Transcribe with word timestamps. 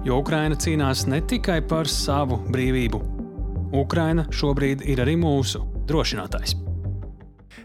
Jo 0.00 0.16
Ukraina 0.22 0.56
cīnās 0.56 1.02
ne 1.12 1.18
tikai 1.28 1.58
par 1.68 1.88
savu 1.92 2.38
brīvību. 2.48 3.00
Ukraina 3.76 4.24
šobrīd 4.32 4.80
ir 4.88 5.02
arī 5.04 5.18
mūsu 5.20 5.60
drošinātājs. 5.90 6.54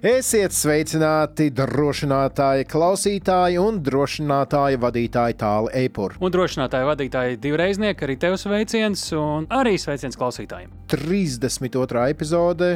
Esiet 0.05 0.52
sveicināti, 0.52 1.48
drošinātāji, 1.56 2.68
klausītāji 2.70 3.56
un 3.62 3.80
drošinātāja 3.82 4.82
vadītāji 4.84 5.38
tālu 5.40 5.72
eipuru. 5.80 6.20
Un 6.20 6.36
drošinātāja 6.36 6.90
vadītāji 6.92 7.40
divreiznieki 7.42 8.06
arī 8.06 8.18
tev 8.20 8.36
sveiciens 8.42 9.08
un 9.16 9.48
arī 9.56 9.78
sveiciens 9.80 10.20
klausītājiem. 10.20 10.76
32. 10.92 12.04
epizode. 12.12 12.70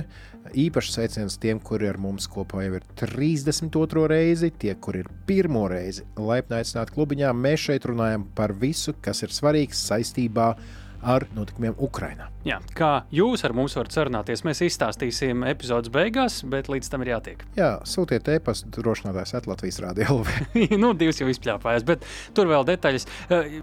Īpašs 0.49 0.95
sveiciens 0.95 1.37
tiem, 1.41 1.59
kuri 1.61 1.89
ar 1.91 1.99
mums 2.01 2.25
kopā 2.31 2.63
jau 2.65 2.77
ir 2.79 2.85
32. 2.97 4.05
reizi, 4.09 4.49
tie, 4.61 4.73
kur 4.81 4.97
ir 4.97 5.09
pirmo 5.29 5.67
reizi. 5.69 6.07
Laipni 6.17 6.57
aicināti 6.59 6.95
klubiņā. 6.95 7.33
Mēs 7.37 7.67
šeit 7.67 7.85
runājam 7.89 8.25
par 8.35 8.55
visu, 8.57 8.95
kas 9.03 9.21
ir 9.25 9.35
svarīgs 9.35 9.83
saistībā 9.91 10.53
ar 10.55 10.87
ar 11.01 11.25
notikumiem 11.35 11.75
Ukrajinā. 11.79 12.27
Jā, 12.47 12.59
kā 12.75 13.03
jūs 13.13 13.43
ar 13.47 13.53
mums 13.55 13.75
varat 13.77 13.93
sarunāties, 13.95 14.43
mēs 14.47 14.61
izstāstīsim 14.65 15.43
epizodes 15.47 15.91
beigās, 15.93 16.39
bet 16.47 16.69
līdz 16.71 16.91
tam 16.91 17.03
ir 17.03 17.13
jātiek. 17.13 17.43
Jā, 17.57 17.71
sūtiet 17.87 18.27
e-pastu 18.31 18.83
drošinātājs 18.83 19.35
Latvijas 19.47 19.79
Rādio 19.83 20.19
LV. 20.19 20.57
nu, 20.83 20.91
divas 20.99 21.21
jau 21.21 21.29
izpļāpājās, 21.31 21.85
bet 21.87 22.07
tur 22.37 22.51
vēl 22.51 22.67
detaļas. 22.69 23.07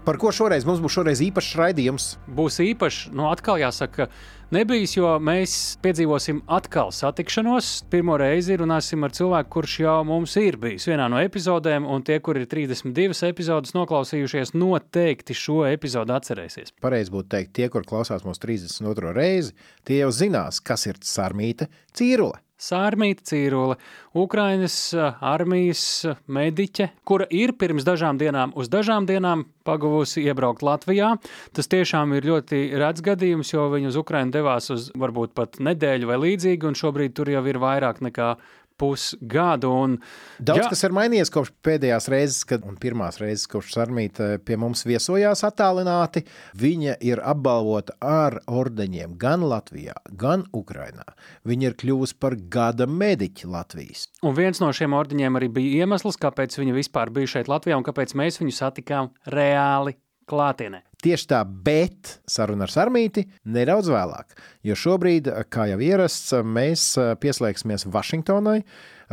Par 0.05 0.21
ko 0.21 0.33
šoreiz 0.33 0.65
mums 0.67 0.81
būs 0.83 0.97
šoreiz 0.97 1.21
īpašs 1.25 1.57
raidījums? 1.61 2.09
Būs 2.37 2.61
īpašs, 2.63 3.11
nu 3.17 3.29
atkal 3.31 3.61
jāsaka, 3.61 4.09
nebijis, 4.53 4.95
jo 4.97 5.09
mēs 5.23 5.53
piedzīvosim 5.83 6.41
atkal 6.57 6.91
satikšanos. 6.95 7.71
Pirmo 7.91 8.17
reizi 8.19 8.57
runāsim 8.59 9.03
ar 9.05 9.13
cilvēku, 9.15 9.51
kurš 9.57 9.75
jau 9.83 9.97
mums 10.07 10.35
ir 10.41 10.59
bijis 10.61 10.87
vienā 10.89 11.09
no 11.11 11.19
epizodēm, 11.23 11.87
un 11.87 12.05
tie, 12.07 12.19
kur 12.23 12.39
ir 12.39 12.47
32 12.49 13.29
epizodes 13.31 13.75
noklausījušies, 13.77 14.55
noteikti 14.57 15.35
šo 15.37 15.63
epizodu 15.69 16.15
atcerēsies. 16.17 16.75
Pareizi 16.83 17.13
būtu 17.13 17.31
teikt, 17.35 17.55
tie, 17.59 17.69
kur 17.73 17.85
klausās 17.87 18.25
mūsu 18.27 18.45
32. 18.47 19.13
reizi, 19.17 19.55
tie 19.87 20.01
jau 20.03 20.11
zinās, 20.15 20.61
kas 20.63 20.87
ir 20.89 21.01
sarmīta 21.03 21.69
cīrule. 21.97 22.39
Sārmīta 22.57 23.21
Cīrule, 23.29 23.75
Ukraiņas 24.17 24.77
armijas 25.21 25.83
mediķe, 26.25 26.89
kura 27.05 27.27
ir 27.29 27.53
pirms 27.53 27.85
dažām 27.85 28.17
dienām 28.17 28.55
uz 28.57 28.71
dažām 28.73 29.05
dienām 29.05 29.45
pagavusi 29.67 30.23
iebraukt 30.25 30.65
Latvijā. 30.65 31.13
Tas 31.53 31.69
tiešām 31.69 32.15
ir 32.17 32.25
ļoti 32.25 32.63
redzams 32.73 33.05
gadījums, 33.05 33.53
jo 33.53 33.67
viņa 33.73 33.91
uz 33.91 33.99
Ukrajinu 34.01 34.33
devās 34.33 34.71
uz 34.73 34.89
varbūt 34.97 35.35
pat 35.37 35.59
nedēļu 35.61 36.09
vai 36.09 36.21
līdzīgi, 36.25 36.65
un 36.65 36.79
šobrīd 36.79 37.13
tur 37.13 37.29
jau 37.29 37.45
ir 37.45 37.61
vairāk 37.61 38.01
nekā 38.09 38.33
pusgadu. 38.79 39.71
Un, 39.73 39.97
Daudz 40.39 40.65
jā. 40.65 40.69
kas 40.71 40.83
ir 40.87 40.95
mainījies 40.95 41.31
kopš 41.33 41.51
pēdējās 41.65 42.09
reizes, 42.13 42.41
kad 42.47 42.65
pirmās 42.81 43.19
reizes, 43.21 43.47
kopš 43.51 43.75
Sarmīta 43.75 44.29
pie 44.45 44.57
mums 44.61 44.85
viesojās 44.87 45.43
attālināti. 45.47 46.25
Viņa 46.57 46.97
ir 47.05 47.21
apbalvota 47.25 47.97
ar 48.01 48.39
ordeņiem 48.47 49.17
gan 49.21 49.45
Latvijā, 49.47 49.97
gan 50.17 50.47
Ukrainā. 50.55 51.05
Viņa 51.47 51.71
ir 51.71 51.77
kļuvusi 51.81 52.17
par 52.21 52.37
gada 52.37 52.87
mediķi 52.89 53.49
Latvijas. 53.51 54.07
Un 54.25 54.37
viens 54.37 54.61
no 54.63 54.71
šiem 54.73 54.95
ordeņiem 54.97 55.39
arī 55.39 55.51
bija 55.59 55.85
iemesls, 55.85 56.19
kāpēc 56.21 56.57
viņa 56.59 56.75
vispār 56.77 57.13
bija 57.13 57.37
šeit 57.37 57.51
Latvijā 57.51 57.77
un 57.79 57.85
kāpēc 57.87 58.15
mēs 58.17 58.41
viņu 58.41 58.55
satikām 58.57 59.13
reāli 59.33 59.97
klātienē. 60.29 60.83
Tieši 61.03 61.27
tā, 61.29 61.43
bet 61.45 62.17
saruna 62.25 62.65
ar 62.65 62.73
Sarmīti 62.73 63.27
nedaudz 63.53 63.91
vēlāk, 63.93 64.33
jo 64.65 64.75
šobrīd, 64.75 65.29
kā 65.53 65.67
jau 65.69 65.77
ierasts, 65.83 66.33
mēs 66.41 66.89
pieslēgsimies 67.21 67.85
Vašingtonai, 67.93 68.63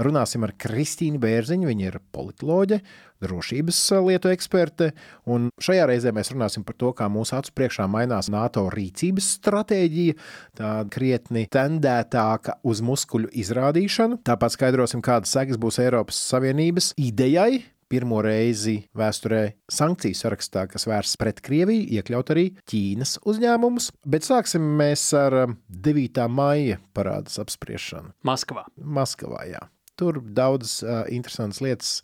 runāsim 0.00 0.46
ar 0.46 0.54
Kristīnu 0.58 1.20
Bērziņu, 1.20 1.68
viņa 1.68 1.90
ir 1.90 1.98
politoloģe, 2.14 2.80
drošības 3.24 3.80
lietu 4.04 4.32
eksperte, 4.32 4.90
un 5.30 5.50
šajā 5.62 5.84
reizē 5.90 6.12
mēs 6.16 6.32
runāsim 6.32 6.64
par 6.66 6.78
to, 6.80 6.94
kā 6.96 7.10
mūsu 7.12 7.36
acu 7.36 7.52
priekšā 7.60 7.86
mainās 7.92 8.30
NATO 8.32 8.64
rīcības 8.72 9.28
stratēģija, 9.38 10.16
tāda 10.56 10.88
krietni 10.92 11.44
tendētāka 11.52 12.58
uz 12.64 12.80
muskuļu 12.84 13.28
izrādīšanu. 13.44 14.22
Tāpat 14.24 14.56
skaidrosim, 14.56 15.04
kādas 15.04 15.36
sekas 15.36 15.60
būs 15.60 15.80
Eiropas 15.84 16.18
Savienības 16.32 16.94
idejai 17.00 17.62
pirmo 17.94 18.18
reizi 18.24 18.80
vēsturē 18.98 19.42
sankciju 19.70 20.18
sarakstā, 20.18 20.66
kas 20.70 20.88
vērsts 20.90 21.18
pret 21.20 21.38
Krieviju, 21.44 21.86
iekļaut 21.98 22.32
arī 22.34 22.46
Ķīnas 22.70 23.18
uzņēmumus. 23.30 23.90
Bet 24.10 24.26
sāksim 24.26 24.64
mēs 24.80 25.06
ar 25.18 25.36
9. 25.68 26.24
Um, 26.24 26.34
maija 26.40 26.80
parādas 26.96 27.38
apspriešanu. 27.42 28.14
Maskavā. 28.26 28.66
Maskavā 28.74 29.46
jā. 29.52 29.62
Tur 30.00 30.18
daudz 30.34 30.80
uh, 30.82 31.04
interesantas 31.14 31.62
lietas, 31.62 31.94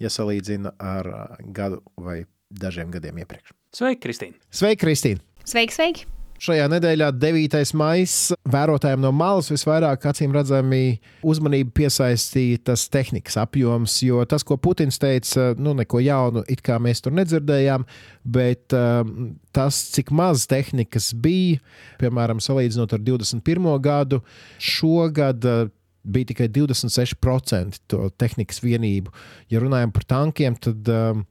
ja 0.00 0.08
salīdzina 0.12 0.72
ar 0.80 1.12
uh, 1.12 1.38
gadu 1.52 1.82
vai 2.00 2.22
dažiem 2.48 2.94
gadiem 2.94 3.20
iepriekš. 3.24 3.52
Sveiki, 3.74 4.04
Kristīne! 4.06 4.40
Sveiki, 4.54 4.80
Kristīne! 4.86 5.24
Sveiki, 5.44 5.76
sveiki! 5.76 6.12
Šajā 6.42 6.64
nedēļā, 6.66 7.08
9. 7.14 7.60
maija, 7.78 8.36
vērotājiem 8.50 9.02
no 9.04 9.12
malas 9.14 9.46
visvairāk 9.52 10.02
acīm 10.10 10.32
redzami 10.34 10.98
uzmanību 11.22 11.70
piesaistīja 11.78 12.62
tas 12.70 12.88
tehnikas 12.92 13.38
apjoms, 13.40 13.94
jo 14.02 14.24
tas, 14.28 14.42
ko 14.46 14.58
Putins 14.58 14.98
teica, 15.00 15.52
nu, 15.54 15.76
neko 15.78 16.02
jaunu 16.02 16.42
it 16.50 16.64
kā 16.66 16.80
mēs 16.82 17.04
tur 17.04 17.14
nedzirdējām, 17.14 17.86
bet 18.26 18.74
um, 18.74 19.30
tas, 19.54 19.78
cik 19.94 20.10
maz 20.10 20.48
tehnikas 20.50 21.12
bija, 21.14 21.62
piemēram, 22.02 22.42
salīdzinot 22.42 22.96
ar 22.98 23.06
21. 23.06 23.70
gadu, 23.84 24.22
šogad. 24.58 25.48
Uh, 25.48 25.72
bija 26.04 26.28
tikai 26.28 26.50
26% 26.52 27.78
to 27.88 28.10
tehnikas 28.20 28.58
vienību. 28.60 29.08
Ja 29.48 29.62
runājam 29.62 29.92
par 29.94 30.04
tankiem, 30.04 30.56
tad 30.60 30.90
um, 30.92 31.22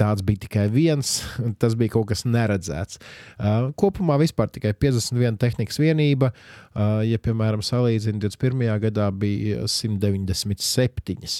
tāds 0.00 0.24
bija 0.26 0.44
tikai 0.46 0.66
viens, 0.72 1.18
tas 1.62 1.76
bija 1.78 1.96
kaut 1.96 2.08
kas 2.12 2.24
neredzēts. 2.28 3.00
Uh, 3.38 3.70
kopumā 3.78 4.18
vispār 4.20 4.50
tikai 4.52 4.74
51 4.74 5.38
tehnikas 5.40 5.80
vienība, 5.82 6.32
uh, 6.32 7.00
ja, 7.06 7.20
piemēram, 7.22 7.64
salīdzina 7.64 8.22
21. 8.24 8.68
gadā 8.88 9.10
bija 9.14 9.66
197. 9.68 11.38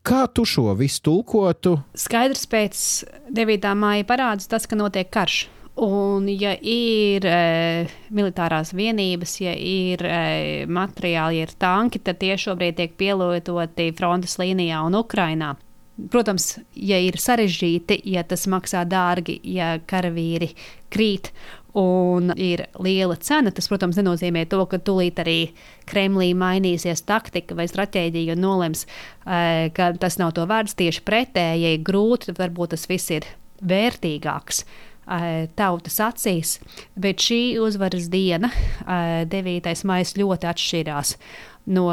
Kā 0.00 0.24
tu 0.32 0.46
šo 0.48 0.72
visu 0.78 1.02
tulkotu? 1.04 1.76
Skaidrs 1.98 2.46
pēc 2.48 2.84
9. 3.36 3.72
māja 3.76 4.06
parādās 4.08 4.48
tas, 4.48 4.64
ka 4.66 4.78
notiek 4.78 5.10
karš. 5.12 5.44
Un, 5.80 6.26
ja 6.28 6.50
ir 6.60 7.24
e, 7.24 7.36
militārās 8.12 8.74
vienības, 8.76 9.36
ja 9.40 9.52
ir 9.54 10.02
e, 10.04 10.66
materiāli, 10.68 11.38
ja 11.38 11.46
ir 11.46 11.54
tanki, 11.56 12.02
tad 12.04 12.18
tie 12.20 12.34
šobrīd 12.40 12.76
tiek 12.76 12.96
pielietoti 13.00 13.90
frontes 13.96 14.36
līnijā 14.40 14.82
un 14.84 14.98
Ukrainā. 14.98 15.54
Protams, 16.08 16.54
ja 16.74 16.96
ir 17.02 17.18
sarežģīti, 17.20 18.00
ja 18.14 18.22
tas 18.24 18.46
maksā 18.50 18.86
dārgi, 18.88 19.36
ja 19.44 19.74
karavīri 19.90 20.52
krīt 20.90 21.32
un 21.76 22.32
ir 22.36 22.64
liela 22.82 23.16
cena, 23.20 23.52
tas, 23.54 23.68
protams, 23.70 23.98
nenozīmē 24.00 24.46
to, 24.50 24.62
ka 24.70 24.80
tūlīt 24.82 25.20
arī 25.22 25.38
Kremlī 25.90 26.32
mainīsies 26.38 27.04
taktika 27.06 27.56
vai 27.58 27.68
stratēģija 27.70 28.34
un 28.36 28.44
nolems, 28.44 28.86
eh, 29.26 29.70
ka 29.74 29.92
tas 30.00 30.18
nav 30.18 30.34
to 30.34 30.46
vērts. 30.46 30.78
Tieši 30.78 31.04
pretēji, 31.06 31.62
ja 31.64 31.74
ir 31.74 31.84
grūti, 31.86 32.30
tad 32.30 32.40
varbūt 32.42 32.74
tas 32.74 32.88
viss 32.90 33.10
ir 33.10 33.26
vērtīgāks 33.62 34.64
eh, 35.10 35.46
tautas 35.56 36.00
acīs, 36.00 36.58
bet 36.96 37.22
šī 37.22 37.58
uzvaras 37.62 38.08
diena, 38.10 38.50
9. 38.86 39.66
Eh, 39.66 39.84
maija, 39.84 40.10
ļoti 40.22 40.50
atšķirās 40.50 41.16
no 41.70 41.88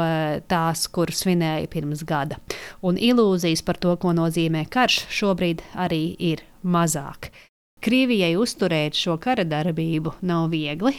tās, 0.50 0.86
kuras 0.92 1.22
svinēja 1.24 1.68
pirms 1.72 2.04
gada. 2.08 2.38
Un 2.82 2.98
ilūzijas 2.98 3.62
par 3.66 3.78
to, 3.80 3.94
ko 4.00 4.14
nozīmē 4.16 4.66
karš, 4.70 5.04
šobrīd 5.20 5.62
arī 5.78 6.02
ir 6.18 6.44
mazāk. 6.62 7.30
Krievijai 7.84 8.34
uzturēt 8.38 8.98
šo 8.98 9.16
kara 9.22 9.46
darbību 9.46 10.16
nav 10.26 10.48
viegli. 10.50 10.94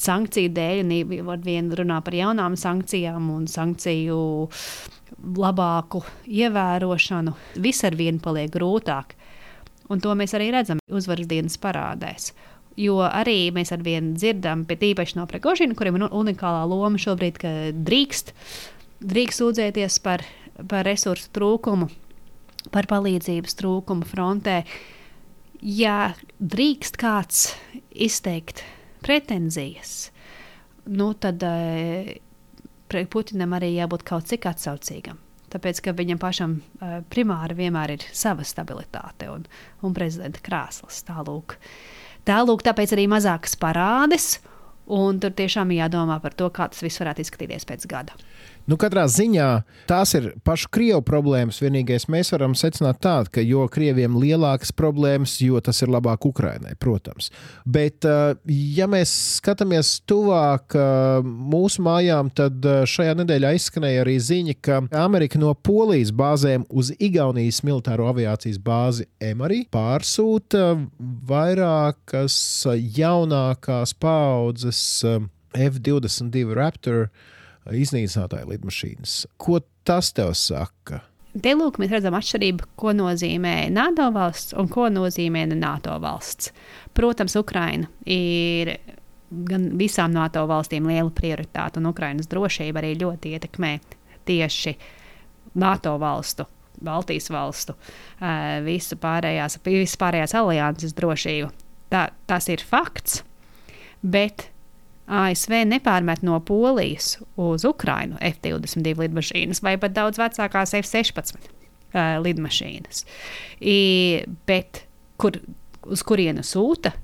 Sankciju 0.00 0.52
dēļ, 0.56 0.92
un 1.20 1.42
vien 1.44 1.68
runā 1.76 1.98
par 2.04 2.16
jaunām 2.16 2.56
sankcijām 2.56 3.26
un 3.32 3.46
sankciju 3.48 4.20
labāku 5.36 6.00
ievērošanu, 6.28 7.34
viss 7.60 7.84
ar 7.84 7.96
vienu 7.96 8.20
paliek 8.24 8.52
grūtāk. 8.52 9.16
Un 9.90 10.00
to 10.00 10.14
mēs 10.16 10.36
arī 10.38 10.52
redzam 10.54 10.80
uzvaras 10.88 11.28
dienas 11.28 11.58
parādēs. 11.60 12.30
Jo 12.78 13.00
arī 13.02 13.50
mēs 13.54 13.72
ar 13.74 13.82
vienu 13.84 14.14
dzirdam, 14.14 14.62
bet 14.68 14.84
īpaši 14.86 15.18
no 15.18 15.26
Pregožina, 15.28 15.74
kuriem 15.76 15.98
ir 15.98 16.06
unikālā 16.06 16.62
loma 16.70 17.00
šobrīd, 17.00 17.40
ka 17.42 17.50
drīkst, 17.74 18.32
drīkst 19.02 19.42
sūdzēties 19.42 19.98
par, 20.04 20.22
par 20.70 20.86
resursu 20.86 21.32
trūkumu, 21.34 21.90
par 22.70 22.88
palīdzības 22.90 23.58
trūkumu 23.58 24.06
frontē. 24.08 24.62
Ja 25.60 26.14
drīkst 26.40 26.96
kāds 27.00 27.50
izteikt 27.90 28.62
pretenzijas, 29.04 30.10
nu, 30.88 31.12
tad 31.18 31.42
uh, 31.44 32.14
Putinam 32.90 33.52
arī 33.54 33.74
jābūt 33.76 34.02
kaut 34.06 34.26
cik 34.30 34.48
atsaucīgam. 34.50 35.18
Tāpēc, 35.50 35.80
ka 35.82 35.94
viņam 35.98 36.18
pašam 36.22 36.56
uh, 36.58 37.00
primāri 37.10 37.56
vienmēr 37.58 37.96
ir 37.96 38.06
sava 38.14 38.46
stabilitāte 38.46 39.28
un, 39.30 39.44
un 39.82 39.94
prezidenta 39.94 40.42
krēsls. 40.46 41.02
Tālūk. 41.08 41.56
Tālūk, 42.28 42.64
tāpēc 42.66 42.94
arī 42.96 43.06
mazākas 43.10 43.56
parādes, 43.60 44.38
un 44.90 45.20
tur 45.22 45.32
tiešām 45.36 45.72
jādomā 45.76 46.18
par 46.22 46.34
to, 46.36 46.50
kā 46.52 46.68
tas 46.72 46.82
viss 46.84 47.00
varētu 47.00 47.24
izskatīties 47.24 47.68
pēc 47.68 47.86
gada. 47.90 48.16
Nu, 48.70 48.76
katrā 48.78 49.02
ziņā 49.10 49.46
tās 49.90 50.12
ir 50.14 50.28
pašu 50.46 50.68
Krievu 50.70 51.02
problēmas. 51.02 51.56
Vienīgais 51.58 52.04
mēs 52.12 52.28
varam 52.30 52.52
secināt 52.54 53.00
tādu, 53.02 53.32
ka 53.34 53.42
jo 53.42 53.64
Krieviem 53.72 54.14
lielākas 54.20 54.70
problēmas, 54.76 55.32
jo 55.42 55.58
tas 55.64 55.82
ir 55.82 55.90
labāk 55.90 56.28
Ukrainai, 56.28 56.76
protams. 56.78 57.32
Bet, 57.66 58.06
eh, 58.06 58.36
ja 58.78 58.86
mēs 58.86 59.10
skatāmies 59.40 59.96
tuvāk 60.06 60.76
eh, 60.78 61.26
mūsu 61.26 61.82
mājām, 61.82 62.30
tad 62.30 62.62
eh, 62.62 62.84
šajā 62.86 63.16
nedēļā 63.18 63.50
izskanēja 63.58 64.04
arī 64.04 64.14
ziņa, 64.22 64.54
ka 64.62 64.78
Amerika 65.02 65.40
no 65.42 65.50
Polijas 65.54 66.14
bāzēm 66.14 66.68
uz 66.70 66.92
Igaunijas 67.00 67.64
militāro 67.66 68.06
aviācijas 68.12 68.62
bāzi 68.62 69.08
Emarī 69.18 69.64
pārsūta 69.74 70.76
vairākas 71.26 72.38
jaunākās 73.00 73.98
paudzes 73.98 74.86
F-22 75.58 76.54
Raptor 76.54 77.08
iznīcinātāju 77.68 78.48
lidmašīnas. 78.54 79.14
Ko 79.40 79.60
tas 79.84 80.12
tev 80.16 80.32
saka? 80.38 81.02
Te 81.30 81.52
lūk, 81.54 81.76
mēs 81.78 81.92
redzam 81.94 82.16
atšķirību, 82.18 82.72
ko 82.80 82.90
nozīmē 82.96 83.70
NATO 83.70 84.08
valsts 84.10 84.56
un 84.58 84.66
ko 84.72 84.88
nozīmē 84.90 85.44
NATO 85.52 85.94
valsts. 86.02 86.50
Protams, 86.96 87.36
Ukraina 87.38 87.86
ir 88.10 88.72
gan 89.30 89.68
visām 89.78 90.10
NATO 90.10 90.42
valstīm 90.50 90.88
liela 90.90 91.12
prioritāte, 91.14 91.78
un 91.78 91.86
Ukrainas 91.92 92.26
drošība 92.26 92.82
arī 92.82 92.96
ļoti 92.98 93.36
ietekmē 93.36 93.76
tieši 94.26 94.74
NATO 95.62 95.94
valstu, 96.02 96.48
Baltijas 96.82 97.30
valstu, 97.30 97.78
visu 98.66 98.98
pārējās, 98.98 99.60
visu 99.62 100.00
pārējās 100.02 100.34
alianses 100.34 100.98
drošību. 100.98 101.52
Tā, 101.94 102.08
tas 102.26 102.50
ir 102.50 102.62
fakts, 102.66 103.20
bet 104.02 104.49
ASV 105.10 105.64
nepārmet 105.66 106.22
no 106.26 106.38
Polijas 106.46 107.16
uz 107.40 107.64
Ukrajinu 107.66 108.18
F-22 108.22 108.94
lidmašīnas 109.04 109.62
vai 109.66 109.74
pat 109.80 109.96
daudz 109.96 110.20
vecākās 110.20 110.74
F-16 110.78 111.36
uh, 111.36 112.18
lidmašīnas. 112.22 113.04
I, 113.60 113.78
bet 114.46 114.84
kur, 115.20 115.40
uz 115.90 116.04
kurienu 116.06 116.44
sūta 116.46 116.94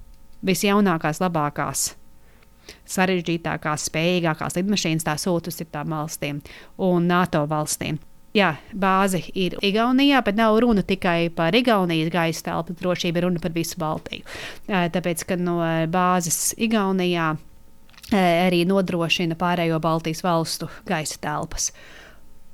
visjaunākās, 0.47 1.21
labākās, 1.25 1.89
sarežģītākās, 2.91 3.89
spējīgākās 3.91 4.59
lidmašīnas, 4.59 5.07
tā 5.07 5.17
sūta 5.21 5.51
uz 5.51 5.59
citām 5.59 5.95
valstīm 5.95 6.43
un 6.83 7.09
NATO 7.11 7.43
valstīm. 7.51 7.99
Jā, 8.37 8.51
bāzi 8.77 9.23
ir 9.39 9.55
Igaunijā, 9.65 10.21
bet 10.25 10.37
nav 10.37 10.59
runa 10.61 10.83
tikai 10.85 11.31
par 11.33 11.57
Igaunijas 11.57 12.11
gaisa 12.13 12.51
telpu 12.51 12.75
drošību, 12.77 13.23
runa 13.25 13.41
par 13.41 13.55
visu 13.55 13.79
Baltiju. 13.81 14.27
Tāpēc, 14.69 15.25
ka 15.25 15.39
no 15.41 15.57
bāzes 15.89 16.51
Igaunijā 16.61 17.31
arī 18.15 18.65
nodrošina 18.69 19.39
pārējo 19.39 19.81
Baltijas 19.83 20.23
valstu 20.27 20.69
gaisa 20.87 21.19
telpas. 21.23 21.73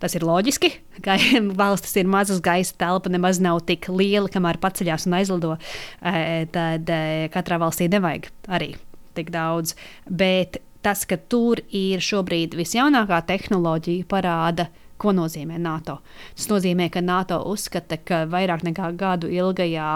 Tas 0.03 0.17
ir 0.19 0.25
loģiski, 0.27 0.73
ka 1.05 1.15
valstis 1.63 1.95
ir 2.01 2.09
mazas 2.11 2.41
gaisa 2.43 2.75
telpa, 2.79 3.13
nemaz 3.13 3.39
nav 3.43 3.61
tik 3.69 3.87
liela, 3.93 4.31
kamēr 4.33 4.59
paceļās 4.63 5.07
un 5.07 5.19
aizlido. 5.21 5.57
Tad 6.03 6.91
katrā 7.35 7.61
valstī 7.63 7.87
nevajag 7.93 8.31
arī 8.51 8.73
tik 9.15 9.31
daudz. 9.31 9.77
Bet 10.09 10.59
tas, 10.83 11.05
ka 11.07 11.21
tur 11.31 11.63
ir 11.69 12.03
šobrīd 12.03 12.57
visjaunākā 12.59 13.21
tehnoloģija, 13.29 14.09
parāda, 14.11 14.69
ko 15.03 15.15
nozīmē 15.15 15.59
NATO. 15.63 15.99
Tas 16.37 16.49
nozīmē, 16.51 16.89
ka 16.93 17.03
NATO 17.03 17.41
uzskata, 17.51 17.99
ka 17.99 18.25
vairāk 18.31 18.67
nekā 18.67 18.93
gadu 18.99 19.31
ilgajā 19.31 19.95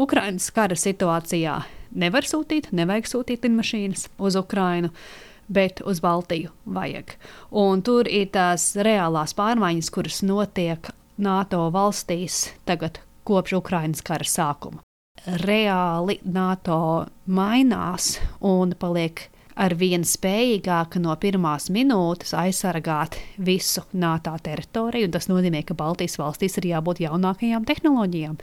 Ukraiņas 0.00 0.50
kara 0.56 0.76
situācijā 0.78 1.58
nevar 1.94 2.26
sūtīt, 2.28 2.70
nevajag 2.74 3.08
sūtīt 3.10 3.46
lidmašīnas 3.46 4.08
uz 4.18 4.36
Ukrajinu. 4.40 4.92
Bet 5.44 5.82
uz 5.84 5.98
Baltiju 6.00 6.54
vajag. 6.64 7.10
Un 7.52 7.82
tur 7.84 8.08
ir 8.08 8.30
tās 8.32 8.70
reālās 8.80 9.36
pārmaiņas, 9.36 9.90
kuras 9.92 10.22
notiek 10.24 10.88
NATO 11.20 11.66
valstīs 11.74 12.46
tagad 12.64 13.02
kopš 13.28 13.58
Ukraiņas 13.60 14.00
kara 14.08 14.24
sākuma. 14.24 14.80
Reāli 15.44 16.16
NATO 16.24 17.04
mainās 17.28 18.14
un 18.40 18.72
paliek 18.80 19.26
ar 19.54 19.76
vien 19.78 20.02
spējīgāka 20.04 21.00
no 21.02 21.14
pirmās 21.20 21.68
minūtes 21.72 22.34
aizsargāt 22.36 23.18
visu 23.38 23.84
NATO 23.92 24.34
teritoriju. 24.42 25.12
Tas 25.14 25.30
nozīmē, 25.30 25.62
ka 25.66 25.76
Baltijas 25.78 26.18
valstīs 26.20 26.58
ir 26.60 26.72
jābūt 26.74 27.04
jaunākajām 27.06 27.66
tehnoloģijām. 27.68 28.38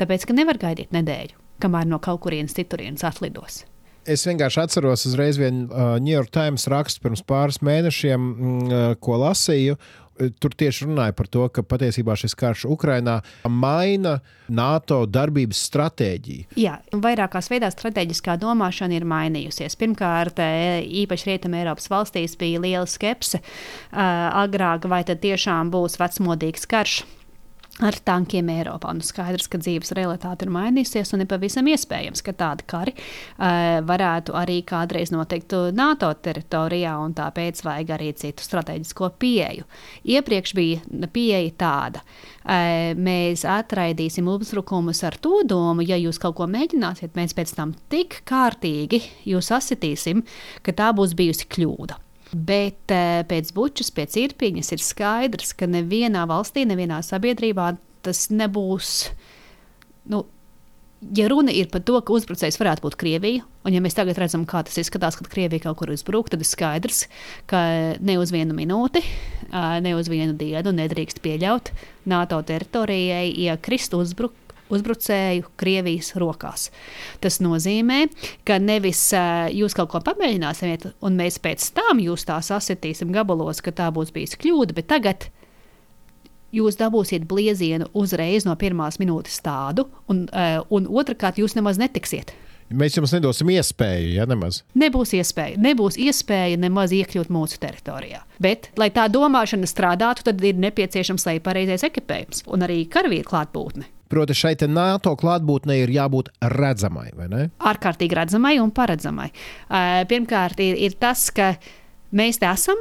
Tāpēc, 0.00 0.28
ka 0.28 0.38
nevar 0.38 0.60
gaidīt 0.62 0.94
nedēļu 0.96 1.43
kamēr 1.62 1.88
no 1.90 2.00
kaut 2.02 2.22
kurienes 2.24 2.56
citurienes 2.56 3.04
atlidos. 3.06 3.64
Es 4.04 4.26
vienkārši 4.28 4.60
atceros, 4.60 5.06
uzreiz 5.08 5.38
vien 5.40 5.64
uh, 5.64 5.96
New 5.96 6.12
York 6.12 6.32
Times 6.34 6.66
rakstu 6.68 7.00
pirms 7.06 7.22
pāris 7.24 7.62
mēnešiem, 7.64 8.20
mm, 8.20 8.64
uh, 8.68 8.96
ko 9.00 9.20
lasīju. 9.22 9.78
Tur 10.14 10.52
tieši 10.54 10.86
runāja 10.86 11.10
par 11.18 11.26
to, 11.26 11.48
ka 11.50 11.64
patiesībā 11.66 12.14
šis 12.14 12.36
karš 12.38 12.68
Ukrajinā 12.70 13.16
maina 13.50 14.12
NATO 14.46 15.00
darbības 15.10 15.64
stratēģiju. 15.66 16.44
Jā, 16.60 16.76
vairākās 16.94 17.50
veidās 17.50 17.74
strateģiskā 17.74 18.36
domāšana 18.38 18.94
ir 18.94 19.08
mainījusies. 19.10 19.74
Pirmkārt, 19.80 20.38
īpaši 21.02 21.32
Rietumē 21.32 21.64
Eiropas 21.64 21.90
valstīs 21.90 22.38
bija 22.38 22.62
liela 22.62 22.86
skepse 22.86 23.42
uh, 23.42 23.98
agrāk, 24.44 24.86
vai 24.86 25.02
tad 25.08 25.18
tiešām 25.24 25.74
būs 25.74 25.98
vecmodīgs 25.98 26.70
karš 26.70 27.00
ar 27.82 27.96
tankiem 28.06 28.50
Eiropā. 28.54 28.92
Nu, 28.94 29.02
skaidrs, 29.02 29.48
ka 29.50 29.58
dzīves 29.58 29.90
realitāte 29.98 30.46
ir 30.46 30.52
mainījusies, 30.54 31.10
un 31.16 31.24
ir 31.24 31.30
pavisam 31.30 31.66
iespējams, 31.72 32.22
ka 32.22 32.34
tādi 32.38 32.66
kari 32.70 32.94
uh, 32.94 33.80
varētu 33.86 34.36
arī 34.38 34.60
kādreiz 34.66 35.10
notikt 35.14 35.56
NATO 35.74 36.12
teritorijā, 36.14 36.94
un 37.02 37.16
tāpēc 37.18 37.64
vajag 37.66 37.90
arī 37.96 38.12
citu 38.20 38.46
strateģisko 38.46 39.10
pieeju. 39.18 39.66
Iepriekš 40.06 40.54
bija 40.54 41.10
pieeja 41.14 41.50
tāda. 41.64 42.04
Uh, 42.44 42.94
mēs 42.94 43.42
atraidīsim 43.48 44.28
uzbrukumus 44.30 45.02
ar 45.08 45.18
to 45.18 45.42
domu, 45.48 45.82
ja 45.82 45.98
jūs 45.98 46.22
kaut 46.22 46.38
ko 46.38 46.48
mēģināsiet, 46.50 47.16
mēs 47.18 47.34
pēc 47.34 47.56
tam 47.58 47.74
tik 47.90 48.22
kārtīgi 48.28 49.02
jūs 49.26 49.50
asitīsim, 49.56 50.22
ka 50.62 50.76
tā 50.76 50.92
būs 50.94 51.16
bijusi 51.18 51.50
kļūda. 51.50 51.98
Bet 52.34 52.90
eh, 52.90 53.22
pēc 53.30 53.52
bučas, 53.54 53.92
pēc 53.94 54.18
irpiņas 54.24 54.74
ir 54.74 54.82
skaidrs, 54.82 55.54
ka 55.54 55.70
nevienā 55.70 56.24
valstī, 56.26 56.64
nevienā 56.66 56.98
sabiedrībā 57.06 57.74
tas 58.04 58.26
nebūs. 58.34 58.94
Nu, 60.10 60.24
ja 61.14 61.28
runa 61.30 61.54
ir 61.54 61.70
par 61.72 61.84
to, 61.86 62.00
ka 62.02 62.14
uzbrucējs 62.16 62.58
varētu 62.60 62.84
būt 62.84 62.98
Krievija, 63.00 63.44
un 63.64 63.76
ja 63.76 63.80
mēs 63.84 63.96
tagad 63.96 64.18
redzam, 64.20 64.44
kā 64.48 64.64
tas 64.66 64.76
izskatās, 64.82 65.16
kad 65.20 65.30
Krievija 65.30 65.68
kaut 65.68 65.78
kur 65.80 65.92
uzbruk, 65.94 66.28
tad 66.32 66.42
ir 66.42 66.48
skaidrs, 66.48 67.04
ka 67.50 67.62
ne 68.02 68.18
uz 68.20 68.34
vienu 68.34 68.56
minūti, 68.56 69.04
ne 69.54 69.94
uz 69.96 70.10
vienu 70.12 70.36
dienu 70.36 70.74
nedrīkst 70.74 71.22
pieļaut 71.24 71.70
NATO 72.10 72.40
teritorijai 72.44 73.28
iekrist 73.46 73.96
uzbrukt 73.96 74.43
uzbrucēju 74.74 75.50
Krievijas 75.60 76.12
rokās. 76.20 76.68
Tas 77.24 77.40
nozīmē, 77.44 78.04
ka 78.46 78.58
nevis 78.62 79.06
uh, 79.16 79.46
jūs 79.54 79.76
kaut 79.78 79.92
ko 79.94 80.02
pamēģināsiet, 80.04 80.90
un 81.04 81.18
mēs 81.20 81.40
pēc 81.42 81.70
tam 81.76 82.02
jūs 82.02 82.26
tā 82.28 82.40
sasitīsim 82.44 83.14
gabalos, 83.14 83.62
ka 83.64 83.74
tā 83.74 83.90
būs 83.94 84.14
bijusi 84.14 84.40
kļūda, 84.44 84.76
bet 84.76 84.90
tagad 84.92 85.28
jūs 86.54 86.78
dabūsiet 86.78 87.26
bliezienu 87.30 87.90
uzreiz 87.98 88.46
no 88.46 88.54
pirmās 88.58 89.00
minūtes 89.02 89.40
tādu, 89.44 89.88
un, 90.10 90.26
uh, 90.30 90.62
un 90.74 90.90
otrkārt 90.90 91.40
jūs 91.42 91.56
nemaz 91.58 91.80
netiksiet. 91.82 92.34
Mēs 92.74 92.96
jums 92.96 93.12
nedosim 93.12 93.50
iespēju, 93.52 94.14
ja 94.16 94.24
nemaz. 94.26 94.62
Nebūs 94.78 95.12
iespēja, 95.18 95.58
nebūs 95.60 95.98
iespēja 96.00 96.56
nemaz 96.58 96.94
iekļūt 96.96 97.30
mūsu 97.32 97.60
teritorijā. 97.60 98.22
Bet, 98.42 98.70
lai 98.80 98.88
tā 98.94 99.04
domāšana 99.12 99.68
strādātu, 99.68 100.24
tad 100.30 100.40
ir 100.42 100.56
nepieciešams, 100.62 101.26
lai 101.28 101.36
ir 101.38 101.44
pareizais 101.44 101.84
ekipējums 101.86 102.46
un 102.48 102.64
arī 102.66 102.84
karavīru 102.90 103.28
klātbūtne. 103.28 103.86
Proti, 104.14 104.34
šai 104.38 104.54
NATO 104.70 105.16
klātbūtnei 105.18 105.80
ir 105.82 105.90
jābūt 105.90 106.28
redzamai, 106.54 107.08
vai 107.18 107.26
ne? 107.32 107.46
Ārkārtīgi 107.58 108.14
redzamai 108.14 108.60
un 108.62 108.70
paredzamai. 108.70 109.32
Pirmkārt, 110.10 110.60
ir, 110.62 110.78
ir 110.78 110.94
tas, 111.02 111.32
ka 111.34 111.56
mēs 112.14 112.38
te 112.38 112.46
esam. 112.46 112.78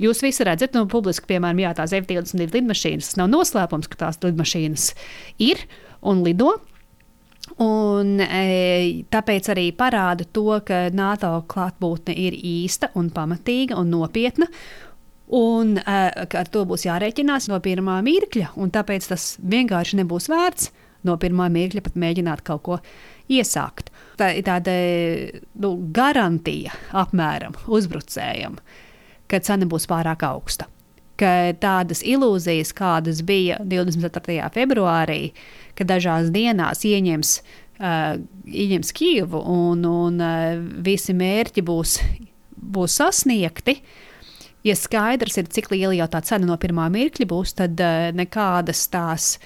Jūs 0.00 0.22
visi 0.24 0.46
redzat, 0.48 0.72
nu, 0.72 0.86
publiski, 0.88 1.28
piemēram, 1.28 1.60
jā, 1.60 1.74
tās 1.76 1.92
F-22 1.92 2.56
lidmašīnas. 2.56 3.10
Tas 3.10 3.18
nav 3.20 3.28
noslēpums, 3.34 3.90
ka 3.92 4.00
tās 4.06 4.20
lidmašīnas 4.24 4.86
ir 5.44 5.60
un 6.08 6.24
lido. 6.24 6.54
Un, 7.60 8.16
e, 8.22 9.04
tāpēc 9.12 9.50
arī 9.52 9.66
parāda 9.76 10.24
to, 10.24 10.56
ka 10.64 10.86
NATO 10.96 11.34
klātbūtne 11.52 12.16
ir 12.16 12.32
īsta 12.38 12.88
un 12.96 13.12
pamatīga 13.12 13.76
un 13.76 13.92
nopietna. 13.92 14.48
Un 15.32 15.78
uh, 15.80 16.10
ar 16.12 16.48
to 16.52 16.66
būs 16.68 16.84
jārēķinās 16.84 17.48
no 17.48 17.56
pirmā 17.64 18.02
mirkļa, 18.04 18.52
un 18.60 18.72
tāpēc 18.74 19.06
tas 19.14 19.30
vienkārši 19.40 20.02
nebūs 20.02 20.28
vērts 20.28 20.68
no 21.08 21.16
pirmā 21.20 21.48
mirkļa 21.52 21.82
pat 21.86 21.96
mēģināt 21.98 22.42
kaut 22.46 22.62
ko 22.66 22.78
iesākt. 23.32 23.90
Tā 24.20 24.32
ir 24.36 24.44
tāda 24.46 24.74
nu, 25.62 25.72
garantija 25.94 26.74
apmēram 27.00 27.56
uzbrucējam, 27.64 28.58
ka 29.30 29.40
cena 29.44 29.68
būs 29.68 29.88
pārāk 29.90 30.24
augsta. 30.28 30.68
Ka 31.20 31.52
tādas 31.60 32.00
ilūzijas, 32.08 32.72
kādas 32.74 33.20
bija 33.26 33.58
24. 33.68 34.48
februārī, 34.54 35.32
ka 35.78 35.86
dažās 35.86 36.32
dienās 36.34 36.84
ieņems, 36.88 37.34
uh, 37.80 38.16
ieņems 38.48 38.94
Kijevu 38.96 39.42
un, 39.48 39.84
un 39.88 40.22
uh, 40.22 40.56
visi 40.84 41.14
mērķi 41.16 41.64
būs, 41.68 41.98
būs 42.76 43.00
sasniegti, 43.00 43.78
ja 44.66 44.76
skaidrs 44.78 45.38
ir, 45.40 45.50
cik 45.52 45.70
liela 45.74 45.94
jau 45.96 46.08
tā 46.12 46.22
cena 46.26 46.48
no 46.48 46.56
pirmā 46.60 46.88
mirkļa 46.92 47.28
būs, 47.30 47.56
tad 47.58 47.80
uh, 47.82 48.10
nekādas 48.16 48.84
tās 48.92 49.36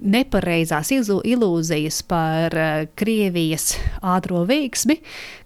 nepareizās 0.00 0.92
ilūzijas 0.96 2.00
par 2.08 2.56
uh, 2.56 2.86
Krievijas 2.98 3.74
ātrā 4.00 4.44
veiksmi, 4.48 5.00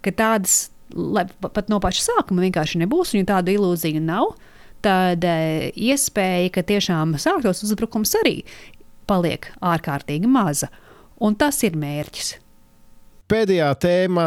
ka 0.04 0.14
tādas 0.14 0.68
lai, 0.94 1.26
pat 1.42 1.70
no 1.73 1.80
paša 1.82 2.08
sākuma 2.11 2.44
vienkārši 2.46 2.80
nebūs, 2.84 3.14
un 3.14 3.25
ja 3.25 3.30
tādu 3.34 3.54
ilūziju 3.56 4.02
nav, 4.04 4.34
tad 4.84 5.26
uh, 5.26 5.66
iespēja, 5.75 6.52
ka 6.54 6.64
tiešām 6.66 7.16
sāktos 7.20 7.64
uzbrukums 7.66 8.14
arī 8.23 8.40
paliek 9.08 9.50
ārkārtīgi 9.64 10.30
maza. 10.30 10.70
Un 11.25 11.37
tas 11.38 11.61
ir 11.62 11.76
mērķis. 11.78 12.34
Pēdējā 13.30 13.68
tēma 13.80 14.26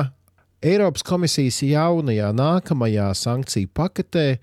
Eiropas 0.66 1.04
komisijas 1.06 1.60
jaunajā, 1.62 2.32
nākamajā 2.34 3.12
sankciju 3.14 3.70
paketē 3.78 4.40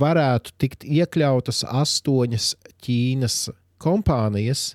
varētu 0.00 0.56
tikt 0.58 0.82
iekļautas 0.82 1.62
astoņas 1.70 2.48
Ķīnas 2.82 3.36
kompānijas, 3.82 4.72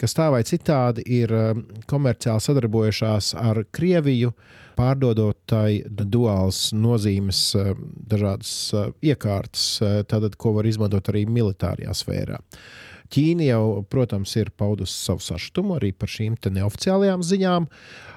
kas 0.00 0.16
tā 0.18 0.26
vai 0.34 0.42
citādi 0.42 1.04
ir 1.20 1.30
um, 1.30 1.62
komerciāli 1.86 2.42
sadarbojušās 2.42 3.30
ar 3.38 3.62
Krieviju, 3.70 4.32
pārdodot 4.74 5.38
tai 5.46 5.84
duāls 5.86 6.72
nozīmes 6.74 7.44
um, 7.60 7.86
dažādas 7.94 8.56
uh, 8.74 8.90
iekārtas, 9.06 9.68
uh, 9.86 10.00
tātad, 10.02 10.34
ko 10.34 10.56
var 10.58 10.66
izmantot 10.66 11.14
arī 11.14 11.28
militārajā 11.30 11.94
sfērā. 11.94 12.42
Ķīna 13.14 13.46
jau, 13.46 13.64
protams, 13.86 14.32
ir 14.40 14.50
paudusi 14.58 14.96
savu 14.96 15.22
sašutumu 15.22 15.76
arī 15.76 15.92
par 15.94 16.10
šīm 16.10 16.34
neoficiālajām 16.56 17.22
ziņām. 17.22 17.68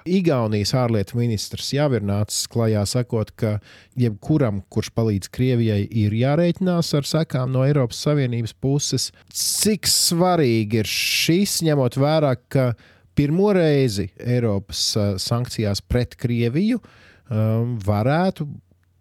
Igaunijas 0.07 0.73
ārlietu 0.77 1.17
ministrs 1.19 1.69
jau 1.75 1.87
ir 1.97 2.05
nācis 2.07 2.47
klajā, 2.51 2.83
sakot, 2.89 3.31
ka 3.39 3.57
jebkuram, 3.99 4.61
kurš 4.73 4.91
palīdz 4.97 5.31
Krievijai, 5.33 5.81
ir 5.85 6.15
jārēķinās 6.17 6.93
ar 6.97 7.07
sekām 7.07 7.51
no 7.53 7.65
Eiropas 7.67 7.99
Savienības 8.07 8.55
puses. 8.63 9.09
Cik 9.33 9.89
svarīgi 9.91 10.81
ir 10.83 10.91
šis, 10.91 11.59
ņemot 11.67 11.99
vērā, 12.01 12.35
ka 12.49 12.69
pirmo 13.17 13.51
reizi 13.57 14.09
Eiropas 14.21 14.83
sankcijās 15.23 15.81
pret 15.85 16.15
Krieviju 16.19 16.79
um, 16.81 17.75
varētu 17.83 18.47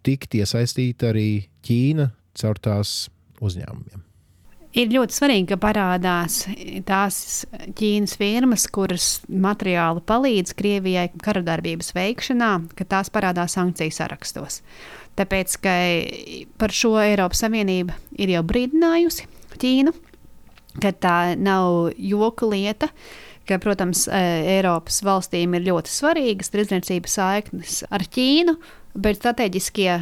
tikt 0.06 0.38
iesaistīta 0.38 1.12
arī 1.12 1.30
Ķīna 1.66 2.10
caur 2.36 2.60
tās 2.62 2.98
uzņēmumiem 3.42 4.05
ir 4.76 4.92
ļoti 4.92 5.16
svarīgi, 5.16 5.48
ka 5.52 5.58
parādās 5.60 6.42
tās 6.88 7.18
Ķīnas 7.76 8.16
firmas, 8.20 8.66
kuras 8.72 9.08
materiāli 9.28 10.02
palīdz 10.06 10.54
Krievijai 10.58 11.08
karadarbības 11.22 11.92
veikšanā, 11.96 12.52
ka 12.76 12.88
tās 12.88 13.12
parādās 13.12 13.56
sankciju 13.56 13.94
sarakstos. 13.94 14.60
Tāpēc, 15.16 15.56
ka 15.64 15.76
par 16.60 16.74
šo 16.76 16.96
Eiropas 17.00 17.40
Savienība 17.44 17.96
ir 18.20 18.34
jau 18.34 18.42
brīdinājusi 18.46 19.28
Ķīnu, 19.56 19.94
ka 20.82 20.92
tā 20.92 21.20
nav 21.40 21.94
joka 21.96 22.50
lieta. 22.52 22.90
Ka, 23.46 23.60
protams, 23.62 24.08
e, 24.10 24.20
Eiropas 24.56 24.98
valstīm 25.06 25.52
ir 25.54 25.68
ļoti 25.68 25.92
svarīgas 25.92 26.50
tirdzniecības 26.50 27.12
saiknes 27.14 27.76
ar 27.94 28.02
Ķīnu, 28.02 28.56
bet 28.98 29.20
strateģiskie 29.20 29.92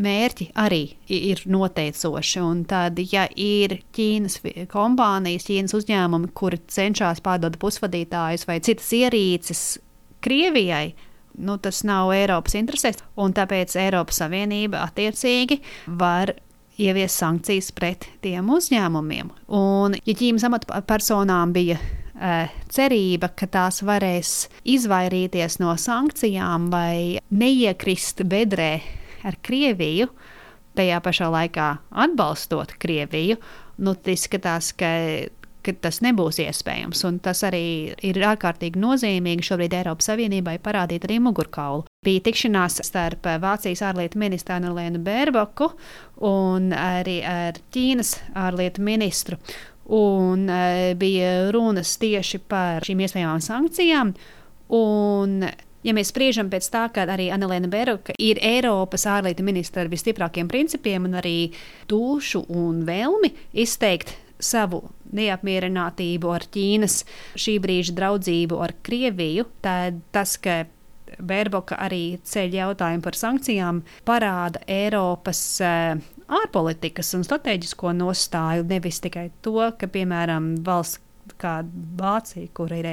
mērķi 0.00 0.50
arī 0.58 0.82
ir 1.12 1.42
noteicoši. 1.50 2.42
Tad, 2.70 2.98
ja 3.12 3.26
ir 3.36 3.78
Ķīnas 3.96 4.40
kompānijas, 4.72 5.46
Ķīnas 5.48 5.76
uzņēmumi, 5.76 6.32
kuri 6.36 6.60
cenšas 6.70 7.22
pārdot 7.24 7.58
pusvadītājus 7.60 8.46
vai 8.48 8.60
citas 8.64 8.90
ierīces 8.96 9.64
Krievijai, 10.20 10.92
nu, 11.40 11.56
tas 11.62 11.82
nav 11.88 12.12
Eiropas 12.12 12.56
interesēs. 12.58 13.00
Tāpēc 13.16 13.76
Eiropas 13.80 14.20
Savienība 14.22 14.84
attiecīgi 14.84 15.60
var 16.00 16.34
ievies 16.80 17.16
sankcijas 17.20 17.70
pret 17.76 18.06
tiem 18.24 18.50
uzņēmumiem. 18.52 19.32
Un, 19.56 19.96
ja 20.04 20.16
Ķīnas 20.16 20.46
amatpersonām 20.48 21.52
bija 21.56 21.76
uh, 21.80 22.52
cerība, 22.72 23.32
ka 23.36 23.48
tās 23.50 23.82
varēs 23.86 24.48
izvairīties 24.68 25.60
no 25.62 25.74
sankcijām 25.80 26.70
vai 26.72 27.20
neiekrist 27.30 28.24
bedrē 28.28 28.72
ar 29.26 29.36
Krieviju, 29.44 30.10
tajā 30.78 31.00
pašā 31.04 31.28
laikā 31.32 31.68
atbalstot 32.04 32.76
Krieviju, 32.80 33.38
nu, 33.84 33.94
izskatās, 34.12 34.72
ka, 34.78 34.90
ka 35.64 35.74
tas 35.84 36.00
nebūs 36.04 36.40
iespējams. 36.44 37.02
Un 37.08 37.18
tas 37.24 37.42
arī 37.46 37.64
ir 38.06 38.20
ārkārtīgi 38.30 38.80
nozīmīgi 38.80 39.46
šobrīd 39.50 39.76
Eiropas 39.80 40.10
Savienībai 40.12 40.58
parādīt 40.62 41.06
arī 41.08 41.18
mugurkaulu. 41.24 41.86
Bija 42.04 42.24
tikšanās 42.28 42.80
starp 42.86 43.28
Vācijas 43.42 43.82
ārlietu 43.90 44.20
ministru 44.20 44.56
Annelēnu 44.56 45.02
Bērboku 45.04 45.72
un 46.28 46.70
arī 46.76 47.20
ar 47.26 47.60
Ķīnas 47.74 48.16
ārlietu 48.40 48.84
ministru. 48.84 49.40
Un 49.90 50.44
uh, 50.46 50.92
bija 50.94 51.50
runas 51.50 51.96
tieši 51.98 52.38
par 52.46 52.84
šīm 52.86 53.00
iespējamām 53.02 53.40
sankcijām. 53.42 54.12
Un 54.70 55.40
Ja 55.86 55.94
mēs 55.96 56.10
spriežam 56.12 56.50
pēc 56.52 56.66
tā, 56.72 56.84
ka 56.92 57.06
arī 57.08 57.30
Anelēna 57.32 57.70
Beruka 57.72 58.12
ir 58.20 58.40
Eiropas 58.44 59.06
ārlietu 59.08 59.44
ministra 59.46 59.84
ar 59.84 59.92
visstiprākiem 59.92 60.48
principiem 60.50 61.06
un 61.08 61.16
arī 61.20 61.52
dušu 61.88 62.44
un 62.52 62.82
vēlmi 62.88 63.32
izteikt 63.64 64.12
savu 64.40 64.82
neapmierinātību 65.16 66.32
ar 66.32 66.44
Ķīnas 66.52 67.00
šī 67.38 67.56
brīža 67.64 67.96
draudzību 67.96 68.60
ar 68.60 68.76
Krieviju, 68.84 69.46
tad 69.64 70.00
tas, 70.14 70.36
ka 70.40 70.62
Bērboka 71.18 71.76
arī 71.82 72.20
ceļ 72.28 72.54
jautājumu 72.60 73.04
par 73.04 73.16
sankcijām, 73.18 73.82
parāda 74.06 74.62
Eiropas 74.70 75.40
uh, 75.64 75.98
ārpolitikas 76.30 77.14
un 77.18 77.26
strateģisko 77.26 77.94
nostāju, 77.98 78.66
nevis 78.70 79.00
tikai 79.02 79.30
to, 79.44 79.58
ka, 79.80 79.90
piemēram, 79.90 80.52
valsts 80.66 81.02
kā 81.40 81.60
Vācija, 82.00 82.48
kur 82.56 82.72
ir 82.74 82.88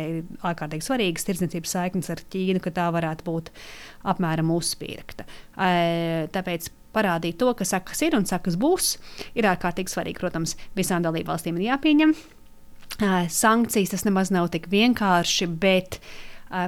ārkārtīgi 0.46 0.86
svarīgas 0.86 1.28
tirdzniecības 1.28 1.76
saiknes 1.78 2.12
ar 2.14 2.22
Ķīnu, 2.34 2.62
ka 2.64 2.74
tā 2.76 2.88
varētu 2.94 3.26
būt 3.28 3.52
apmēram 4.14 4.52
uzspirkta. 4.56 5.26
Tāpēc 6.36 6.70
parādīt 6.96 7.38
to, 7.42 7.52
ka 7.58 7.68
sakas 7.68 8.02
ir 8.08 8.18
un 8.18 8.26
sakas 8.30 8.58
būs, 8.60 8.96
ir 9.38 9.50
ārkārtīgi 9.50 9.94
svarīgi. 9.94 10.22
Protams, 10.22 10.56
visām 10.78 11.06
dalībvalstīm 11.06 11.60
ir 11.60 11.70
jāpieņem. 11.72 12.16
Sankcijas 13.30 13.94
tas 13.94 14.08
nemaz 14.08 14.32
nav 14.34 14.50
tik 14.54 14.70
vienkārši, 14.72 15.50
bet 15.62 16.00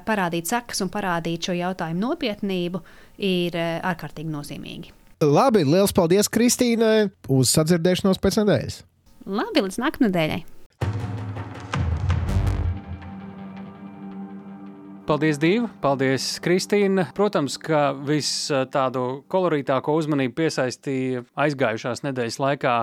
parādīt 0.05 0.51
sekas 0.51 0.83
un 0.83 0.91
parādīt 0.93 1.47
šo 1.47 1.55
jautājumu 1.57 2.03
nopietnību 2.03 2.83
ir 3.25 3.57
ārkārtīgi 3.57 4.29
nozīmīgi. 4.33 4.93
Labi, 5.19 5.65
liels 5.67 5.91
paldies 5.95 6.29
Kristīnai 6.31 7.09
uz 7.27 7.51
sadzirdēšanos 7.55 8.21
pēc 8.23 8.39
nedēļas. 8.39 8.79
Labi, 9.27 9.65
līdz 9.65 9.81
nākamnedēļai! 9.83 10.43
Paldies, 15.09 15.39
Dīva! 15.41 15.65
Paldies, 15.81 16.25
Kristīna! 16.45 17.07
Protams, 17.17 17.55
ka 17.57 17.95
viss 18.05 18.51
tādu 18.69 19.23
kolorītāko 19.33 19.95
uzmanību 19.97 20.35
piesaistīja 20.37 21.23
aizgājušās 21.33 22.03
nedēļas 22.05 22.37
laikā 22.37 22.73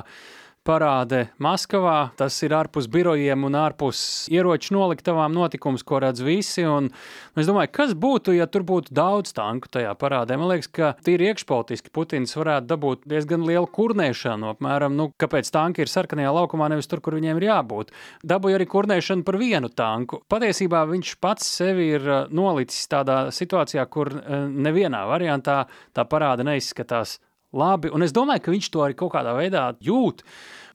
parāde 0.67 1.27
Maskavā. 1.43 2.11
Tas 2.19 2.37
ir 2.45 2.55
ārpus 2.57 2.89
birojiem 2.91 3.47
un 3.47 3.57
ārpus 3.59 4.01
ieroču 4.33 4.75
noliktavām 4.77 5.35
notikums, 5.35 5.85
ko 5.87 6.01
redz 6.03 6.23
visi. 6.27 6.65
Un 6.67 6.91
es 7.39 7.49
domāju, 7.49 7.71
kas 7.79 7.95
būtu, 7.97 8.35
ja 8.37 8.49
tur 8.51 8.67
būtu 8.67 8.95
daudz 8.97 9.35
tanku 9.37 9.71
tajā 9.73 9.93
parādē. 9.99 10.39
Man 10.41 10.51
liekas, 10.51 10.71
ka 10.75 10.93
tīri 11.07 11.31
iekšpolitiski 11.31 11.93
Putins 11.95 12.35
varētu 12.39 12.71
dabūt 12.73 13.07
diezgan 13.11 13.47
lielu 13.47 13.69
kurnēšanu. 13.79 14.55
Apmēram, 14.57 14.97
nu, 14.99 15.11
kāpēc 15.21 15.51
tanki 15.55 15.85
ir 15.85 15.93
sarkanajā 15.93 16.35
laukumā, 16.37 16.71
nevis 16.73 16.91
tur, 16.91 17.03
kur 17.05 17.19
viņiem 17.19 17.41
ir 17.41 17.49
jābūt. 17.51 17.95
Dabūja 18.27 18.61
arī 18.61 18.69
kurnēšanu 18.73 19.27
par 19.27 19.41
vienu 19.41 19.71
tanku. 19.71 20.23
Patiesībā 20.33 20.83
viņš 20.91 21.15
pats 21.23 21.47
sevi 21.61 21.93
ir 21.95 22.11
uh, 22.11 22.25
nolicis 22.35 22.89
tādā 22.91 23.27
situācijā, 23.35 23.87
kur 23.93 24.11
uh, 24.15 24.45
nevienā 24.51 25.07
variantā 25.11 25.63
tā 25.95 26.07
parāda 26.11 26.47
neizskatās 26.47 27.21
labi. 27.57 27.91
Un 27.95 28.05
es 28.07 28.15
domāju, 28.17 28.45
ka 28.45 28.55
viņš 28.55 28.71
to 28.73 28.85
arī 28.85 28.97
kaut 28.99 29.15
kādā 29.17 29.35
veidā 29.37 29.67
jūt. 29.85 30.23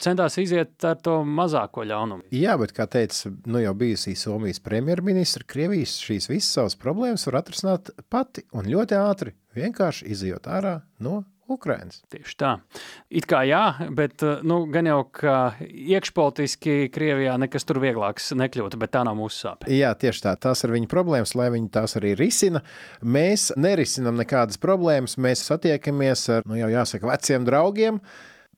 Centās 0.02 0.34
iziet 0.42 0.82
ar 0.82 0.96
to 0.98 1.20
mazāko 1.22 1.84
ļaunumu. 1.86 2.26
Jā, 2.34 2.56
bet, 2.58 2.72
kā 2.74 2.88
teica 2.90 3.30
nu 3.46 3.62
jau 3.62 3.74
bijusī 3.78 4.16
Somijas 4.18 4.58
premjerministra, 4.64 5.46
Krievijas 5.46 6.00
šīs 6.02 6.26
visas 6.30 6.50
savas 6.56 6.78
problēmas 6.80 7.28
var 7.28 7.38
atrisināt 7.42 7.92
pati 8.10 8.42
un 8.58 8.66
ļoti 8.66 8.98
ātri, 8.98 9.36
vienkārši 9.54 10.10
izjot 10.10 10.50
ārā 10.50 10.80
no 11.06 11.20
Ukrainas. 11.54 12.00
Tieši 12.12 12.36
tā. 12.40 12.52
It 13.12 13.28
kā 13.30 13.42
jā, 13.48 13.62
bet 13.94 14.24
nu, 14.46 14.62
gan 14.72 14.88
jau, 14.88 15.02
ka 15.12 15.36
iekšpolitiski 15.60 16.90
Krievijā 16.94 17.36
nekas 17.42 17.66
tur 17.68 17.82
vieglāks 17.82 18.32
nekļūtu, 18.38 18.80
bet 18.80 18.94
tā 18.96 19.04
nav 19.08 19.18
mūsu 19.18 19.46
sāpe. 19.46 19.70
Jā, 19.72 19.92
tieši 19.98 20.26
tā. 20.26 20.34
Tās 20.48 20.64
ir 20.66 20.74
viņa 20.74 20.90
problēmas, 20.90 21.36
lai 21.38 21.50
viņi 21.54 21.70
tās 21.74 21.96
arī 22.00 22.14
risina. 22.18 22.64
Mēs 23.02 23.50
nerisinām 23.60 24.18
nekādas 24.20 24.60
problēmas. 24.62 25.18
Mēs 25.20 25.44
satiekamies 25.48 26.28
ar, 26.38 26.46
nu, 26.48 26.58
jau 26.60 26.70
jāsaka, 26.72 27.10
veciem 27.12 27.48
draugiem 27.48 28.02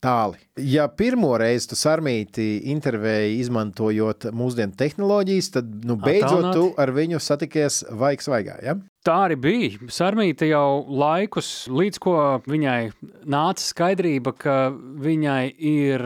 tāli. 0.04 0.40
Ja 0.60 0.86
pirmo 0.92 1.32
reizi 1.40 1.70
tu 1.70 1.78
sarmīti 1.78 2.48
intervēji 2.74 3.38
izmantojot 3.40 4.28
mūsdienu 4.36 4.76
tehnoloģijas, 4.78 5.52
tad 5.56 5.70
nu, 5.88 5.96
beidzot 6.00 6.50
tu 6.54 6.66
ar 6.80 6.92
viņu 6.94 7.22
satikies 7.22 7.84
vaigs 7.90 8.28
vaigā. 8.30 8.58
Ja? 8.64 8.76
Tā 9.04 9.14
arī 9.26 9.36
bija. 9.36 9.88
Sarmīta 9.92 10.46
jau 10.48 10.80
laikus, 10.88 11.66
līdz 11.68 11.98
ko 12.00 12.14
viņai 12.48 12.78
nāca 13.28 13.60
skaidrība, 13.60 14.32
ka 14.32 14.54
viņai 14.72 15.42
ir 15.60 16.04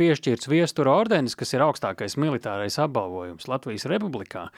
piešķirts 0.00 0.50
viestura 0.50 0.94
ordenis, 1.00 1.36
kas 1.38 1.54
ir 1.56 1.64
augstākais 1.66 2.18
militārais 2.20 2.78
apbalvojums 2.82 3.48
Latvijas 3.50 3.86
Republikā. 3.90 4.48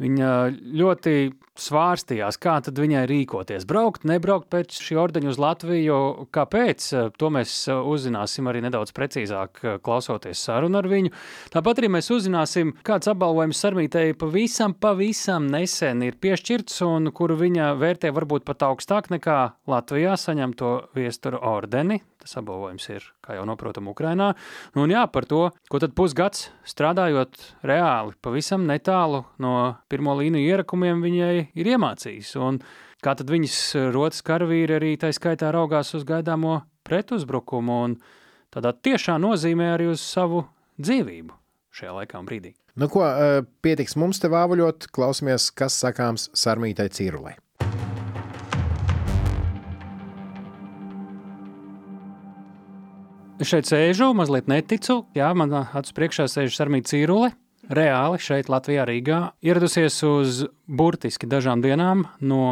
Viņa 0.00 0.32
ļoti 0.80 1.14
svārstījās, 1.60 2.38
kā 2.40 2.56
tad 2.64 2.78
viņai 2.80 3.04
rīkoties. 3.10 3.66
Braukt, 3.68 4.06
nebraukt 4.08 4.48
pēc 4.52 4.78
šī 4.80 4.96
ordeņa 5.02 5.32
uz 5.32 5.40
Latviju. 5.40 5.98
Kāpēc? 6.32 6.86
To 7.20 7.30
mēs 7.34 7.54
uzzināsim 7.68 8.48
arī 8.50 8.64
nedaudz 8.64 8.94
precīzāk, 8.96 9.60
klausoties 9.84 10.40
sarunu 10.40 10.80
ar 10.80 10.88
viņu. 10.90 11.12
Tāpat 11.52 11.82
arī 11.82 11.92
mēs 11.96 12.10
uzzināsim, 12.14 12.74
kāds 12.86 13.10
apbalvojums 13.12 13.60
Sarmītei 13.60 14.16
pavisam, 14.18 14.74
pavisam 14.74 15.50
nesen 15.52 16.06
ir 16.06 16.16
piešķirts 16.20 16.80
un 16.88 17.12
kuru 17.14 17.36
viņa 17.44 17.74
vērtē 17.80 18.14
varbūt 18.16 18.48
pat 18.48 18.64
augstāk 18.70 19.12
nekā 19.12 19.40
Latvijā 19.70 20.16
saņemto 20.20 20.76
viestura 20.96 21.44
ordeni. 21.52 22.00
Tas 22.20 22.36
apbalvojums 22.36 22.84
ir, 22.92 23.06
kā 23.24 23.38
jau 23.38 23.46
noprotam, 23.48 23.88
Ukrainā. 23.88 24.34
Nu, 24.74 24.84
un 24.84 24.92
jā, 24.92 25.06
par 25.08 25.24
to, 25.28 25.46
ko 25.72 25.80
tad 25.80 25.94
pusgads 25.96 26.50
strādājot 26.68 27.40
reāli, 27.64 28.12
pavisam 28.20 28.66
netālu 28.68 29.22
no 29.40 29.54
pirmo 29.88 30.18
līniju 30.18 30.52
ierakumiem, 30.52 31.00
viņai 31.00 31.34
ir 31.56 31.72
iemācījis. 31.74 32.34
Un 32.44 32.60
kā 33.00 33.16
tad 33.16 33.32
viņas 33.32 33.58
rotas 33.96 34.20
karavīri 34.26 34.76
arī 34.76 34.94
tā 35.00 35.12
skaitā 35.16 35.52
raugās 35.56 35.94
uz 35.96 36.04
gaidāmo 36.08 36.60
pretuzbrukumu 36.84 37.82
un 37.88 37.98
tādā 38.52 38.74
tiešā 38.76 39.16
nozīmē 39.22 39.74
arī 39.78 39.90
uz 39.94 40.04
savu 40.04 40.44
dzīvību 40.80 41.36
šajā 41.80 41.94
laikā 42.00 42.20
un 42.20 42.28
brīdī. 42.28 42.54
Nu, 42.80 42.88
ko 42.90 43.04
eh, 43.06 43.40
pietiks 43.64 43.96
mums 43.98 44.20
te 44.22 44.30
vāvuļot, 44.30 44.90
klausamies, 44.94 45.50
kas 45.56 45.76
sakāms 45.82 46.28
Sarmītai 46.36 46.88
Cīrulai. 46.94 47.34
Es 53.40 53.48
šeit 53.48 53.64
sēžu, 53.64 54.10
mazliet 54.12 54.50
neticu. 54.52 54.98
Jā, 55.16 55.30
man 55.32 55.54
acis 55.62 55.94
priekšā 55.96 56.26
sēž 56.28 56.52
Sarmīta 56.58 56.90
Cīrule. 56.92 57.30
Reāli 57.72 58.18
šeit, 58.20 58.50
Latvijā, 58.52 58.82
Rīgā, 58.84 59.20
ieradusies 59.46 59.94
uz 60.04 60.40
burtiski 60.68 61.28
dažām 61.30 61.62
dienām 61.64 62.02
no 62.20 62.42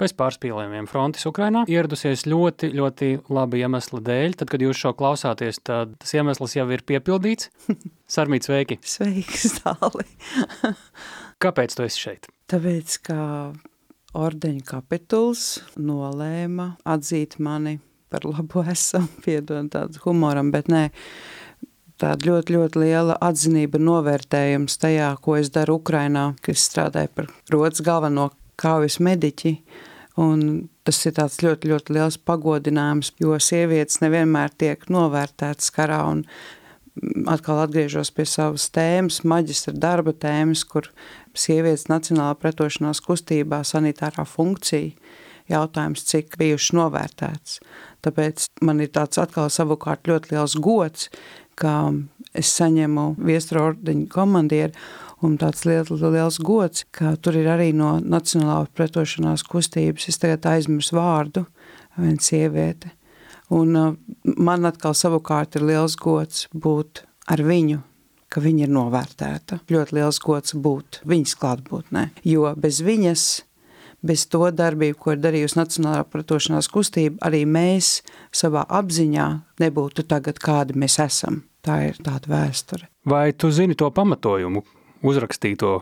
bezpārspīlējumiem 0.00 0.86
frontes 0.88 1.26
Ukrainā. 1.28 1.66
Ieradusies 1.68 2.24
ļoti, 2.30 2.70
ļoti 2.78 3.08
labi 3.28 3.60
iemesla 3.60 4.00
dēļ. 4.06 4.36
Tad, 4.40 4.52
kad 4.54 4.64
jūs 4.64 4.80
šo 4.80 4.94
klausāties, 4.96 5.60
tad 5.68 5.92
tas 6.00 6.14
iemesls 6.16 6.56
jau 6.56 6.64
ir 6.72 6.84
piepildīts. 6.86 7.50
Sarmīt, 8.16 8.48
sveiki! 8.48 8.78
Sveiki, 8.88 9.42
Stāli! 9.50 10.06
Kāpēc 11.44 11.76
tu 11.76 11.84
esi 11.84 12.06
šeit? 12.06 12.30
Tāpēc, 12.48 12.96
ka 13.10 13.18
ordeņa 14.16 14.64
kapituls 14.72 15.58
nolēma 15.76 16.70
atzīt 16.88 17.36
mani 17.42 17.76
par 18.10 18.26
labu 18.28 18.64
esam, 18.74 19.08
piedod 19.24 19.70
tāds 19.74 20.00
humoram, 20.04 20.52
bet 20.54 20.70
nē, 20.72 20.88
tāda 21.98 22.30
ļoti, 22.30 22.54
ļoti 22.54 22.82
liela 22.84 23.18
atzinība 23.24 23.80
novērtējums 23.82 24.78
tajā, 24.82 25.12
ko 25.22 25.38
es 25.40 25.52
daru 25.54 25.78
Ukrainā, 25.82 26.32
ka 26.42 26.54
es 26.54 26.66
strādāju 26.70 27.14
par 27.14 27.30
rodas 27.52 27.82
galveno 27.84 28.30
kaujas 28.58 28.98
mediķi, 29.02 29.56
un 30.18 30.68
tas 30.86 30.98
ir 31.06 31.14
tāds 31.18 31.40
ļoti, 31.44 31.70
ļoti 31.72 31.94
liels 31.94 32.18
pagodinājums, 32.26 33.12
jo 33.22 33.36
sievietes 33.42 34.00
nevienmēr 34.02 34.54
tiek 34.58 34.88
novērtētas 34.90 35.70
karā, 35.74 36.00
un 36.10 36.24
atkal 37.30 37.62
atgriežos 37.62 38.10
pie 38.14 38.26
savas 38.26 38.66
tēmas, 38.74 39.22
maģistra 39.28 39.74
darba 39.76 40.14
tēmas, 40.14 40.64
kur 40.66 40.90
sievietes 41.38 41.86
nacionālā 41.90 42.34
pretošanās 42.40 43.02
kustībā 43.04 43.62
sanitārā 43.66 44.24
funkcija, 44.26 44.90
jautājums, 45.48 46.04
cik 46.08 46.38
bijuši 46.40 46.76
novērtēts. 46.78 47.60
Tāpēc 48.04 48.46
man 48.62 48.80
ir 48.84 48.92
tāds 48.94 49.18
atkal 49.20 49.50
savukārt 49.50 50.08
ļoti 50.08 50.34
liels 50.34 50.54
gods, 50.62 51.08
ka 51.58 51.90
es 52.36 52.50
saņemu 52.54 53.10
viestra 53.18 53.64
ordeņu 53.70 54.06
komandieru 54.12 54.76
un 55.26 55.34
tāds 55.40 55.64
liels, 55.66 55.90
liels 55.90 56.38
gods, 56.44 56.84
ka 56.94 57.16
tur 57.22 57.38
ir 57.40 57.48
arī 57.50 57.72
no 57.74 57.96
Nacionālā 57.98 58.68
pretošanās 58.76 59.42
kustības, 59.48 60.06
es 60.10 60.20
tagad 60.22 60.46
aizmirsu 60.46 60.94
vārdu, 60.98 61.44
viena 61.98 62.22
sieviete. 62.22 62.92
Un 63.54 63.76
uh, 63.76 63.92
man 64.36 64.68
atkal 64.68 64.94
savukārt 64.94 65.56
ir 65.56 65.66
liels 65.66 65.96
gods 65.98 66.46
būt 66.52 67.02
ar 67.32 67.42
viņu, 67.42 67.80
ka 68.28 68.42
viņa 68.44 68.66
ir 68.66 68.72
novērtēta. 68.76 69.62
Ļoti 69.72 69.96
liels 69.96 70.20
gods 70.22 70.54
būt 70.54 71.00
viņas 71.08 71.34
klātbūtnē, 71.40 72.10
jo 72.28 72.52
bez 72.60 72.82
viņas 72.84 73.24
bez 74.02 74.26
to 74.30 74.48
darbību, 74.54 74.98
ko 74.98 75.14
ir 75.14 75.22
darījusi 75.22 75.58
Nacionālā 75.58 76.04
pretošanās 76.08 76.70
kustība, 76.72 77.18
arī 77.26 77.44
mēs 77.48 77.98
savā 78.34 78.64
apziņā 78.80 79.28
nebūtu 79.62 80.06
tagad, 80.08 80.40
kādi 80.42 80.78
mēs 80.78 80.98
esam. 81.02 81.42
Tā 81.64 81.80
ir 81.88 81.98
tāda 82.04 82.30
vēsture. 82.30 82.86
Vai 83.08 83.32
tu 83.34 83.50
zini 83.52 83.74
to 83.76 83.90
pamatojumu, 83.92 84.62
uzrakstīto, 85.04 85.72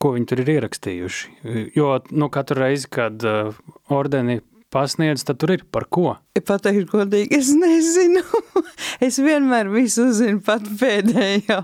ko 0.00 0.14
viņi 0.14 0.28
tur 0.30 0.42
ir 0.42 0.52
ierakstījuši? 0.56 1.34
Jo 1.76 1.98
nu, 2.10 2.30
katru 2.32 2.62
reizi, 2.62 2.88
kad 2.90 3.22
uh, 3.28 3.52
ordeni 3.92 4.40
pasniedz, 4.72 5.24
tad 5.26 5.38
tur 5.40 5.52
ir 5.54 5.64
par 5.72 5.86
ko? 5.92 6.16
Pateikt 6.38 6.90
godīgi, 6.92 7.38
es 7.40 7.50
nezinu. 7.56 8.22
es 9.06 9.18
vienmēr 9.22 9.70
visu 9.72 10.06
uzzinu 10.08 10.42
pat 10.44 10.66
pēdējā. 10.80 11.58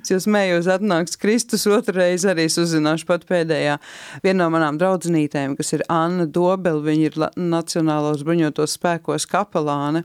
es 0.00 0.12
jau 0.12 0.18
smējos 0.24 0.70
atnāks 0.74 1.18
Kristus, 1.20 1.68
otrreiz 1.70 2.26
arī 2.28 2.48
uzzināšu 2.48 3.06
pat 3.08 3.28
pēdējā. 3.28 3.76
Viena 4.24 4.42
no 4.44 4.48
manām 4.56 4.80
draudzenītēm, 4.80 5.54
kas 5.58 5.76
ir 5.76 5.84
Anna 5.92 6.26
Dobel, 6.26 6.82
viņa 6.84 7.12
ir 7.12 7.20
Nacionālos 7.38 8.24
bruņotos 8.26 8.74
spēkos 8.78 9.28
kapelāne. 9.30 10.04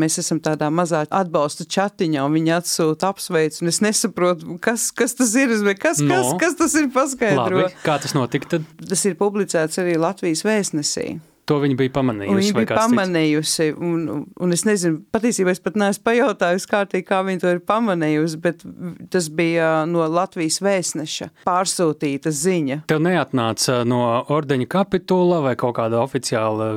Mēs 0.00 0.18
esam 0.18 0.40
tādā 0.42 0.66
mazā 0.74 1.04
atbalsta 1.14 1.62
čatiņā, 1.70 2.24
un 2.26 2.34
viņi 2.34 2.56
atsūta 2.56 3.12
apsveicu, 3.12 3.60
un 3.62 3.70
es 3.70 3.78
nesaprotu, 3.84 4.56
kas, 4.62 4.88
kas 4.90 5.14
tas 5.14 5.36
ir, 5.38 5.54
kas, 5.78 6.00
no. 6.02 6.16
kas, 6.16 6.32
kas 6.40 6.58
tas 6.58 6.74
ir 6.80 6.88
paskaidro. 6.94 7.68
Labi, 7.68 7.78
kā 7.86 8.00
tas 8.02 8.16
notika 8.18 8.56
tad? 8.56 8.66
Tas 8.82 9.06
ir 9.06 9.14
publicēts 9.20 9.78
arī 9.84 9.94
Latvijas 10.02 10.42
vēstnesī. 10.48 11.12
To 11.44 11.58
viņa 11.60 11.76
bija 11.76 11.92
pamanījusi. 11.92 12.36
Viņa 12.40 12.56
bija 12.56 12.76
pamanījusi, 12.78 13.66
un, 13.76 14.04
un 14.40 14.56
es 14.56 14.62
nezinu, 14.64 15.02
patiesībā 15.12 15.52
es 15.52 15.60
pat 15.60 15.76
neesmu 15.76 16.04
pajautājusi 16.06 16.68
kārtīgi, 16.70 17.04
kā 17.08 17.18
viņa 17.26 17.42
to 17.42 17.52
ir 17.52 17.60
pamanījusi, 17.68 18.38
bet 18.44 18.64
tas 19.12 19.28
bija 19.28 19.68
no 19.88 20.06
Latvijas 20.08 20.60
vēstneša 20.64 21.28
pārsūtīta 21.44 22.32
ziņa. 22.32 22.80
Tev 22.88 23.02
neatnāca 23.04 23.82
no 23.88 24.00
ordeņa 24.32 24.68
kapitula 24.72 25.42
vai 25.44 25.52
kaut 25.60 25.76
kāda 25.76 26.00
oficiāla, 26.00 26.70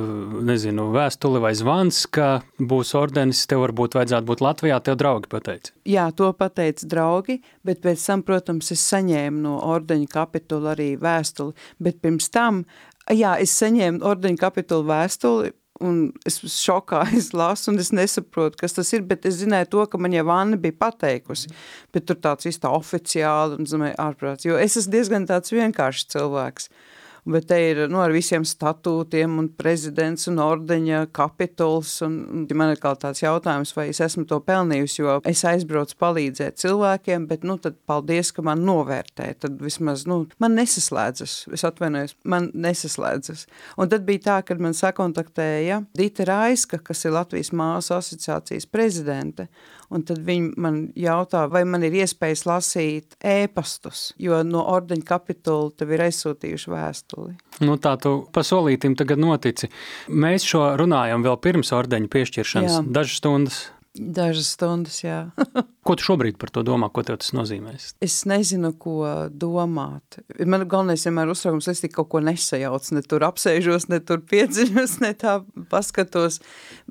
nezinu, 0.48 0.90
vēstule 0.92 1.40
vai 1.40 1.54
zvans, 1.56 2.02
ka 2.12 2.42
būs 2.60 2.92
ordenis, 2.98 3.46
tev 3.48 3.64
varbūt 3.64 3.96
vajadzētu 3.96 4.28
būt 4.28 4.44
Latvijā, 4.44 4.82
tev 4.84 5.00
draugi 5.00 5.32
pateica. 5.32 5.72
Jā, 5.88 6.10
to 6.12 6.28
pateica 6.36 6.90
draugi, 6.92 7.38
bet 7.64 7.80
pēc 7.86 8.04
tam, 8.04 8.26
protams, 8.26 8.68
es 8.76 8.84
saņēmu 8.92 9.40
no 9.46 9.56
ordeņa 9.72 10.12
kapitula 10.12 10.74
arī 10.76 10.92
vēstuli, 11.00 11.56
bet 11.80 12.02
pirms 12.04 12.28
tam 12.34 12.66
jā, 13.14 13.36
es 13.42 13.54
saņēmu 13.60 14.04
ordeņa 14.06 14.40
kapitulu 14.40 14.88
vēstuli, 14.88 15.52
un 15.84 16.00
es 16.28 16.40
šokā 16.42 17.04
es 17.18 17.32
lasu, 17.36 17.72
un 17.72 17.80
es 17.82 17.92
nesaprotu, 17.94 18.60
kas 18.62 18.76
tas 18.76 18.92
ir, 18.96 19.06
bet 19.08 19.26
es 19.28 19.40
zināju 19.42 19.72
to, 19.74 19.86
ka 19.92 20.00
man 20.02 20.16
jau 20.16 20.26
Anna 20.34 20.58
bija 20.60 20.76
pateikusi, 20.86 21.52
bet 21.94 22.08
tur 22.08 22.20
tāds 22.20 22.48
īstā 22.50 22.72
oficiāli, 22.74 23.60
un, 23.60 23.68
zināju, 23.70 23.98
ārprāts, 24.08 24.48
jo 24.48 24.58
es 24.60 24.78
esmu 24.80 24.96
diezgan 24.96 25.28
tāds 25.30 25.54
vienkāršs 25.54 26.10
cilvēks. 26.14 26.68
Uh, 26.68 26.97
bet 27.32 27.48
te 27.50 27.58
ir 27.70 27.80
nu, 27.92 28.00
ar 28.02 28.12
visiem 28.14 28.44
statūtiem 28.46 29.38
un 29.40 29.48
prezidents 29.58 30.28
un 30.30 30.40
ordeņa 30.42 31.04
kapituls. 31.16 31.98
Un, 32.06 32.18
un 32.40 32.46
man 32.58 32.72
ir 32.72 32.80
kā 32.82 32.94
tāds 32.98 33.22
jautājums, 33.22 33.74
vai 33.76 33.88
es 33.92 34.00
esmu 34.04 34.24
to 34.28 34.40
pelnījusi, 34.44 35.00
jo 35.02 35.16
es 35.28 35.44
aizbraucu 35.48 35.98
palīdzēt 36.00 36.60
cilvēkiem, 36.62 37.28
bet 37.30 37.46
nu, 37.48 37.58
tad 37.62 37.78
paldies, 37.88 38.32
ka 38.34 38.44
man 38.46 38.64
novērtē. 38.66 39.30
Tad 39.44 39.58
vismaz 39.62 40.06
nu, 40.08 40.22
man 40.42 40.56
nesaslēdzas, 40.58 41.38
es 41.54 41.66
atvainojos, 41.68 42.16
man 42.28 42.50
nesaslēdzas. 42.54 43.46
Un 43.78 43.92
tad 43.92 44.06
bija 44.08 44.24
tā, 44.28 44.38
kad 44.50 44.62
man 44.62 44.76
sakontaktēja 44.76 45.82
Dita 45.98 46.28
Raiska, 46.28 46.80
kas 46.84 47.04
ir 47.04 47.16
Latvijas 47.16 47.52
māsu 47.56 47.96
asociācijas 47.98 48.68
prezidente, 48.70 49.48
un 49.94 50.04
tad 50.08 50.20
viņi 50.24 50.52
man 50.60 50.80
jautā, 50.98 51.44
vai 51.50 51.64
man 51.68 51.84
ir 51.86 51.96
iespējas 52.02 52.44
lasīt 52.48 53.16
ēpastus, 53.24 54.12
jo 54.20 54.42
no 54.46 54.64
ordeņa 54.74 55.06
kapitula 55.08 55.72
tev 55.78 55.94
ir 55.96 56.04
aizsūtījuši 56.08 56.74
vēstuli. 56.74 57.34
Nu, 57.64 57.78
tā 57.82 57.96
tu 58.00 58.20
pasolītim 58.34 58.96
tagad 58.98 59.20
notici. 59.22 59.70
Mēs 60.08 60.46
šo 60.48 60.64
runājam 60.78 61.24
vēl 61.26 61.40
pirms 61.42 61.74
ordeņa 61.76 62.12
piešķiršanas, 62.12 62.78
Jā. 62.78 62.86
dažas 63.00 63.20
stundas. 63.22 63.64
Dažas 63.98 64.52
stundas, 64.54 65.00
jā. 65.02 65.18
Ko 65.86 65.96
tu 65.98 66.04
šobrīd 66.06 66.36
par 66.40 66.52
to 66.54 66.62
domā, 66.66 66.90
ko 66.92 67.02
tas 67.06 67.32
nozīmēs? 67.36 67.94
es 68.04 68.20
nezinu, 68.28 68.74
ko 68.78 69.00
domāt. 69.32 70.20
Man 70.44 70.66
galvenais 70.68 71.06
vienmēr 71.08 71.32
uztraukums, 71.32 71.70
es 71.72 71.82
tik 71.82 71.94
kaut 71.96 72.10
ko 72.12 72.22
nesajaucu, 72.24 72.94
ne 72.98 73.02
tur 73.06 73.24
apsēžos, 73.28 73.88
ne 73.92 74.00
tur 74.04 74.22
piedziņos, 74.28 74.98
ne 75.04 75.14
tā 75.18 75.38
paskatos. 75.72 76.42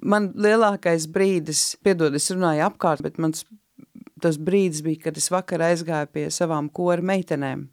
Man 0.01 0.31
lielākais 0.35 1.07
brīdis, 1.13 1.69
piedod, 1.85 2.17
es 2.17 2.31
runāju 2.33 2.65
apkārt, 2.67 3.05
bet 3.05 3.21
mans 3.21 3.45
tas 4.21 4.39
brīdis 4.41 4.83
bija, 4.85 5.07
kad 5.07 5.17
es 5.21 5.29
vakar 5.33 5.63
aizgāju 5.69 6.11
pie 6.13 6.27
savām 6.33 6.71
kora 6.73 7.05
meitenēm. 7.05 7.67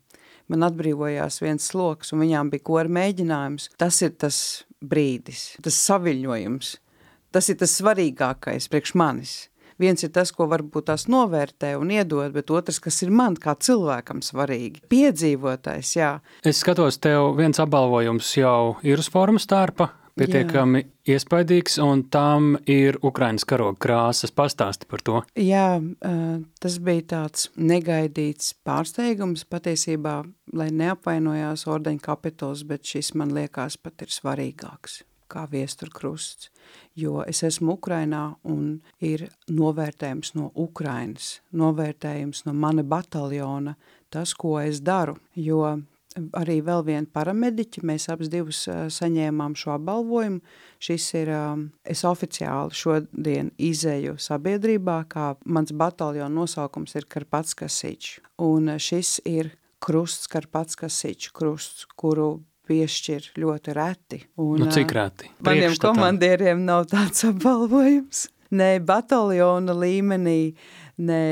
Man 0.52 0.66
atbrīvojās 0.66 1.40
viens 1.40 1.64
sloks, 1.70 2.12
un 2.12 2.20
viņām 2.20 2.50
bija 2.52 2.66
kora 2.68 2.90
mēģinājums. 2.92 3.70
Tas 3.80 4.02
ir 4.04 4.12
tas 4.20 4.38
brīdis, 4.84 5.54
tas 5.64 5.78
saviļņojums. 5.88 6.74
Tas 7.34 7.50
ir 7.50 7.58
tas 7.58 7.72
svarīgākais 7.80 8.70
priekš 8.70 8.94
manis. 8.94 9.34
Viens 9.82 10.04
ir 10.06 10.12
tas, 10.14 10.30
ko 10.30 10.46
varbūt 10.46 10.86
tās 10.86 11.08
novērtē 11.10 11.72
un 11.80 11.90
iedod, 11.90 12.30
bet 12.36 12.52
otrs, 12.54 12.78
kas 12.78 13.00
ir 13.02 13.10
man 13.10 13.34
kā 13.34 13.56
cilvēkam 13.58 14.20
svarīgi. 14.22 14.84
Piedzīvotais, 14.92 15.96
jā. 15.98 16.12
Es 16.46 16.62
skatos, 16.62 17.00
tev 17.02 17.32
viens 17.40 17.58
apbalvojums 17.58 18.28
jau 18.38 18.76
ir 18.86 19.02
uz 19.02 19.08
formu 19.10 19.42
starpa, 19.42 19.88
pietiekami 20.14 20.84
Jā. 20.84 21.16
iespaidīgs, 21.16 21.80
un 21.82 22.04
tam 22.14 22.52
ir 22.70 23.00
Ukrainas 23.02 23.42
karoga 23.50 23.80
krāsas. 23.82 24.30
Pastāsti 24.30 24.86
par 24.86 25.02
to. 25.02 25.22
Jā, 25.34 25.80
tas 26.62 26.76
bija 26.78 27.06
tāds 27.16 27.48
negaidīts 27.58 28.52
pārsteigums 28.62 29.42
patiesībā, 29.50 30.20
lai 30.54 30.68
neapvainojās 30.70 31.66
ordeņa 31.66 32.06
kapitols, 32.06 32.62
bet 32.70 32.86
šis 32.86 33.10
man 33.18 33.34
liekas 33.34 33.80
pat 33.82 34.06
ir 34.06 34.14
svarīgāks 34.14 35.02
kā 35.34 35.44
viesturkrusts, 35.50 36.50
jo 36.98 37.22
es 37.26 37.42
esmu 37.46 37.74
Ukrainā 37.78 38.24
un 38.46 38.78
ir 39.02 39.26
novērtējums 39.50 40.34
no 40.38 40.50
Ukrainas, 40.54 41.40
novērtējums 41.52 42.44
no 42.46 42.54
mana 42.54 42.86
bataljona, 42.86 43.74
tas, 44.14 44.34
ko 44.38 44.60
es 44.62 44.80
daru, 44.84 45.18
jo 45.34 45.64
arī 46.38 46.60
vēl 46.64 46.84
viena 46.86 47.10
paramediķi, 47.10 47.82
mēs 47.86 48.06
abas 48.12 48.30
divas 48.30 48.62
saņēmām 48.94 49.56
šo 49.58 49.74
apbalvojumu. 49.74 50.40
Šis 50.84 51.08
ir, 51.18 51.30
es 51.82 52.04
oficiāli 52.06 52.76
šodien 52.76 53.50
izēju 53.58 54.16
sabiedrībā, 54.22 54.98
kā 55.10 55.32
mans 55.44 55.74
bataljona 55.74 56.32
nosaukums 56.34 56.94
ir 56.98 57.08
Karpatskasič. 57.10 58.18
Un 58.44 58.76
šis 58.78 59.18
ir 59.26 59.54
krusts 59.84 60.30
Karpatskasič 60.32 61.30
krusts, 61.34 61.88
kuru 61.98 62.44
piešķir 62.68 63.32
ļoti 63.40 63.74
reti. 63.76 64.20
Un, 64.40 64.58
nu, 64.62 64.70
cik 64.72 64.94
reti? 64.96 65.30
Maniem 65.44 65.76
komandieriem 65.80 66.64
nav 66.66 66.88
tāds 66.92 67.24
apbalvojums. 67.30 68.28
Ne 68.54 68.76
bataljona 68.84 69.74
līmenī, 69.74 70.54
ne 71.02 71.22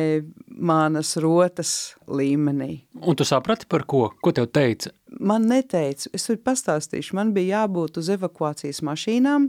manas 0.49 1.14
rotas 1.23 1.95
līmenī. 2.11 2.81
Un 2.99 3.18
tu 3.18 3.27
saprati 3.29 3.68
par 3.71 3.85
ko? 3.87 4.09
Ko 4.25 4.33
tev 4.35 4.49
teica? 4.51 4.90
Man 5.21 5.47
neteica, 5.51 6.09
es 6.16 6.27
varu 6.29 6.40
pastāstīšu, 6.49 7.14
man 7.18 7.31
bija 7.37 7.62
jābūt 7.62 8.01
uz 8.01 8.11
evakuācijas 8.16 8.83
mašīnām, 8.88 9.49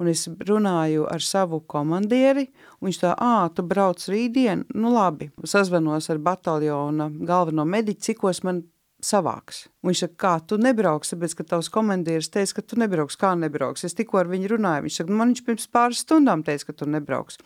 un 0.00 0.10
es 0.10 0.24
runāju 0.48 1.06
ar 1.12 1.22
savu 1.22 1.60
komandieri, 1.68 2.48
un 2.80 2.88
viņš 2.88 3.00
tā, 3.04 3.12
ā, 3.14 3.48
tu 3.54 3.64
brauc 3.68 4.02
rītdien, 4.08 4.64
nu 4.74 4.92
labi, 4.94 5.30
sazvanos 5.46 6.08
ar 6.10 6.18
bataljona 6.22 7.10
galveno 7.28 7.68
mediķi, 7.68 8.08
cikos 8.10 8.42
man 8.46 8.64
savāks. 9.02 9.66
Viņš 9.86 10.04
saka, 10.04 10.16
kā 10.24 10.32
tu 10.46 10.58
nebrauksi, 10.62 11.16
tāpēc, 11.16 11.34
ka 11.38 11.46
tavs 11.54 11.70
komandieris 11.72 12.30
teica, 12.32 12.58
ka 12.58 12.64
tu 12.70 12.78
nebrauks, 12.80 13.18
kā 13.18 13.34
nebrauks. 13.38 13.84
Es 13.88 13.98
tikko 13.98 14.22
ar 14.22 14.30
viņu 14.30 14.54
runāju, 14.54 14.86
viņš 14.86 15.00
saka, 15.00 15.18
man 15.18 15.32
viņš 15.32 15.44
pirms 15.48 15.68
pāris 15.74 16.02
stundām 16.06 16.44
teica, 16.46 16.70
ka 16.70 16.76
tu 16.78 16.88
nebrauks. 16.90 17.40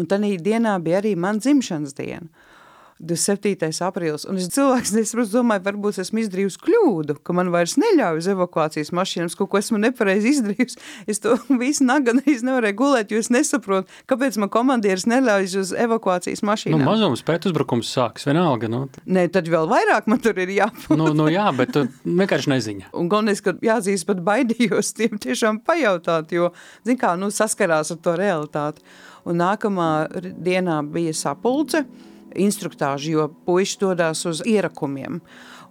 Un 0.00 0.08
tanī 0.08 0.36
dienā 0.40 0.78
bija 0.82 1.02
arī 1.02 1.16
man 1.18 1.42
dzimšanas 1.42 1.96
diena. 1.98 2.30
27. 3.02 3.82
aprīlis, 3.82 4.24
un 4.30 4.36
es 4.38 4.46
cilvēks 4.54 4.92
nesaprotu, 4.94 5.32
domāju, 5.34 5.64
varbūt 5.66 5.96
esmu 6.04 6.20
izdarījusi 6.22 6.60
kļūdu, 6.62 7.16
ka 7.26 7.34
man 7.34 7.48
vairs 7.50 7.74
neļauj 7.80 8.20
uz 8.20 8.28
evakuācijas 8.30 8.92
mašīnām, 8.94 9.30
kaut 9.38 9.50
ko 9.50 9.58
esmu 9.58 9.80
nepareizi 9.82 10.36
izdarījusi. 10.36 10.78
Es 11.10 11.18
to 11.22 11.34
visu 11.62 11.86
naganreiz 11.88 12.44
nevarēju 12.46 12.78
gulēt, 12.78 13.10
jo 13.10 13.18
es 13.18 13.30
nesaprotu, 13.34 13.90
kāpēc 14.10 14.38
man 14.38 14.52
komandieris 14.54 15.08
neļauj 15.10 15.48
uz 15.58 15.72
evakuācijas 15.82 16.44
mašīnām. 16.46 16.78
Nu, 16.78 16.86
mazums 16.86 17.24
pēc 17.26 17.48
uzbrukums 17.50 17.90
sāks, 17.90 18.28
vienalga. 18.28 18.70
Nu. 18.70 18.84
Nē, 19.10 19.26
tad 19.34 19.50
vēl 19.50 19.66
vairāk 19.72 20.06
man 20.12 20.22
tur 20.22 20.38
ir 20.38 20.54
jābūt. 20.54 20.94
nu, 21.00 21.10
nu 21.18 21.26
jā, 21.32 21.48
bet 21.58 21.74
tu 21.74 21.84
vienkārši 22.06 22.54
neziņa. 22.54 22.92
Un 22.94 23.10
galvenais, 23.10 23.42
ka 23.42 23.56
jāzīst 23.66 24.06
pat 24.06 24.22
baidījos 24.22 24.92
tiem 25.00 25.18
tiešām 25.22 25.58
pajautāt, 25.66 26.30
jo, 26.38 26.52
zin 26.86 27.00
kā, 27.02 27.16
nu 27.18 27.32
saskarās 27.34 27.90
ar 27.96 28.00
to 28.04 28.14
realitāti. 28.20 28.86
Un 29.26 29.38
nākamā 29.38 29.90
dienā 30.22 30.80
bija 30.86 31.12
sapulce, 31.14 31.84
instruktāži, 32.38 33.16
jo 33.16 33.28
puiši 33.46 33.80
dodās 33.82 34.26
uz 34.28 34.42
ierakumiem. 34.46 35.20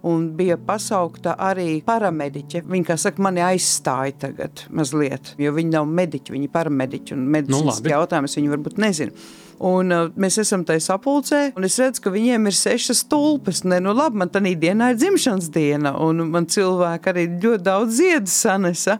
Un 0.02 0.24
bija 0.34 0.56
pasaukta 0.58 1.36
arī 1.38 1.76
paramediķe. 1.86 2.64
Viņa, 2.66 2.86
kā 2.88 2.96
saka, 2.98 3.22
mani 3.22 3.44
aizstāja 3.46 4.16
tagad 4.24 4.64
mazliet, 4.74 5.36
jo 5.38 5.52
viņi 5.54 5.70
nav 5.76 5.86
mediķi, 5.86 6.34
viņi 6.34 6.48
ir 6.48 6.52
paramediķi 6.56 7.14
un 7.14 7.28
medicīnas 7.30 7.78
nu, 7.84 7.92
jautājumus 7.92 8.34
viņi 8.40 8.50
varbūt 8.50 8.82
nezina. 8.82 9.14
Un 9.62 9.94
uh, 9.94 10.08
mēs 10.18 10.40
esam 10.42 10.64
tajā 10.66 10.82
sapulcē, 10.88 11.42
un 11.54 11.68
es 11.68 11.78
redzu, 11.78 12.02
ka 12.02 12.10
viņiem 12.10 12.50
ir 12.50 12.58
sešas 12.58 13.04
tulpes. 13.06 13.62
Nē, 13.62 13.78
nu 13.84 13.94
labi, 13.94 14.18
man 14.24 14.32
tā 14.34 14.42
dienā 14.42 14.90
ir 14.90 14.98
dzimšanas 14.98 15.52
diena, 15.54 15.94
un 16.02 16.26
man 16.34 16.50
cilvēki 16.50 17.12
arī 17.12 17.28
ļoti 17.36 17.62
daudz 17.68 18.00
ziedu 18.00 18.32
sanesa. 18.32 18.98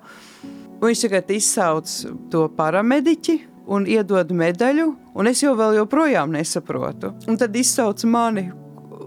Un 0.78 0.86
viņš 0.86 1.02
tagad 1.08 1.34
izsauc 1.34 1.90
to 2.30 2.46
paramediķi, 2.54 3.40
un 3.66 3.86
iedod 3.86 4.32
medaļu, 4.34 4.88
un 5.14 5.30
es 5.30 5.42
jau 5.42 5.54
vēl 5.58 5.78
joprojām 5.82 6.32
nesaprotu. 6.34 7.12
Un 7.30 7.38
tad 7.40 7.54
izsauc 7.56 8.02
mani, 8.08 8.48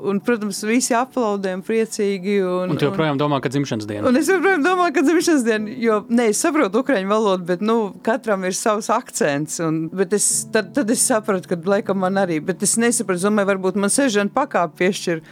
un, 0.05 0.19
protams, 0.23 0.61
visi 0.67 0.93
aplaudē 0.95 1.53
un 1.57 1.63
priecīgi. 1.65 2.37
Un, 2.45 2.73
un 2.73 2.79
tu 2.79 2.87
joprojām 2.87 3.19
domā, 3.19 3.39
ka 3.43 3.51
dzimšanas 3.51 3.87
diena. 3.89 4.05
Un 4.09 4.19
es 4.19 4.29
joprojām 4.31 4.63
domāju, 4.65 4.95
ka 4.97 5.05
dzimšanas 5.05 5.45
diena, 5.47 5.77
jo, 5.81 5.99
ne, 6.09 6.29
es 6.33 6.41
saprotu 6.43 6.83
ukraiņu 6.83 7.11
valodu, 7.11 7.47
bet, 7.49 7.63
nu, 7.65 7.77
katram 8.05 8.45
ir 8.47 8.55
savs 8.57 8.91
akcents, 8.93 9.57
un, 9.65 9.85
bet 9.95 10.13
es, 10.17 10.29
tad, 10.53 10.71
tad 10.77 10.93
es 10.93 11.03
sapratu, 11.05 11.51
ka, 11.51 11.59
laikam, 11.75 11.99
man 12.03 12.21
arī, 12.21 12.39
bet 12.45 12.63
es 12.65 12.77
nesapratu, 12.81 13.25
domāju, 13.27 13.51
varbūt 13.53 13.81
man 13.81 13.93
sežana 13.93 14.33
pakāp 14.35 14.77
piešķir, 14.79 15.23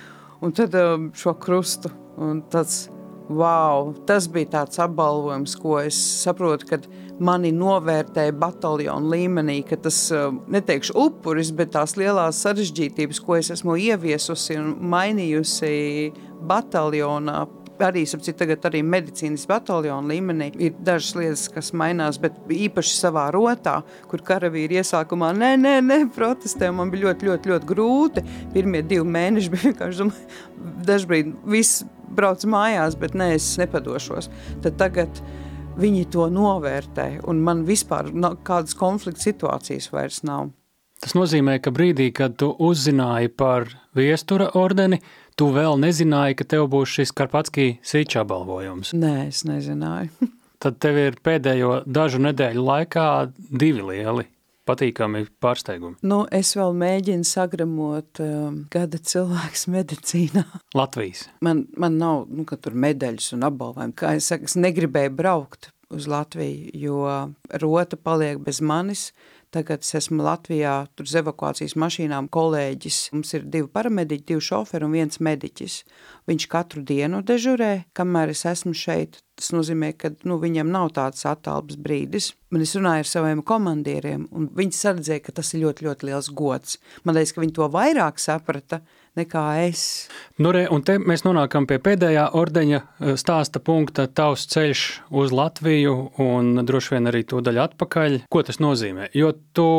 un 0.43 0.55
tad 0.55 0.75
um, 0.79 1.09
šo 1.17 1.36
krustu, 1.39 1.93
un 2.21 2.41
tāds, 2.53 2.88
wow, 3.31 3.93
tas 4.09 4.27
bija 4.31 4.55
tāds 4.59 4.81
apbalvojums, 4.83 5.57
ko 5.62 5.79
es 5.83 5.99
saprotu, 6.23 6.67
kad 6.73 6.89
mani 7.19 7.52
novērtēja 7.56 8.34
bataljonu 8.38 9.12
līmenī, 9.13 9.60
ka 9.67 9.78
tas, 9.86 9.97
neteikšu 10.54 10.95
upuris, 11.06 11.52
bet 11.56 11.73
tās 11.76 11.97
lielās 11.99 12.41
sarežģītības, 12.45 13.21
ko 13.23 13.38
es 13.39 13.52
esmu 13.54 13.78
ieviesusi 13.80 14.58
un 14.62 14.73
mainījusi 14.93 15.73
bataljonā, 16.49 17.43
arī, 17.84 18.04
sapcīt, 18.08 18.38
tagad 18.39 18.65
arī 18.69 18.84
medicīnas 18.86 19.45
bataljona 19.49 20.13
līmenī 20.13 20.49
ir 20.62 20.76
dažas 20.86 21.15
lietas, 21.17 21.45
kas 21.52 21.71
mainās, 21.78 22.19
bet 22.21 22.38
īpaši 22.52 22.95
savā 22.95 23.26
rotā, 23.34 23.80
kur 24.12 24.23
karavīri 24.26 24.80
iesākumā, 24.82 25.34
nē, 25.38 25.54
nē, 25.60 25.73
nē, 25.86 25.99
protestē, 26.15 26.69
man 26.76 26.93
bija 26.93 27.10
ļoti, 27.10 27.30
ļoti, 27.30 27.54
ļoti 27.54 27.69
grūti. 27.69 28.26
Pirmie 28.54 28.84
divi 28.88 29.08
mēneši 29.17 29.52
bija 29.54 29.71
vienkārši, 29.71 30.10
dažbrīd 30.88 31.34
viss 31.49 31.84
brauc 32.13 32.45
mājās, 32.47 32.97
bet 32.99 33.17
nē, 33.17 33.34
es 33.38 33.54
nepadošos. 33.62 34.30
Tad 34.63 34.78
tagad 34.82 35.23
viņi 35.79 36.07
to 36.13 36.27
novērtē, 36.31 37.07
un 37.29 37.41
man 37.45 37.63
vispār 37.67 38.12
kādas 38.45 38.75
konflikta 38.77 39.29
situācijas 39.29 39.89
vairs 39.93 40.21
nav. 40.27 40.51
Tas 41.03 41.17
nozīmē, 41.17 41.57
ka 41.59 41.73
brīdī, 41.75 42.12
kad 42.15 42.38
tu 42.39 42.53
uzzināji 42.63 43.33
par 43.36 43.67
viestura 43.97 44.47
ordeni, 44.55 45.01
tu 45.36 45.49
vēl 45.51 45.75
nezināji, 45.81 46.38
ka 46.39 46.47
tev 46.55 46.69
būs 46.71 46.93
šis 46.95 47.12
Karpatskī 47.17 47.67
sīča 47.83 48.23
balvojums. 48.27 48.93
Nē, 48.95 49.27
es 49.27 49.43
nezināju. 49.49 50.29
Tad 50.63 50.79
tev 50.79 50.95
ir 51.01 51.17
pēdējo 51.19 51.81
dažu 51.83 52.21
nedēļu 52.23 52.63
laikā 52.63 53.07
divi 53.36 53.83
lieli 53.83 54.29
patīkami 54.67 55.26
pārsteigumi. 55.43 55.99
Nu, 56.08 56.23
es 56.32 56.54
vēl 56.58 56.76
mēģinu 56.80 57.28
sagramot 57.28 58.21
um, 58.23 58.63
gada 58.73 58.99
cilvēks 59.12 59.67
medicīnā. 59.73 60.45
Latvijas. 60.78 61.28
Man, 61.43 61.65
man 61.80 61.99
nav, 62.02 62.26
nu, 62.32 62.47
ka 62.49 62.58
tur 62.62 62.78
medaļas 62.78 63.34
un 63.38 63.47
apbalvojumi. 63.49 63.97
Kā 63.99 64.15
es 64.17 64.32
saku, 64.32 64.49
es 64.49 64.58
negribēju 64.60 65.15
braukt 65.17 65.71
uz 65.93 66.08
Latviju, 66.10 66.71
jo 66.73 67.04
rota 67.62 67.99
paliek 67.99 68.39
bez 68.41 68.62
manis, 68.65 69.12
Tagad 69.54 69.84
es 69.86 69.94
esmu 70.00 70.24
Latvijā, 70.26 70.88
tur 70.98 71.06
uz 71.06 71.13
evakuācijas 71.20 71.76
mašīnām 71.78 72.26
kolēģis. 72.34 72.96
Mums 73.13 73.36
ir 73.38 73.44
divi 73.54 73.68
paramediķi, 73.70 74.26
divi 74.32 74.42
šoferi 74.42 74.88
un 74.88 74.96
viens 74.98 75.20
mediķis. 75.22 75.76
Viņš 76.32 76.48
katru 76.50 76.82
dienu 76.89 77.20
dežurē, 77.22 77.84
kamēr 77.94 78.34
es 78.34 78.42
esmu 78.50 78.74
šeit. 78.74 79.20
Tas 79.38 79.52
nozīmē, 79.54 79.92
ka 79.98 80.10
nu, 80.26 80.39
viņam 80.42 80.74
nav 80.74 80.89
tāds 80.98 81.22
attālpas 81.30 81.78
brīdis. 81.78 82.32
Man 82.54 82.66
es 82.66 82.74
runāju 82.78 83.06
ar 83.06 83.12
saviem 83.12 83.46
komandieriem, 83.46 84.26
un 84.34 84.50
viņi 84.58 84.78
saredzēja, 84.80 85.26
ka 85.28 85.38
tas 85.38 85.54
ir 85.54 85.68
ļoti, 85.68 85.86
ļoti 85.86 86.10
liels 86.10 86.32
gods. 86.34 86.80
Man 87.06 87.18
liekas, 87.18 87.36
ka 87.36 87.46
viņi 87.46 87.58
to 87.60 87.70
vairāk 87.74 88.22
saprata 88.22 88.82
nekā 89.19 89.45
es. 89.67 89.84
Nu, 90.41 90.52
re, 90.56 90.65
un 90.73 90.84
te 90.86 90.97
mēs 91.02 91.26
nonākam 91.26 91.67
pie 91.69 91.80
pēdējā 91.84 92.30
ordeņa 92.39 92.80
eh, 92.80 93.15
stāsta 93.19 93.62
punkta, 93.63 94.08
tavs 94.08 94.47
ceļš 94.54 94.86
uz 95.12 95.34
Latviju 95.36 95.97
un 96.23 96.63
droši 96.65 96.95
vien 96.95 97.12
arī 97.12 97.26
to 97.30 97.41
daļu 97.45 97.65
atpakaļ. 97.67 98.21
Ko 98.32 98.45
tas 98.45 98.62
nozīmē? 98.63 99.12
Jo 99.17 99.34
tu 99.54 99.69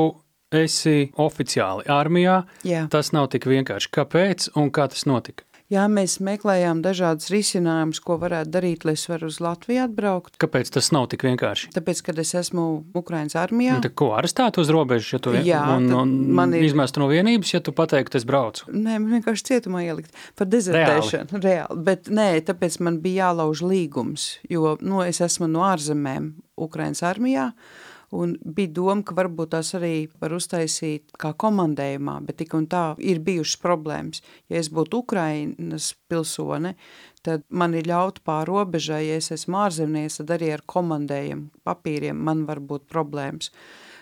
esi 0.54 1.10
oficiāli 1.18 1.88
armijā, 1.90 2.44
Jā. 2.66 2.84
tas 2.92 3.10
nav 3.16 3.30
tik 3.32 3.48
vienkārši. 3.50 3.90
Kāpēc 3.94 4.52
un 4.60 4.70
kā 4.74 4.86
tas 4.92 5.06
notika? 5.10 5.46
Jā, 5.72 5.86
mēs 5.88 6.18
meklējām 6.20 6.82
dažādas 6.84 7.30
risinājumus, 7.32 7.98
ko 8.04 8.18
varētu 8.20 8.50
darīt, 8.52 8.82
lai 8.84 8.92
es 8.98 9.06
varu 9.08 9.30
uz 9.32 9.38
Latviju 9.40 9.86
atbraukt. 9.86 10.34
Kāpēc 10.42 10.68
tas 10.74 10.90
nav 10.92 11.06
tik 11.14 11.24
vienkārši? 11.24 11.70
Tāpēc, 11.72 12.02
kad 12.04 12.18
es 12.20 12.34
esmu 12.36 12.64
Ukraiņas 13.00 13.36
armijā, 13.40 13.78
te 13.82 13.88
ko 13.88 14.10
arestēt 14.18 14.60
uz 14.60 14.68
robežas, 14.74 15.08
ja 15.16 15.20
tu 15.24 15.32
Jā, 15.40 15.62
un, 15.78 15.88
un 15.96 16.12
man 16.36 16.52
ir- 16.54 16.66
izmest 16.68 17.00
no 17.00 17.08
vienības, 17.08 17.54
ja 17.56 17.62
tu 17.64 17.72
pateiktu, 17.72 18.20
es 18.20 18.26
braucu? 18.28 18.68
Nē, 18.68 18.98
man 19.00 19.08
vienkārši 19.16 19.48
cietumā 19.50 19.86
ielikt 19.88 20.12
par 20.36 20.50
dezertēšanu. 20.52 21.40
Reāli. 21.40 21.48
Reāli. 21.48 21.82
Bet 21.88 22.12
nē, 22.12 22.28
tāpēc 22.44 22.78
man 22.84 23.00
bija 23.00 23.30
jālauž 23.32 23.64
līgums, 23.64 24.28
jo 24.52 24.76
nu, 24.84 25.00
es 25.02 25.22
esmu 25.24 25.48
no 25.48 25.64
ārzemēm 25.72 26.34
Ukrainas 26.60 27.00
armijā. 27.08 27.54
Un 28.12 28.36
bija 28.44 28.72
doma, 28.76 29.02
ka 29.06 29.16
varbūt 29.16 29.54
tās 29.54 29.72
arī 29.78 30.08
var 30.20 30.34
uztaisīt 30.36 31.14
kā 31.20 31.32
komandējumā, 31.40 32.18
bet 32.26 32.38
tik 32.42 32.54
un 32.58 32.68
tā 32.70 32.84
ir 32.98 33.22
bijušas 33.24 33.60
problēmas. 33.62 34.22
Ja 34.52 34.60
es 34.60 34.70
būtu 34.74 35.02
Ukrainas 35.04 35.92
pilsone, 36.08 36.74
tad 37.24 37.46
man 37.48 37.74
ir 37.74 37.88
ļaut 37.88 38.20
pār 38.26 38.48
robežai, 38.50 39.06
ja 39.08 39.18
es 39.22 39.32
esmu 39.34 39.64
ārzemnieks, 39.64 40.20
tad 40.20 40.34
arī 40.36 40.52
ar 40.54 40.64
komandējumu 40.68 41.64
papīriem 41.66 42.20
man 42.28 42.44
var 42.48 42.60
būt 42.60 42.86
problēmas. 42.92 43.50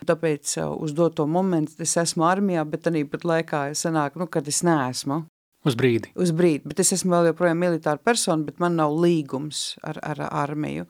Tāpēc 0.07 0.57
uh, 0.59 0.73
uz 0.83 0.95
doto 0.99 1.29
momentu 1.31 1.79
es 1.85 1.95
esmu 2.01 2.27
armijā, 2.27 2.65
bet 2.67 2.89
arī 2.91 3.05
pat 3.09 3.23
laikā 3.29 3.69
sanāk, 3.79 4.19
nu, 4.19 4.27
kad 4.27 4.49
es 4.51 4.65
neesmu 4.67 5.23
Uz 5.63 5.77
brīdi. 5.79 6.11
uz 6.19 6.33
brīdi, 6.35 6.67
bet 6.67 6.81
es 6.83 6.91
esmu 6.97 7.15
vēl 7.15 7.29
joprojām 7.31 7.61
militāra 7.63 8.03
persona, 8.03 8.43
bet 8.43 8.59
man 8.59 8.75
nav 8.81 8.97
līgums 8.99 9.77
ar, 9.87 10.01
ar 10.03 10.25
armiju. 10.27 10.89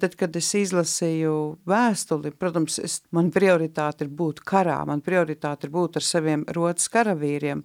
Tad, 0.00 0.16
kad 0.18 0.34
es 0.36 0.48
izlasīju 0.58 1.34
vēstuli, 1.70 2.32
protams, 2.38 2.80
es, 2.82 2.98
man 3.14 3.30
prioritāte 3.34 4.06
ir 4.06 4.10
būt 4.10 4.42
karā, 4.46 4.80
man 4.88 5.02
prioritāte 5.04 5.68
ir 5.68 5.74
būt 5.74 6.00
ar 6.00 6.06
saviem 6.06 6.42
rotas 6.56 6.88
karavīriem. 6.90 7.62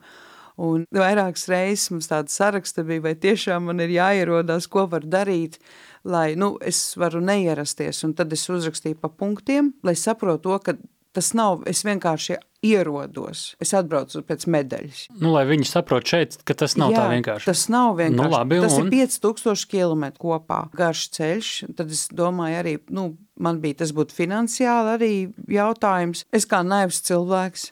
Un 0.59 0.83
vairākas 0.93 1.47
reizes 1.49 1.87
mums 1.93 2.09
tāda 2.11 2.29
saraksta 2.29 2.83
bija, 2.85 3.05
vai 3.07 3.15
tiešām 3.15 3.69
man 3.71 3.79
ir 3.81 3.93
jāierodās, 3.95 4.67
ko 4.69 4.85
var 4.91 5.07
darīt, 5.07 5.57
lai, 6.03 6.33
nu, 6.35 6.57
es 6.61 6.81
varu 6.99 7.23
neierasties. 7.23 8.03
Un 8.05 8.13
tad 8.17 8.35
es 8.35 8.43
uzrakstīju 8.51 8.99
pa 8.99 9.09
punktiem, 9.09 9.71
lai 9.87 9.95
saprotu 9.97 10.49
to, 10.49 10.59
ka 10.65 10.75
tas 11.15 11.31
nav, 11.33 11.63
es 11.69 11.81
vienkārši 11.87 12.37
ierodos. 12.65 13.53
Es 13.63 13.71
atbraucu 13.77 14.21
pēc 14.27 14.45
medaļas. 14.51 15.03
Nu, 15.21 15.31
lai 15.35 15.45
viņi 15.49 15.67
saprot 15.69 16.07
šeit, 16.09 16.37
ka 16.47 16.55
tas 16.59 16.75
nav 16.79 16.93
Jā, 16.93 17.03
tā 17.03 17.13
vienkārši. 17.13 17.49
Tas 17.49 17.65
nav 17.71 17.95
vienkārši. 17.99 18.19
Nu, 18.19 18.33
labi, 18.33 18.59
tas 18.65 18.77
un? 18.79 18.89
ir 18.89 19.09
5000 19.09 19.69
km 19.71 20.05
kopā 20.19 20.61
garš 20.75 21.05
ceļš. 21.15 21.51
Tad 21.79 21.93
es 21.95 22.07
domāju, 22.15 22.59
arī 22.61 22.75
nu, 22.95 23.11
man 23.39 23.61
bija 23.63 23.81
tas 23.83 23.93
būtu 23.95 24.15
finansiāli 24.17 24.95
arī 24.97 25.13
jautājums. 25.55 26.25
Es 26.35 26.47
kā 26.49 26.61
naivs 26.65 27.01
cilvēks. 27.07 27.69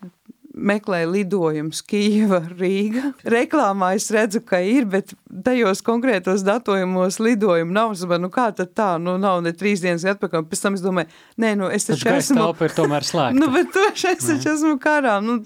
Meklēju 0.57 1.09
lidojumus 1.13 1.83
Kijava, 1.85 2.39
Rīga. 2.57 3.11
Reklāmā 3.29 3.91
es 3.97 4.07
redzu, 4.13 4.41
ka 4.45 4.59
ir, 4.65 4.87
bet 4.89 5.13
tajos 5.45 5.83
konkrētos 5.85 6.41
datojumos 6.47 7.19
lidojumu 7.21 7.75
nav. 7.75 7.93
Es 7.93 8.01
domāju, 8.05 8.23
nu 8.25 8.31
kā 8.33 8.47
tad 8.57 8.73
tā, 8.77 8.89
nu 9.01 9.17
nav 9.21 9.43
ne 9.45 9.53
trīs 9.57 9.83
dienas 9.85 10.07
atpakaļ. 10.09 10.47
Pēc 10.49 10.63
tam 10.65 10.79
es 10.79 10.85
domāju, 10.85 11.13
nē, 11.43 11.53
nu 11.61 11.69
es 11.73 11.85
taču 11.89 12.09
esmu. 12.15 12.39
telpa 12.41 12.69
ir 12.69 12.75
tomēr 12.79 13.07
slēgta. 13.11 13.37
Nu, 13.37 13.51
bet 13.53 13.71
to 13.75 13.85
es 13.93 14.25
taču 14.25 14.53
esmu 14.55 14.75
karā. 14.81 15.19
Nu, 15.23 15.39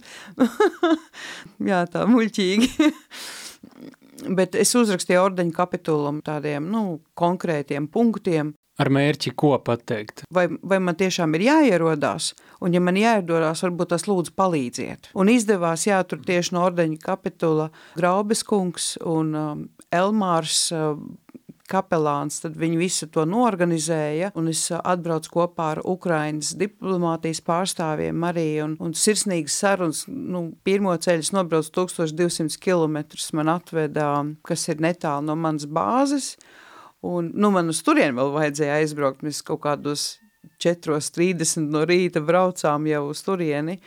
jā, 1.71 1.83
tā 1.91 2.07
muļķīgi. 2.09 2.71
bet 4.37 4.55
es 4.59 4.73
uzrakstīju 4.77 5.21
ordeņu 5.21 5.55
kapitulam 5.55 6.21
tādiem, 6.25 6.67
nu, 6.71 7.01
konkrētiem 7.17 7.87
punktiem. 7.91 8.53
Ar 8.81 8.89
mērķi, 8.89 9.33
ko 9.37 9.53
pateikt. 9.61 10.25
Vai, 10.33 10.47
vai 10.65 10.79
man 10.81 10.97
tiešām 10.97 11.35
ir 11.37 11.45
jāierodās, 11.45 12.31
un 12.65 12.73
ja 12.73 12.81
man 12.81 12.97
jāierodās, 12.97 13.61
varbūt 13.67 13.93
tas 13.93 14.07
lūdzu 14.09 14.33
palīdziet. 14.37 15.11
Un 15.13 15.29
izdevās, 15.29 15.85
jā, 15.89 16.01
tur 16.07 16.23
tieši 16.25 16.55
no 16.55 16.65
ordeņa 16.69 17.01
kapitula 17.03 17.69
Graubes 17.99 18.41
kungs 18.47 18.95
un 19.05 19.35
um, 19.37 19.67
Elmārs 19.93 20.63
uh, 20.73 20.95
kapelāns, 21.71 22.41
tad 22.43 22.57
viņi 22.59 22.79
visu 22.79 23.07
to 23.11 23.23
norganizēja, 23.29 24.31
un 24.39 24.49
es 24.51 24.63
uh, 24.71 24.81
atbraucu 24.93 25.33
kopā 25.35 25.67
ar 25.75 25.83
Ukrainas 25.87 26.53
diplomātijas 26.59 27.43
pārstāvjiem 27.47 28.25
arī, 28.27 28.47
un, 28.65 28.75
un 28.83 28.95
sirsnīgas 28.97 29.59
sarunas, 29.63 30.03
nu, 30.07 30.47
pirmo 30.67 30.95
ceļu 30.95 31.27
es 31.27 31.33
nobraucu 31.35 31.73
1200 31.83 32.59
km, 32.61 33.03
man 33.37 33.53
atveda, 33.55 34.09
kas 34.47 34.67
ir 34.71 34.83
netālu 34.83 35.29
no 35.29 35.37
manas 35.39 35.69
bāzes, 35.69 36.33
un, 37.07 37.31
nu, 37.33 37.51
man 37.53 37.71
uz 37.73 37.81
turien 37.85 38.15
vēl 38.17 38.33
vajadzēja 38.35 38.79
aizbraukt, 38.81 39.23
mēs 39.25 39.41
kaut 39.45 39.63
kādos 39.65 40.05
4.30 40.61 41.69
no 41.73 41.83
rīta 41.89 42.21
braucām 42.25 42.87
jau 42.89 43.03
uz 43.09 43.23
turieni, 43.25 43.79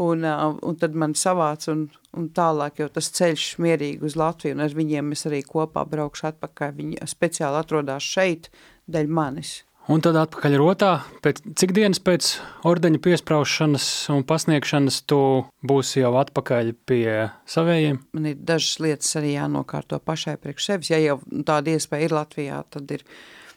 un, 0.00 0.24
uh, 0.24 0.54
un 0.64 0.78
tad 0.80 0.96
man 0.96 1.16
savāc 1.18 1.68
un, 1.72 1.86
un 2.16 2.30
tālāk 2.36 2.80
jau 2.80 2.88
tas 2.92 3.10
ceļš 3.12 3.48
mierīgi 3.62 4.08
uz 4.08 4.16
Latviju, 4.16 4.56
un 4.56 4.64
ar 4.64 4.76
viņiem 4.76 5.12
es 5.16 5.26
arī 5.28 5.42
kopā 5.44 5.84
braukšu 5.88 6.30
atpakaļ, 6.32 6.72
viņi 6.78 7.12
speciāli 7.12 7.60
atrodās 7.60 8.08
šeit 8.14 8.48
dēļ 8.88 9.12
manis. 9.12 9.60
Un 9.90 9.98
tad 9.98 10.14
atpakaļ 10.14 10.54
rotā, 10.60 10.90
pēc 11.24 11.40
cik 11.58 11.72
dienas 11.74 11.98
pēc 11.98 12.28
ordeņa 12.70 13.00
piesprāšanas 13.02 13.86
un 14.14 14.22
pasniegšanas 14.22 15.00
tu 15.10 15.18
būsi 15.66 16.04
jau 16.04 16.12
atpakaļ 16.20 16.70
pie 16.86 17.06
savējiem? 17.50 17.98
Man 18.14 18.28
ir 18.30 18.36
dažas 18.38 18.78
lietas 18.84 19.10
arī 19.18 19.32
jānokārto 19.34 19.98
pašai 20.06 20.36
priekš 20.38 20.68
sevis, 20.68 20.92
ja 20.92 21.00
jau 21.02 21.18
tāda 21.48 21.74
iespēja 21.74 22.06
ir 22.06 22.14
Latvijā, 22.14 22.60
tad 22.70 22.94
ir 22.94 23.02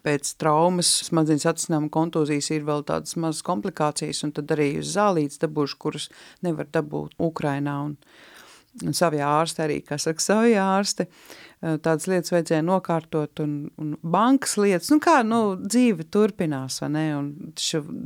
pēc 0.05 0.31
traumas, 0.41 0.89
smadzenes 1.05 1.45
atsināma 1.49 1.91
kontūzijas 1.93 2.49
ir 2.57 2.65
vēl 2.65 2.81
tādas 2.89 3.13
mazas 3.21 3.45
komplikācijas, 3.45 4.23
un 4.25 4.33
tad 4.33 4.49
arī 4.57 4.71
uz 4.81 4.95
zālītes 4.97 5.41
dabūšu, 5.45 5.77
kuras 5.81 6.09
nevar 6.45 6.69
dabūt 6.73 7.13
Ukrainā, 7.21 7.77
un, 7.91 7.97
un 8.81 8.97
savi 8.97 9.21
ārsti 9.21 9.65
arī, 9.65 9.77
kā 9.85 10.01
saka, 10.01 10.25
savi 10.25 10.57
ārsti, 10.57 11.05
eh, 11.05 11.44
tādas 11.61 12.07
lietas 12.11 12.33
vajadzēja 12.33 12.63
nokārtot, 12.65 13.41
un, 13.43 13.55
un 13.81 13.95
bankas 14.01 14.57
lietas, 14.59 14.91
nu 14.93 14.99
kā, 15.03 15.19
nu, 15.25 15.41
dzīve 15.61 16.07
turpinās, 16.13 16.81
vai 16.83 16.89
ne, 16.93 17.05
un 17.17 17.29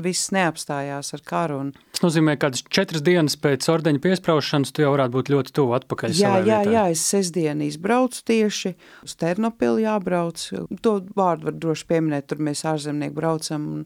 viss 0.05 0.31
neapstājās 0.35 1.13
ar 1.17 1.25
karu, 1.27 1.61
un 1.65 1.71
Tas 1.99 2.05
nozīmē, 2.13 2.37
ka 2.37 2.47
kādas 2.47 2.61
četras 2.71 3.01
dienas 3.03 3.33
pēc 3.35 3.65
ordeņa 3.73 3.99
piesprāšanas 3.99 4.69
tu 4.71 4.85
jau 4.85 4.93
varētu 4.93 5.11
būt 5.17 5.31
ļoti 5.33 5.51
tuvu 5.57 5.73
atpakaļ 5.75 6.13
Jā, 6.15 6.29
jā, 6.37 6.61
vietai. 6.61 6.71
jā, 6.71 6.83
es 6.93 7.01
sestdien 7.03 7.59
izbraucu 7.65 8.21
tieši 8.29 8.71
uz 9.03 9.15
Ternopilu 9.19 9.81
jābrauc. 9.83 10.45
To 10.85 10.93
vārdu 11.19 11.49
var 11.49 11.57
droši 11.59 11.89
pieminēt, 11.89 12.29
tur 12.31 12.39
mēs 12.47 12.63
ārzemnieki 12.71 13.17
braucam, 13.17 13.65
un 13.73 13.83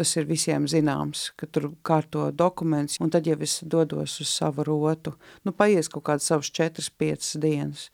tas 0.00 0.14
ir 0.16 0.24
visiem 0.30 0.64
zināms, 0.72 1.26
ka 1.36 1.50
tur 1.52 1.68
kārto 1.84 2.30
dokuments, 2.32 2.96
un 3.04 3.12
tad 3.12 3.28
jau 3.28 3.36
es 3.44 3.58
dodos 3.60 4.16
uz 4.24 4.32
savu 4.32 4.64
rotu. 4.64 5.12
Nu, 5.44 5.52
paies 5.52 5.92
kaut 5.92 6.06
kādas 6.08 6.30
savas 6.32 6.48
4-5 6.56 7.34
dienas. 7.44 7.90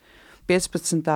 15 0.49 1.07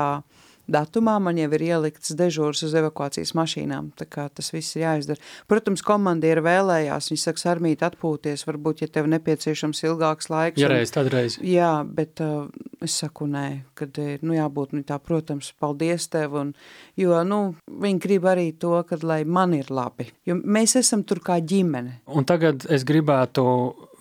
datumā 0.71 1.17
man 1.23 1.39
jau 1.41 1.49
ir 1.57 1.65
ielikts 1.67 2.15
dežūrs 2.19 2.63
uz 2.67 2.75
evakuācijas 2.79 3.33
mašīnām, 3.37 3.91
tā 3.99 4.07
kā 4.11 4.27
tas 4.33 4.53
viss 4.55 4.77
ir 4.77 4.85
jāizdara. 4.85 5.23
Protams, 5.51 5.83
komandieri 5.87 6.45
vēlējās, 6.47 7.11
viņi 7.11 7.23
saka, 7.25 7.43
armīt 7.55 7.85
atpūties, 7.87 8.47
varbūt, 8.49 8.85
ja 8.85 8.91
tev 8.93 9.11
nepieciešams 9.11 9.83
ilgāks 9.89 10.31
laiks. 10.33 10.61
Un- 10.63 10.73
reiz, 10.75 10.95
tad 10.95 11.11
reiz. 11.13 11.39
Jā, 11.45 11.73
bet 11.87 12.23
uh, 12.25 12.47
es 12.83 12.97
saku 13.03 13.29
nē, 13.31 13.47
kad 13.79 13.99
ir, 14.03 14.23
nu 14.27 14.37
jābūt, 14.37 14.75
nu 14.77 14.87
tā, 14.87 15.01
protams, 15.03 15.53
paldies 15.61 16.09
tev, 16.13 16.39
un, 16.41 16.55
jo, 17.01 17.19
nu, 17.27 17.41
viņi 17.71 18.03
grib 18.07 18.31
arī 18.31 18.51
to, 18.61 18.77
kad, 18.89 19.05
lai 19.07 19.23
man 19.25 19.57
ir 19.59 19.73
labi, 19.75 20.11
jo 20.29 20.39
mēs 20.41 20.77
esam 20.81 21.05
tur 21.07 21.23
kā 21.25 21.41
ģimene. 21.43 22.01
Un 22.11 22.29
tagad 22.29 22.69
es 22.71 22.87
gribētu 22.87 23.45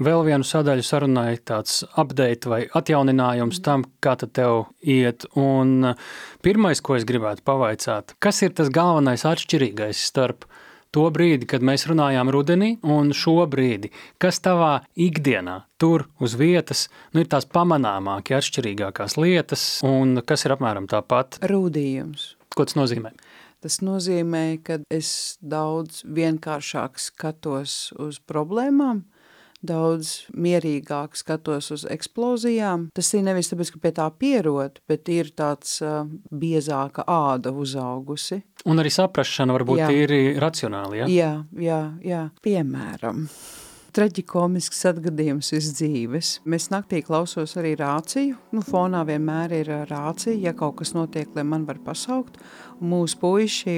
vēl 0.04 0.24
vienu 0.28 0.48
sadaļu 0.48 0.86
sarunai, 0.86 1.40
tāds 1.46 1.84
update 2.00 2.50
vai 2.50 2.62
atjauninājums 2.76 3.62
tam, 3.66 3.86
kā 4.04 4.16
tad 4.20 4.34
tev 4.38 4.66
iet. 4.82 5.28
Un 5.40 5.94
pirmais, 6.46 6.82
ko 6.82 6.98
es 7.00 7.08
gribētu 7.08 7.46
pavaicāt, 7.48 8.16
kas 8.24 8.42
ir 8.46 8.56
tas 8.58 8.72
galvenais 8.74 9.28
atšķirīgais 9.28 10.08
starp 10.12 10.48
to 10.96 11.06
brīdi, 11.14 11.48
kad 11.50 11.64
mēs 11.66 11.86
runājām 11.90 12.32
rudenī, 12.34 12.72
un 12.82 13.14
šo 13.14 13.44
brīdi, 13.50 13.92
kas 14.22 14.42
tavā 14.46 14.80
ikdienā, 14.98 15.62
tur 15.82 16.08
uz 16.22 16.36
vietas, 16.40 16.88
nu, 17.14 17.24
ir 17.24 17.30
tās 17.30 17.46
pamanāmākie, 17.50 18.38
atšķirīgākās 18.40 19.20
lietas, 19.22 19.68
un 19.86 20.24
kas 20.26 20.48
ir 20.48 20.56
apmēram 20.58 20.90
tāpat, 20.90 21.42
Rūdījums. 21.50 22.34
ko 22.56 22.66
tas 22.66 22.80
nozīmē. 22.80 23.14
Tas 23.60 23.82
nozīmē, 23.84 24.62
ka 24.64 24.80
es 24.88 25.38
daudz 25.44 26.06
vienkāršāk 26.08 27.02
skatos 27.04 27.92
uz 28.00 28.22
problēmām, 28.24 29.04
daudz 29.66 30.30
mierīgāk 30.34 31.18
skatos 31.20 31.72
uz 31.76 31.86
eksplozijām. 31.90 32.90
Tas 32.96 33.12
ir 33.14 33.26
nevis 33.28 33.52
tāpēc, 33.52 33.74
ka 33.76 33.82
pie 33.84 33.94
tā 33.98 34.08
pierod, 34.16 34.80
bet 34.90 35.10
ir 35.12 35.34
tāds 35.38 35.80
uh, 35.84 36.04
biezāka 36.32 37.06
āda 37.10 37.52
uzaugusi. 37.52 38.42
Un 38.70 38.82
arī 38.82 38.92
saprašana 38.94 39.56
varbūt 39.56 39.82
Jā. 39.84 39.90
ir 39.96 40.16
racionāli. 40.42 41.04
Ja? 41.04 41.10
Jā, 41.12 41.32
jā, 41.60 41.82
jā. 42.04 42.24
Piemēram, 42.44 43.26
traģikomisks 43.96 44.82
atgadījums 44.92 45.52
uz 45.58 45.70
dzīves. 45.78 46.32
Mēs 46.50 46.70
naktī 46.74 47.02
klausos 47.06 47.56
arī 47.60 47.76
rāciju. 47.80 48.38
Nu, 48.56 48.64
fonā 48.66 49.02
vienmēr 49.08 49.56
ir 49.60 49.72
rācija, 49.90 50.38
ja 50.38 50.54
kaut 50.58 50.80
kas 50.82 50.94
notiek, 50.98 51.30
lai 51.36 51.46
man 51.48 51.66
var 51.68 51.82
pasaukt. 51.86 52.40
Mūsu 52.80 53.20
puiši 53.20 53.76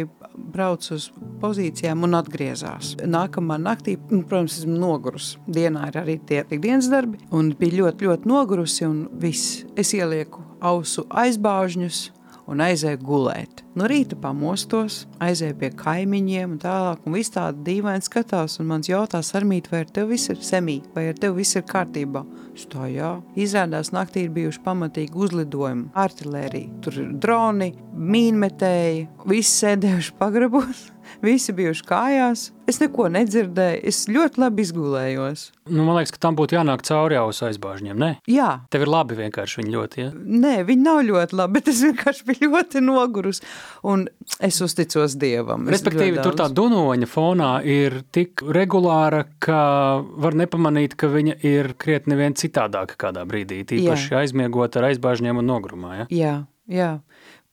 brauc 0.53 0.85
uz 0.93 1.09
pozīcijām 1.41 2.05
un 2.07 2.19
atgriezās. 2.19 2.95
Nākamā 3.01 3.57
naktī, 3.61 3.97
nu, 4.11 4.23
protams, 4.27 4.61
esmu 4.61 4.77
nogurus. 4.81 5.33
Dienā 5.47 5.89
ir 5.91 6.01
arī 6.03 6.19
tie 6.27 6.43
dienas 6.51 6.91
darbi. 6.91 7.21
Un 7.35 7.53
bija 7.57 7.81
ļoti, 7.81 8.09
ļoti 8.09 8.31
nogurusi 8.31 8.87
un 8.87 9.05
viss. 9.21 9.63
Es 9.79 9.95
ielieku 9.97 10.43
ausu 10.61 11.07
aizbāžņus 11.09 12.09
un 12.51 12.61
aizēju 12.65 12.99
gulēt. 13.05 13.63
No 13.79 13.87
rīta 13.87 14.17
pamostos, 14.19 15.05
aizēju 15.23 15.55
pie 15.61 15.69
kaimiņiem 15.79 16.57
un 16.57 16.61
tālāk, 16.61 17.05
un 17.07 17.15
viss 17.15 17.31
tāda 17.31 17.63
dīvaini 17.65 18.03
skatās, 18.03 18.57
un 18.59 18.67
mans 18.71 18.89
jautā 18.91 19.21
sarmīt, 19.23 19.69
vai 19.71 19.85
ar 19.85 19.93
tev 19.95 20.11
viss 20.11 20.31
ir 20.33 20.41
semī, 20.43 20.81
vai 20.95 21.07
ar 21.11 21.19
tev 21.19 21.37
viss 21.39 21.55
ir 21.55 21.63
kārtībā. 21.69 22.25
Es 22.51 22.67
tā, 22.71 22.89
jā. 22.91 23.13
Izrādās 23.39 23.93
naktī 23.95 24.25
ir 24.25 24.33
bijuši 24.35 24.63
pamatīgi 24.65 25.15
uzlidojumi, 25.15 25.87
artilērija, 26.03 26.81
tur 26.83 26.99
ir 26.99 27.13
droni, 27.23 27.71
mīnmetēji, 27.95 29.07
visi 29.31 29.55
sēdējuši 29.61 30.17
pagrabos. 30.19 30.89
Visi 31.21 31.53
bijuši 31.53 31.85
kājās. 31.87 32.49
Es 32.71 32.77
neko 32.79 33.09
nedzirdēju. 33.11 33.81
Es 33.89 34.05
ļoti 34.07 34.39
labi 34.39 34.63
izgulējos. 34.63 35.41
Nu, 35.71 35.83
man 35.83 35.97
liekas, 35.97 36.13
ka 36.15 36.21
tam 36.23 36.37
būtu 36.39 36.55
jānāk 36.55 36.83
cauri 36.87 37.17
uz 37.19 37.41
aizbāžņiem. 37.43 37.97
Ne? 37.99 38.11
Jā. 38.31 38.49
Tev 38.71 38.85
ir 38.85 38.91
labi 38.91 39.17
vienkārši 39.19 39.59
viņi 39.59 39.73
ļoti. 39.75 40.01
Ja? 40.05 40.11
Nē, 40.15 40.53
viņi 40.69 40.85
nav 40.85 41.01
ļoti 41.07 41.37
labi, 41.39 41.57
bet 41.57 41.71
es 41.73 41.81
vienkārši 41.83 42.27
biju 42.29 42.51
ļoti 42.53 42.83
nogurus. 42.85 43.41
Un 43.87 44.05
es 44.39 44.61
uzticos 44.63 45.17
Dievam. 45.19 45.67
Es 45.67 45.77
Respektīvi, 45.79 46.21
tur 46.23 46.37
tā 46.39 46.47
dunoņa 46.53 47.09
fonā 47.11 47.51
ir 47.67 48.01
tik 48.15 48.45
regulāra, 48.47 49.25
ka 49.43 49.61
var 50.01 50.37
nepamanīt, 50.39 50.95
ka 50.99 51.11
viņa 51.11 51.37
ir 51.47 51.73
krietni 51.81 52.17
vien 52.19 52.37
citādāka 52.37 52.97
kādā 53.07 53.25
brīdī. 53.27 53.61
Tīpaši 53.67 54.13
Jā. 54.13 54.23
aizmiegot 54.23 54.79
ar 54.79 54.91
aizbāžņiem 54.93 55.43
un 55.43 55.51
nogrumā. 55.51 55.93
Ja? 56.01 56.07
Jā, 56.11 56.35
jā. 56.71 56.91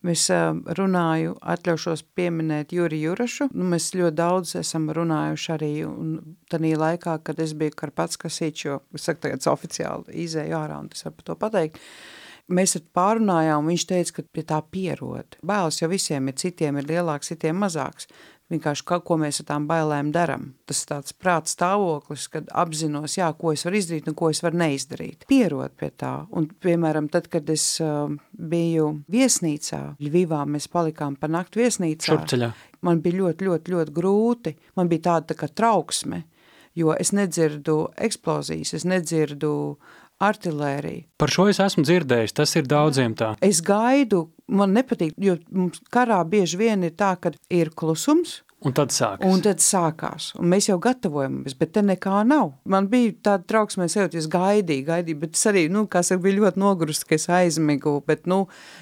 Es 0.07 0.29
runāju, 0.79 1.33
atļaušos 1.43 2.05
pieminēt 2.15 2.71
Juri 2.71 3.01
Jurašu. 3.03 3.49
Nu, 3.51 3.65
mēs 3.73 3.91
ļoti 3.99 4.15
daudz 4.15 4.55
esam 4.61 4.87
runājuši 4.95 5.51
arī 5.57 5.73
tādā 6.53 6.71
laikā, 6.79 7.17
kad 7.27 7.43
es 7.43 7.57
biju 7.59 7.75
Karpats 7.75 8.21
Kasīčs, 8.23 8.65
jo 8.69 8.79
es 8.95 9.09
saku, 9.09 9.25
tagad 9.27 9.43
oficiāli 9.51 10.23
izēju 10.23 10.55
ārā 10.55 10.79
un 10.85 10.93
es 10.95 11.03
varu 11.03 11.19
par 11.19 11.27
to 11.27 11.39
pateikt. 11.43 11.83
Mēs 12.49 12.79
pārunājām, 12.97 13.67
viņš 13.69 13.85
teica, 13.91 14.13
ka 14.17 14.23
pie 14.33 14.45
tā 14.49 14.63
pierod. 14.73 15.37
Bailes 15.45 15.83
jau 15.83 15.91
visiem 15.91 16.31
ir, 16.31 16.39
citiem 16.41 16.79
ir 16.81 16.87
lielāks, 16.89 17.35
citiem 17.35 17.59
mazāks 17.61 18.07
vienkārši 18.53 18.85
kaut 18.89 19.05
ko 19.09 19.19
mēs 19.21 19.43
ar 19.43 19.49
tām 19.51 19.67
bailēm 19.69 20.13
daram. 20.15 20.53
Tas 20.69 20.83
ir 20.83 20.91
tāds 20.93 21.15
prāts 21.17 21.55
stāvoklis, 21.57 22.29
kad 22.33 22.49
apzinos, 22.57 23.19
jā, 23.19 23.29
ko 23.39 23.53
es 23.55 23.65
varu 23.67 23.81
izdarīt 23.81 24.09
un 24.09 24.17
ko 24.19 24.31
es 24.33 24.43
varu 24.45 24.61
neizdarīt. 24.63 25.27
Pierot 25.31 25.77
pie 25.79 25.91
tā. 26.01 26.15
Un, 26.37 26.49
piemēram, 26.65 27.11
tad, 27.13 27.29
kad 27.33 27.49
es 27.53 27.67
uh, 27.85 28.09
biju 28.33 28.89
viesnīcā, 29.13 29.83
Ļvivā, 30.05 30.45
mēs 30.49 30.71
palikām 30.73 31.19
pa 31.21 31.31
naktu 31.33 31.63
viesnīcā. 31.63 32.13
Šurpceļā. 32.13 32.51
Man 32.87 33.03
bija 33.05 33.23
ļoti, 33.23 33.49
ļoti, 33.49 33.75
ļoti 33.75 33.95
grūti. 33.95 34.57
Man 34.79 34.91
bija 34.91 35.09
tāda 35.11 35.33
tā 35.33 35.39
kā 35.41 35.51
trauksme, 35.51 36.23
jo 36.79 36.95
es 36.95 37.13
nedzirdu 37.17 37.81
eksplozijas, 38.09 38.77
es 38.79 38.87
nedzirdu 38.89 39.53
artilēriju. 40.23 41.07
Par 41.19 41.33
šo 41.33 41.49
es 41.53 41.61
esmu 41.63 41.85
dzirdējis, 41.87 42.35
tas 42.41 42.55
ir 42.59 42.69
daudziem 42.71 43.15
tā. 43.19 43.35
Es 43.45 43.61
gaidu, 43.65 44.29
man 44.51 44.75
nepatīk, 44.77 45.15
jo 45.23 45.39
mums 45.55 45.83
karā 45.95 46.21
bieži 46.29 46.61
vien 46.61 46.87
ir 46.87 46.95
tā, 46.99 47.15
ka 47.21 47.33
ir 47.55 47.71
klusums, 47.79 48.43
Un 48.67 48.75
tad 48.75 48.91
sākās. 48.91 49.23
Un 49.31 49.43
tad 49.45 49.61
sākās. 49.63 50.33
Un 50.39 50.49
mēs 50.51 50.67
jau 50.67 50.81
gatavojamies, 50.83 51.55
bet 51.61 51.71
te 51.77 51.83
nekā 51.87 52.25
nav. 52.27 52.57
Man 52.67 52.89
bija 52.91 53.13
tāda 53.29 53.47
trauksmē 53.53 53.87
sajūta, 53.87 54.19
es 54.19 54.27
gaidīju, 54.33 54.87
gaidīju, 54.89 55.19
bet 55.21 55.39
es 55.39 55.47
arī, 55.47 55.63
nu, 55.71 55.85
kā 55.91 56.03
saka, 56.03 56.25
biju 56.25 56.43
ļoti 56.43 56.59
nogurusi, 56.59 57.07
ka 57.07 57.15
es 57.15 57.29
aizmigu, 57.31 57.95
bet, 58.09 58.27
nu, 58.31 58.41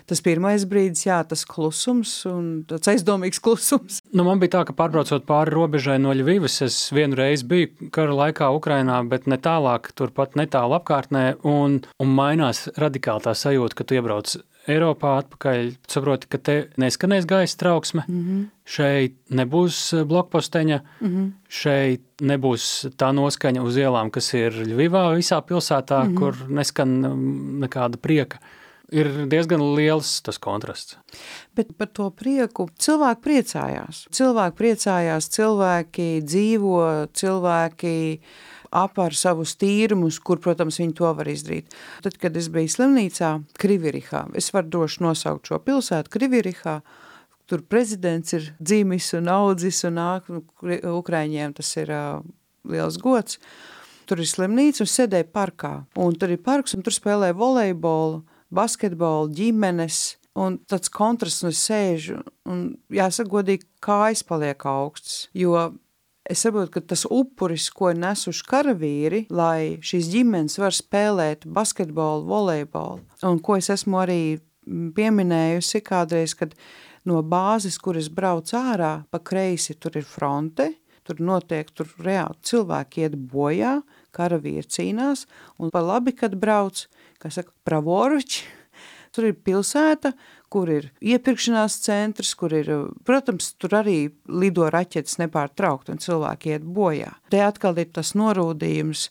tas 0.09 0.25
pirmais 0.25 0.65
brīdis, 0.71 1.05
jā, 1.11 1.21
tas 1.29 1.45
klusums 1.49 2.15
un 2.31 2.49
tāds 2.71 2.95
aizdomīgs 2.95 3.43
klusums. 3.45 4.01
Nu, 4.17 4.25
man 4.25 4.41
bija 4.41 4.57
tā, 4.57 4.65
ka 4.71 4.77
pārbraucot 4.81 5.29
pāri 5.29 5.53
robežai 5.53 5.99
no 6.01 6.17
Ļvivas, 6.17 6.63
es 6.65 6.81
vienu 6.97 7.21
reizi 7.21 7.45
biju 7.51 7.93
kara 7.93 8.17
laikā 8.17 8.49
Ukrainā, 8.57 9.03
bet 9.13 9.29
ne 9.29 9.37
tālāk, 9.37 9.93
turpat 9.99 10.41
netālu 10.41 10.81
apkārtnē, 10.81 11.27
un, 11.45 11.83
un 12.01 12.17
mainās 12.17 12.71
radikāli 12.81 13.29
tā 13.29 13.37
sajūta, 13.37 13.77
ka 13.77 13.85
tu 13.85 14.01
iebrauc 14.01 14.39
Eiropā 14.67 15.13
atpakaļ, 15.21 15.69
saproti, 15.91 16.29
ka 16.31 16.41
te 16.43 16.57
neskanēs 16.81 17.27
gaisa 17.29 17.59
trauksme, 17.61 18.03
mm 18.09 18.21
-hmm. 18.23 18.43
šeit 18.67 19.15
nebūs 19.31 19.79
eh, 19.95 20.05
blokposteņa, 20.05 20.81
mm 21.01 21.09
-hmm. 21.09 21.33
šeit 21.49 22.05
nebūs 22.21 22.91
tā 22.99 23.13
noskaņa 23.15 23.63
uz 23.63 23.77
ielām, 23.77 24.11
kas 24.11 24.33
ir 24.35 24.53
Ļuvivā 24.53 25.07
visā 25.15 25.41
pilsētā, 25.43 26.05
mm 26.05 26.11
-hmm. 26.11 26.19
kur 26.19 26.49
neskan 26.49 26.89
mm, 26.89 27.61
nekāda 27.67 27.97
prieka. 27.97 28.39
Ir 28.91 29.27
diezgan 29.27 29.75
liels 29.75 30.23
tas 30.23 30.39
kontrasts. 30.39 30.97
Bet 31.57 31.77
par 31.79 31.87
to 31.87 32.11
prieku 32.11 32.69
cilvēki 32.79 33.21
priecājās. 33.21 34.07
Cilvēki 34.11 34.57
priecājās, 34.57 35.29
cilvēki 35.29 36.23
dzīvo, 36.23 37.09
cilvēki 37.13 38.21
apar 38.77 39.17
savus 39.17 39.55
tīrumus, 39.61 40.19
kur, 40.21 40.41
protams, 40.43 40.81
viņi 40.83 40.97
to 40.99 41.11
var 41.17 41.29
izdarīt. 41.31 41.75
Tad, 42.05 42.19
kad 42.21 42.37
es 42.37 42.51
biju 42.53 42.73
slimnīcā 42.73 43.33
Krivirihā, 43.61 44.27
es 44.37 44.53
varu 44.55 44.73
droši 44.75 45.05
nosaukt 45.07 45.51
šo 45.51 45.61
pilsētu 45.65 46.13
Krivirihā, 46.13 46.81
tur 47.47 47.63
prezidents 47.63 48.35
ir 48.37 48.51
dzīmis 48.59 49.13
un 49.19 49.31
audzis 49.33 49.85
un 49.89 49.99
nāk, 50.01 50.29
nu, 50.33 50.43
Ukraiņiem 50.97 51.57
tas 51.57 51.73
ir 51.79 51.93
uh, 51.95 52.21
liels 52.69 52.99
gods. 53.03 53.41
Tur 54.07 54.23
ir 54.23 54.29
slimnīca 54.31 54.85
un 54.85 54.91
sēdēja 54.91 55.27
parkā. 55.35 55.73
Un 55.99 56.15
tur 56.15 56.31
ir 56.31 56.43
parks 56.43 56.77
un 56.77 56.85
tur 56.87 56.95
spēlē 56.95 57.33
volejbolu, 57.35 58.21
basketbolu, 58.55 59.33
ģimenes, 59.35 60.19
un 60.39 60.61
tāds 60.69 60.93
kontrasts, 60.93 61.43
un 61.43 61.51
es 61.51 61.63
sēžu, 61.67 62.21
un 62.47 62.69
jāsaka 62.93 63.33
godīgi, 63.33 63.67
kājas 63.83 64.23
paliek 64.27 64.63
augsts, 64.69 65.27
jo 65.35 65.57
Es 66.27 66.43
saprotu, 66.43 66.73
ka 66.75 66.81
tas 66.83 67.05
upuris, 67.07 67.69
ko 67.71 67.93
ir 67.93 68.01
nesuši 68.03 68.47
karavīri, 68.51 69.21
lai 69.31 69.79
šīs 69.85 70.09
ģimenes 70.11 70.59
var 70.59 70.75
spēlēt 70.75 71.47
basketbolu, 71.47 72.25
volejbolu, 72.27 73.05
un 73.29 73.39
ko 73.39 73.59
es 73.61 73.71
esmu 73.71 74.01
arī 74.03 74.21
pieminējusi 74.67 75.83
kādreiz, 75.87 76.35
kad 76.35 76.57
no 77.07 77.21
bāzes, 77.23 77.79
kur 77.79 77.99
es 78.01 78.11
braucu 78.11 78.59
ārā, 78.59 78.93
pa 79.11 79.23
kreisi 79.23 79.77
tur 79.79 79.95
ir 80.01 80.07
fronte, 80.09 80.73
tur 81.07 81.23
notiek, 81.23 81.71
tur 81.71 81.93
reāli 82.03 82.43
cilvēki 82.51 83.07
iet 83.07 83.15
bojā, 83.31 83.79
karavīri 84.17 84.67
cīnās, 84.67 85.29
un 85.63 85.71
pa 85.71 85.85
labi, 85.85 86.17
kad 86.17 86.35
brauc, 86.43 86.89
kā 87.23 87.31
saka, 87.31 87.55
pravoroči, 87.69 88.43
tur 89.15 89.31
ir 89.31 89.39
pilsēta, 89.47 90.17
kur 90.53 90.71
ir 90.71 90.91
iepirkšanās 91.03 91.79
centrs, 91.85 92.35
kur 92.39 92.55
ir, 92.57 92.71
protams, 93.07 93.53
tur 93.61 93.79
arī 93.81 93.99
lido 94.29 94.69
raķetes 94.73 95.19
nepārtraukt 95.23 95.91
un 95.93 96.03
cilvēki 96.03 96.55
iet 96.55 96.67
bojā. 96.77 97.15
Te 97.33 97.43
atkal 97.45 97.79
ir 97.83 97.91
tas 97.97 98.15
norūdījums, 98.19 99.09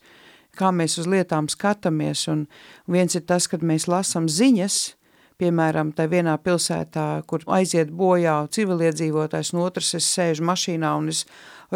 kā 0.56 0.72
mēs 0.72 1.00
uz 1.02 1.10
lietām 1.12 1.50
skatāmies, 1.52 2.28
un 2.32 2.46
viens 2.88 3.16
ir 3.18 3.26
tas, 3.28 3.50
kad 3.52 3.66
mēs 3.66 3.90
lasam 3.92 4.30
ziņas, 4.32 4.96
piemēram, 5.42 5.92
tā 5.96 6.08
vienā 6.08 6.38
pilsētā, 6.40 7.26
kur 7.28 7.44
aiziet 7.58 7.92
bojā 7.92 8.38
civiliedzīvotājs, 8.56 9.52
un 9.54 9.66
otrs 9.66 9.94
es 10.00 10.08
sēžu 10.08 10.46
mašīnā 10.48 10.94
un 10.96 11.12
es 11.12 11.26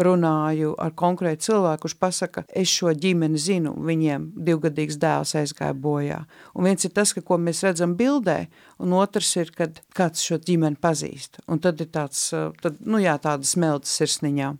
runāju 0.06 0.74
ar 0.80 0.94
konkrētu 0.96 1.48
cilvēku, 1.48 1.84
kurš 1.84 1.96
pasaka, 2.00 2.44
es 2.56 2.72
šo 2.72 2.94
ģimeni 2.96 3.40
zinu, 3.40 3.74
viņiem 3.86 4.30
divgadīgs 4.48 4.98
dēls 5.00 5.36
aizgāja 5.40 5.76
bojā. 5.76 6.22
Un 6.54 6.68
viens 6.68 6.84
ir 6.86 6.94
tas, 6.96 7.14
ka, 7.16 7.22
ko 7.24 7.38
mēs 7.40 7.62
redzam 7.66 7.96
bildē, 7.98 8.44
un 8.80 8.96
otrs 8.98 9.34
ir, 9.40 9.52
kad 9.56 9.82
kāds 9.96 10.24
šo 10.26 10.40
ģimeni 10.42 10.80
pazīst. 10.80 11.42
Un 11.50 11.62
tad 11.62 11.80
ir 11.82 11.92
tāds, 11.92 12.28
tad, 12.62 12.80
nu 12.80 13.02
jā, 13.02 13.16
tāda 13.22 13.46
smeltas 13.46 13.94
sirsniņā. 14.00 14.54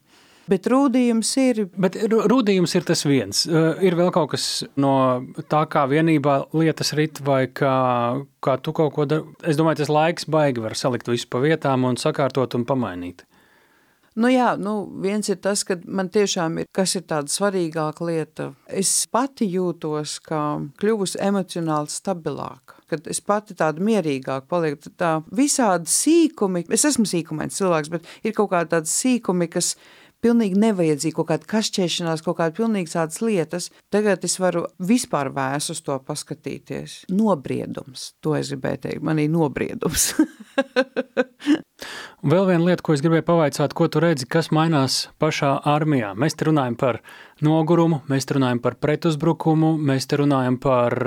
Bet 0.51 0.67
rūdījums 0.71 1.31
ir. 1.39 1.61
Bet 1.79 1.97
rūdījums 2.11 2.73
ir 2.75 2.87
tas 2.89 3.05
viens. 3.07 3.45
Ir 3.47 3.97
vēl 3.99 4.11
kaut 4.15 4.33
kas 4.33 4.47
no 4.81 4.93
tā, 5.53 5.63
kā 5.71 5.85
vienībā 5.91 6.37
lietas 6.57 6.95
rit, 6.99 7.21
vai 7.23 7.45
kā, 7.47 7.75
kā 8.43 8.57
tu 8.59 8.75
kaut 8.75 8.97
ko 8.97 9.07
dari. 9.07 9.37
Es 9.47 9.61
domāju, 9.61 9.85
tas 9.85 9.93
laiks 9.93 10.27
baigi 10.31 10.65
var 10.65 10.75
salikt 10.79 11.11
visu 11.13 11.29
pa 11.31 11.43
vietām 11.45 11.87
un 11.87 12.01
sakārtot 12.01 12.57
un 12.59 12.67
pamainīt. 12.67 13.23
Nu 14.21 14.29
jā, 14.29 14.51
nu 14.61 14.83
viens 15.01 15.31
ir 15.33 15.39
tas, 15.41 15.63
ka 15.65 15.79
man 15.89 16.11
tiešām 16.13 16.59
ir, 16.61 16.67
kas 16.77 16.93
ir 16.99 17.07
tāda 17.09 17.33
svarīgāka 17.33 18.05
lieta. 18.05 18.51
Es 18.69 18.91
pati 19.09 19.49
jūtos, 19.49 20.19
ka 20.27 20.41
kļuvusi 20.81 21.23
emocionāli 21.25 21.89
stabilāka. 21.93 22.83
Kad 22.91 23.09
es 23.09 23.23
pati 23.25 23.57
tāda 23.57 23.81
mierīgāka 23.81 24.45
palieku, 24.51 24.93
tā 25.01 25.21
visādi 25.33 25.89
sīkumi, 25.89 26.67
es 26.75 26.85
esmu 26.91 27.07
sīkumains 27.09 27.57
cilvēks, 27.57 27.93
bet 27.95 28.13
ir 28.27 28.37
kaut 28.37 28.51
kādi 28.53 28.75
tādi 28.75 28.93
sīkumi, 28.93 29.49
kas 29.55 29.73
pilnīgi 30.21 30.59
nevajadzīgi, 30.67 31.15
kaut 31.17 31.31
kāda 31.31 31.49
kašķēšanās, 31.55 32.25
kaut 32.27 32.37
kāda 32.43 32.57
pilnīgi 32.61 32.93
tādas 32.93 33.23
lietas. 33.25 33.71
Tagad 33.95 34.27
es 34.29 34.37
varu 34.43 34.67
vispār 34.85 35.33
vēs 35.33 35.71
uz 35.73 35.81
to 35.87 35.97
paskatīties. 36.05 37.07
Nobriedums, 37.15 38.11
to 38.21 38.37
es 38.37 38.53
gribēju 38.53 38.85
teikt, 38.85 39.07
manī 39.07 39.31
nobriedums. 39.33 40.11
Un 42.25 42.35
vēl 42.35 42.47
viena 42.51 42.67
lieta, 42.69 42.85
ko 42.85 42.97
es 42.97 43.05
gribēju 43.05 43.27
pavaicāt, 43.29 43.75
ko 43.77 43.89
tu 43.89 44.03
redzi, 44.05 44.29
kas 44.31 44.51
mainās 44.55 45.07
pašā 45.23 45.55
armijā. 45.69 46.13
Mēs 46.19 46.37
te 46.37 46.51
runājam 46.51 46.77
par 46.81 47.01
nogurumu, 47.45 48.03
mēs 48.11 48.29
te 48.29 48.37
runājam 48.37 48.61
par 48.65 48.77
pretuzbrukumu, 48.83 49.75
mēs 49.79 50.11
te 50.11 50.21
runājam 50.21 50.61
par 50.61 51.01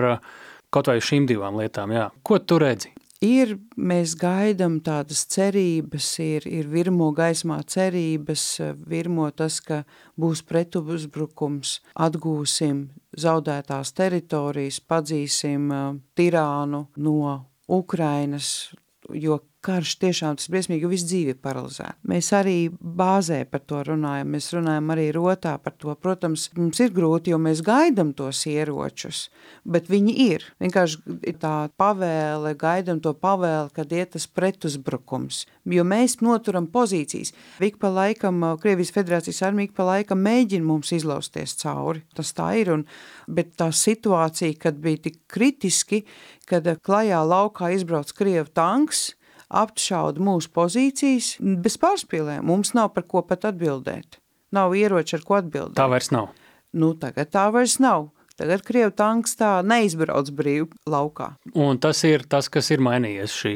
kaut 0.74 0.90
vai 0.90 0.98
šīm 1.04 1.30
divām 1.30 1.62
lietām. 1.62 1.94
Jā. 1.94 2.10
Ko 2.26 2.42
tu 2.42 2.58
redzi? 2.64 2.94
ir, 3.24 3.56
mēs 3.78 4.16
gaidām 4.20 4.80
tādas 4.84 5.24
cerības, 5.32 6.08
ir, 6.24 6.48
ir 6.50 6.68
virmo 6.72 7.10
gaismā 7.16 7.62
cerības, 7.70 8.46
virmo 8.90 9.30
tas, 9.32 9.60
ka 9.64 9.84
būs 10.20 10.44
pretuzbrukums, 10.48 11.78
atgūsim 11.96 12.86
zaudētās 13.20 13.94
teritorijas, 13.96 14.82
padzīsim 14.82 15.72
tirānu 16.18 16.86
no 16.98 17.34
Ukrainas, 17.72 18.74
jo 19.10 19.40
karš 19.64 19.95
tiešām 20.01 20.38
tas 20.39 20.49
briesmīgi 20.51 20.89
visu 20.91 21.07
dzīvi 21.07 21.36
paralizē. 21.43 21.93
Mēs 22.09 22.30
arī 22.36 22.57
bāzē 22.72 23.43
par 23.49 23.64
to 23.68 23.80
runājam, 23.88 24.34
mēs 24.36 24.49
runājam 24.55 24.91
arī 24.93 25.07
rotā 25.16 25.53
par 25.64 25.76
to. 25.80 25.93
Protams, 26.03 26.49
mums 26.57 26.82
ir 26.84 26.91
grūti, 26.95 27.32
jo 27.32 27.39
mēs 27.41 27.64
gaidam 27.66 28.11
tos 28.18 28.43
ieročus, 28.49 29.28
bet 29.64 29.88
viņi 29.91 30.16
ir. 30.26 30.45
Vienkārši 30.64 31.36
tā 31.41 31.53
pavēle, 31.80 32.53
gaidam 32.59 32.99
to 33.03 33.16
pavēli, 33.16 33.72
kad 33.78 33.95
iet 33.95 34.14
tas 34.18 34.28
pretuzbrukums, 34.28 35.45
jo 35.72 35.88
mēs 35.88 36.20
noturam 36.26 36.68
pozīcijas. 36.74 37.34
Ik 37.64 37.80
pa 37.82 37.91
laikam, 37.93 38.43
Krievijas 38.61 38.93
federācijas 38.95 39.41
armija 39.47 39.72
ik 39.72 39.78
pa 39.78 39.88
laikam 39.88 40.22
mēģina 40.24 40.68
mums 40.68 40.91
izlausties 40.95 41.55
cauri, 41.64 42.03
tas 42.18 42.36
tā 42.36 42.51
ir, 42.59 42.74
un, 42.76 42.88
bet 43.32 43.55
tā 43.59 43.72
situācija, 43.74 44.59
kad 44.59 44.80
bija 44.84 45.05
tik 45.07 45.24
kritiski, 45.32 46.03
kad 46.49 46.68
klajā 46.84 47.24
laukā 47.24 47.72
izbrauc 47.74 48.11
Krievu 48.18 48.51
tanks, 48.53 49.14
apšauda 49.54 50.24
mūsu 50.24 50.51
pozīcijas 50.54 51.36
bez 51.64 51.78
pārspīlēm. 51.82 52.45
Mums 52.49 52.74
nav 52.78 52.93
par 52.95 53.08
ko 53.10 53.24
pat 53.28 53.47
atbildēt. 53.51 54.20
Nav 54.54 54.76
ieroči, 54.78 55.18
ar 55.18 55.24
ko 55.26 55.39
atbildēt. 55.39 55.78
Tā 55.78 55.88
vairs 55.89 56.12
nav. 56.14 56.34
Nu, 56.74 56.93
tagad 56.97 57.32
tā 57.34 57.47
vairs 57.54 57.80
nav. 57.82 58.12
Tagad 58.38 58.64
Krievu 58.66 58.93
tanks 58.97 59.36
tā 59.38 59.60
neizbrauc 59.66 60.32
brīvi 60.34 60.72
laukā. 60.89 61.36
Un 61.54 61.78
tas 61.82 62.01
ir 62.10 62.26
tas, 62.26 62.49
kas 62.49 62.72
ir 62.74 62.82
mainījies 62.82 63.34
šī 63.38 63.56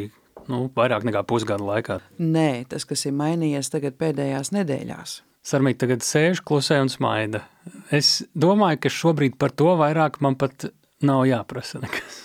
nu, 0.51 0.67
vairāk 0.75 1.05
nekā 1.07 1.23
pusgada 1.27 1.65
laikā. 1.65 1.99
Nē, 2.21 2.67
tas, 2.69 2.85
kas 2.87 3.07
ir 3.09 3.15
mainījies 3.17 3.71
tagad 3.73 3.97
pēdējās 3.99 4.53
nedēļās. 4.55 5.21
Sarmīt 5.47 5.79
tagad 5.79 6.03
sēž 6.03 6.41
klusē 6.43 6.81
un 6.83 6.91
smaida. 6.91 7.45
Es 7.93 8.19
domāju, 8.35 8.81
ka 8.83 8.91
šobrīd 8.91 9.37
par 9.39 9.53
to 9.55 9.73
vairāk 9.79 10.19
man 10.23 10.35
pat 10.39 10.67
Nav 11.05 11.27
jāprasa 11.29 11.77
nekas. 11.77 12.15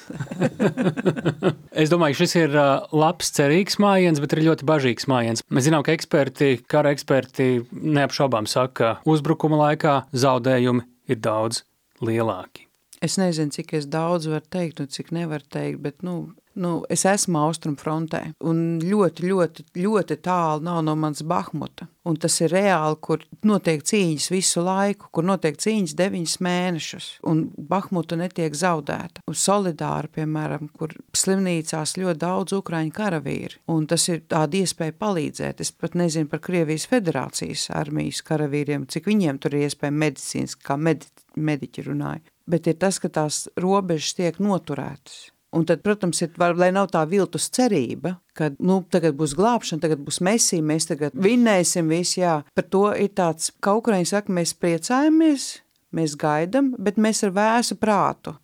es 1.83 1.93
domāju, 1.93 2.23
šis 2.23 2.35
ir 2.41 2.57
labs, 2.97 3.29
cerīgs 3.37 3.77
mājiens, 3.83 4.23
bet 4.23 4.33
arī 4.33 4.47
ļoti 4.49 4.69
bažīgs 4.69 5.09
mājiens. 5.13 5.45
Mēs 5.53 5.69
zinām, 5.69 5.85
ka 5.85 5.93
eksperti, 5.93 6.55
kara 6.73 6.95
eksperti 6.97 7.51
neapšaubām 7.69 8.49
saka, 8.49 8.73
ka 8.73 9.13
uzbrukuma 9.13 9.61
laikā 9.67 9.99
zaudējumi 10.17 10.89
ir 11.13 11.21
daudz 11.21 11.67
lielāki. 12.01 12.72
Es 13.03 13.19
nezinu, 13.19 13.51
cik 13.55 13.75
es 13.81 13.89
daudz 13.91 14.29
varu 14.31 14.47
teikt 14.53 14.81
un 14.83 14.91
cik 14.93 15.11
nevaru 15.15 15.49
teikt, 15.51 15.83
bet 15.83 16.05
nu, 16.07 16.17
Nu, 16.55 16.83
es 16.93 17.07
esmu 17.09 17.39
austrumu 17.47 17.81
frontē, 17.81 18.21
un 18.45 18.77
ļoti, 18.85 19.25
ļoti, 19.25 19.65
ļoti 19.81 20.19
tālu 20.21 20.67
nav 20.67 20.83
no 20.85 20.95
manas 21.01 21.23
Bahmuta. 21.25 21.87
Un 22.05 22.19
tas 22.21 22.35
ir 22.43 22.51
reāli, 22.53 22.99
kur 23.01 23.23
notiek 23.47 23.81
cīņas 23.87 24.27
visu 24.35 24.65
laiku, 24.67 25.09
kur 25.15 25.25
notiek 25.25 25.57
cīņas 25.63 25.95
deviņus 25.97 26.35
mēnešus, 26.45 27.07
un 27.31 27.45
Bahmuta 27.57 28.19
netiek 28.21 28.53
zaudēta. 28.59 29.23
Un 29.31 29.39
solidāri, 29.39 30.11
piemēram, 30.19 30.69
kur 30.77 30.93
slimnīcās 31.17 31.97
ļoti 32.03 32.21
daudz 32.21 32.57
ukraiņu 32.59 32.93
karavīri, 32.99 33.63
un 33.73 33.87
tas 33.89 34.05
ir 34.13 34.27
tāda 34.29 34.61
iespēja 34.61 34.99
palīdzēt. 34.99 35.65
Es 35.65 35.73
pat 35.73 35.97
nezinu 35.97 36.29
par 36.29 36.43
Krievijas 36.45 36.89
federācijas 36.91 37.71
armijas 37.73 38.21
karavīriem, 38.29 38.85
cik 38.93 39.09
viņiem 39.09 39.41
tur 39.41 39.57
ir 39.57 39.71
iespēja 39.71 39.95
medicīnas, 40.05 40.59
kā 40.59 40.77
medi, 40.77 41.09
mediķi 41.39 41.89
runāja. 41.89 42.32
Bet 42.51 42.67
ir 42.67 42.79
tas, 42.83 42.99
ka 42.99 43.11
tās 43.13 43.47
robežas 43.61 44.17
tiek 44.19 44.41
noturētas 44.43 45.33
Un 45.53 45.67
tad, 45.69 45.83
protams, 45.85 46.23
ir, 46.25 46.31
var, 46.41 46.55
lai 46.57 46.71
nav 46.73 46.87
tā 46.95 47.03
viltus 47.05 47.51
cerība, 47.53 48.15
ka 48.37 48.49
nu, 48.65 48.79
tagad 48.89 49.19
būs 49.19 49.35
glābšana, 49.37 49.83
tagad 49.85 50.01
būs 50.01 50.23
mesija, 50.25 50.65
mēs 50.65 50.89
tagad 50.89 51.13
vinnēsim 51.13 51.93
visu, 51.93 52.23
jā. 52.23 52.39
Par 52.57 52.67
to 52.73 52.87
ir 52.97 53.13
tāds, 53.13 53.51
ka 53.61 53.75
Ukraiņi 53.77 54.09
saka, 54.09 54.33
mēs 54.33 54.55
priecājamies, 54.57 55.51
mēs 55.93 56.17
gaidam, 56.17 56.73
bet 56.81 56.97
mēs 56.97 57.21
ar 57.29 57.37
vēsu 57.37 57.77
prātu. 57.77 58.39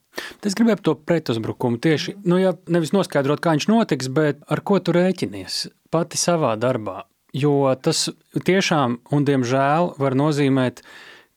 Es 0.44 0.56
gribēju 0.58 0.84
to 0.84 0.96
pretuzbrukumu 1.08 1.80
tieši, 1.80 2.18
nu, 2.28 2.42
ja 2.42 2.52
nevis 2.68 2.92
noskaidrot, 2.92 3.40
kā 3.40 3.56
viņš 3.56 3.70
notiks, 3.72 4.12
bet 4.12 4.44
ar 4.44 4.60
ko 4.60 4.76
tu 4.82 4.92
rēķinies 4.92 5.62
pati 5.94 6.20
savā 6.20 6.58
darbā. 6.60 7.06
Jo 7.32 7.70
tas 7.80 8.10
tiešām, 8.36 9.00
un 9.16 9.24
diemžēl, 9.24 9.94
var 10.00 10.16
nozīmēt 10.18 10.82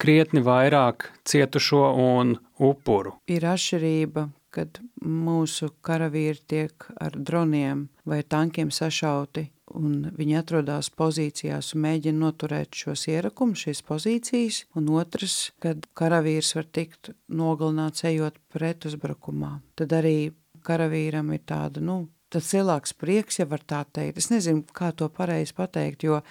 krietni 0.02 0.44
vairāk 0.44 1.08
cietušo 1.30 1.94
un 2.02 2.36
upuru. 2.62 3.16
Ir 3.32 3.48
atšķirība, 3.50 4.28
kad 4.52 4.82
mūsu 5.02 5.72
karavīri 5.86 6.44
tiek 6.52 6.86
ar 7.00 7.16
droniem 7.16 7.88
vai 8.08 8.22
tankiem 8.28 8.72
sašauti, 8.74 9.48
un 9.80 10.12
viņi 10.18 10.38
atrodas 10.42 10.92
pozīcijās 10.92 11.72
un 11.76 11.86
mēģina 11.86 12.20
noturēt 12.26 12.76
šos 12.76 13.08
ierakumus, 13.08 13.66
šīs 13.66 13.84
pozīcijas, 13.88 14.64
un 14.76 14.90
otrs, 15.00 15.54
kad 15.64 15.88
karavīrs 15.98 16.56
var 16.58 16.68
tikt 16.76 17.14
nogalināts 17.32 18.04
ejot 18.12 18.40
pretuzbrukumā. 18.52 19.58
Tad 19.80 19.96
arī 20.02 20.34
karavīram 20.68 21.32
ir 21.34 21.46
tāda, 21.48 21.82
nu, 21.84 22.04
tas 22.32 22.52
lielāks 22.56 22.94
prieks, 22.98 23.40
ja 23.42 23.48
var 23.50 23.64
tā 23.68 23.84
teikt. 23.94 24.20
Es 24.22 24.30
nezinu, 24.32 24.64
kā 24.76 24.92
to 24.96 25.10
pareizi 25.12 25.56
pateikt, 25.58 26.06
jo 26.08 26.22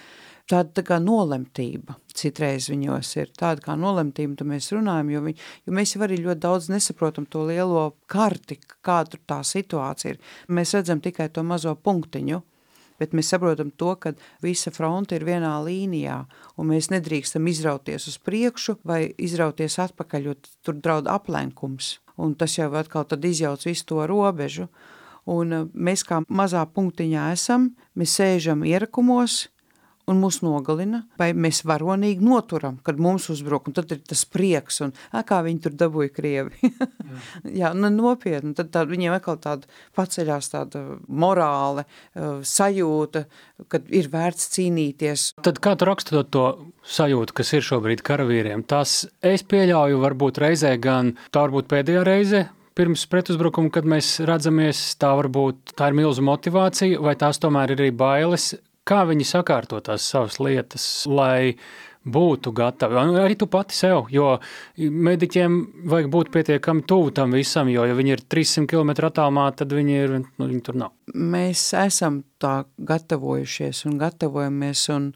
tāda 0.50 0.80
tā 0.80 0.86
kā 0.86 0.98
nolemtība 1.02 1.96
citreiz 2.20 2.68
viņos 2.70 3.14
ir 3.20 3.32
tāda 3.38 3.64
kā 3.64 3.76
nolemtība, 3.78 4.36
tu 4.38 4.46
mēs 4.48 4.70
runājam, 4.74 5.10
jo, 5.14 5.22
viņi, 5.28 5.48
jo 5.66 5.74
mēs 5.76 5.94
jau 5.94 6.04
arī 6.06 6.20
ļoti 6.20 6.42
daudz 6.42 6.68
nesaprotam 6.72 7.26
to 7.30 7.44
lielo 7.48 7.90
karti, 8.10 8.58
kā 8.84 9.02
tur 9.08 9.22
tā 9.28 9.40
situācija 9.46 10.14
ir. 10.14 10.22
Mēs 10.52 10.74
redzam 10.76 11.02
tikai 11.02 11.30
to 11.32 11.44
mazo 11.46 11.74
punktiņu, 11.76 12.42
bet 13.00 13.14
mēs 13.16 13.32
saprotam 13.32 13.72
to, 13.80 13.94
ka 13.96 14.12
visa 14.44 14.72
fronte 14.74 15.16
ir 15.16 15.26
vienā 15.28 15.54
līnijā, 15.64 16.20
un 16.60 16.72
mēs 16.72 16.90
nedrīkstam 16.92 17.48
izrauties 17.48 18.08
uz 18.10 18.18
priekšu 18.20 18.80
vai 18.84 19.06
izrauties 19.16 19.78
atpakaļ, 19.86 20.28
jo 20.28 20.36
tur 20.66 20.80
draud 20.82 21.08
aplenkums, 21.10 21.98
un 22.20 22.36
tas 22.36 22.58
jau 22.58 22.68
atkal 22.76 23.06
tad 23.08 23.24
izjauc 23.24 23.64
visu 23.64 23.86
to 23.88 24.04
robežu, 24.10 24.68
un 25.30 25.70
mēs 25.72 26.04
kā 26.04 26.20
mazā 26.28 26.66
punktiņā 26.74 27.30
esam, 27.32 27.70
mēs 27.96 28.18
sēžam 28.20 28.66
ierakumos, 28.68 29.46
un 30.10 30.20
mūs 30.22 30.40
nogalina, 30.44 31.04
vai 31.20 31.30
mēs 31.36 31.62
varonīgi 31.68 32.24
noturam, 32.24 32.78
kad 32.86 33.00
mums 33.00 33.28
uzbruk, 33.32 33.68
un 33.70 33.76
tad 33.76 33.92
ir 33.94 34.02
tas 34.06 34.24
prieks, 34.28 34.80
un 34.84 34.94
ā, 35.14 35.22
kā 35.26 35.40
viņi 35.46 35.64
tur 35.66 35.76
dabūja 35.80 36.12
Krievi. 36.16 36.70
Jā, 37.60 37.72
nu, 37.76 37.90
nopietni, 37.94 38.54
tad 38.58 38.72
tā, 38.74 38.84
viņiem 38.88 39.16
atkal 39.16 39.40
tāda 39.42 39.70
paceļās 39.98 40.52
tāda 40.52 40.84
morāle, 41.08 41.86
sajūta, 42.14 43.24
kad 43.70 43.90
ir 43.94 44.10
vērts 44.12 44.50
cīnīties. 44.56 45.26
Tad 45.46 45.60
kā 45.62 45.76
tu 45.78 45.88
rakstot 45.88 46.30
to 46.34 46.46
sajūtu, 46.86 47.36
kas 47.40 47.52
ir 47.56 47.66
šobrīd 47.66 48.04
karavīriem? 48.06 48.64
Tas 48.68 49.04
es 49.22 49.44
pieļauju 49.46 50.00
varbūt 50.02 50.40
reizē 50.42 50.74
gan, 50.82 51.14
tā 51.30 51.44
varbūt 51.46 51.70
pēdējā 51.70 52.06
reize, 52.06 52.46
pirms 52.78 53.04
pretuzbrukuma, 53.10 53.70
kad 53.74 53.86
mēs 53.88 54.18
redzamies, 54.28 54.80
tā 55.00 55.12
varbūt 55.18 55.74
tā 55.78 55.90
ir 55.90 55.98
milzu 55.98 56.24
motivācija, 56.24 57.00
vai 57.02 57.16
tās 57.20 57.40
tomēr 57.42 57.74
ir 57.74 57.82
arī 57.82 57.90
bailes, 57.92 58.52
kā 58.88 59.04
viņi 59.08 59.28
sakārto 59.28 59.80
tās 59.84 60.06
savas 60.10 60.40
lietas, 60.42 60.84
lai 61.10 61.56
būtu 62.00 62.52
gatavi. 62.56 62.96
Arī 63.20 63.36
tu 63.36 63.46
pati 63.50 63.76
sev, 63.76 64.06
jo 64.12 64.32
mediķiem 64.78 65.58
vajag 65.90 66.08
būt 66.12 66.30
pietiekami 66.32 66.86
tuvu 66.88 67.12
tam 67.16 67.36
visam, 67.36 67.68
jo, 67.68 67.84
ja 67.84 67.96
viņi 67.96 68.14
ir 68.16 68.24
300 68.24 68.70
km 68.70 68.94
attālumā, 69.10 69.50
tad 69.56 69.74
viņi, 69.76 69.98
ir, 70.06 70.14
nu, 70.24 70.46
viņi 70.46 70.62
tur 70.64 70.80
nav. 70.80 70.94
Mēs 71.12 71.66
esam 71.76 72.22
tā 72.40 72.62
gatavojušies 72.78 73.84
un 73.90 73.98
gatavojamies, 74.00 74.86
un 74.96 75.10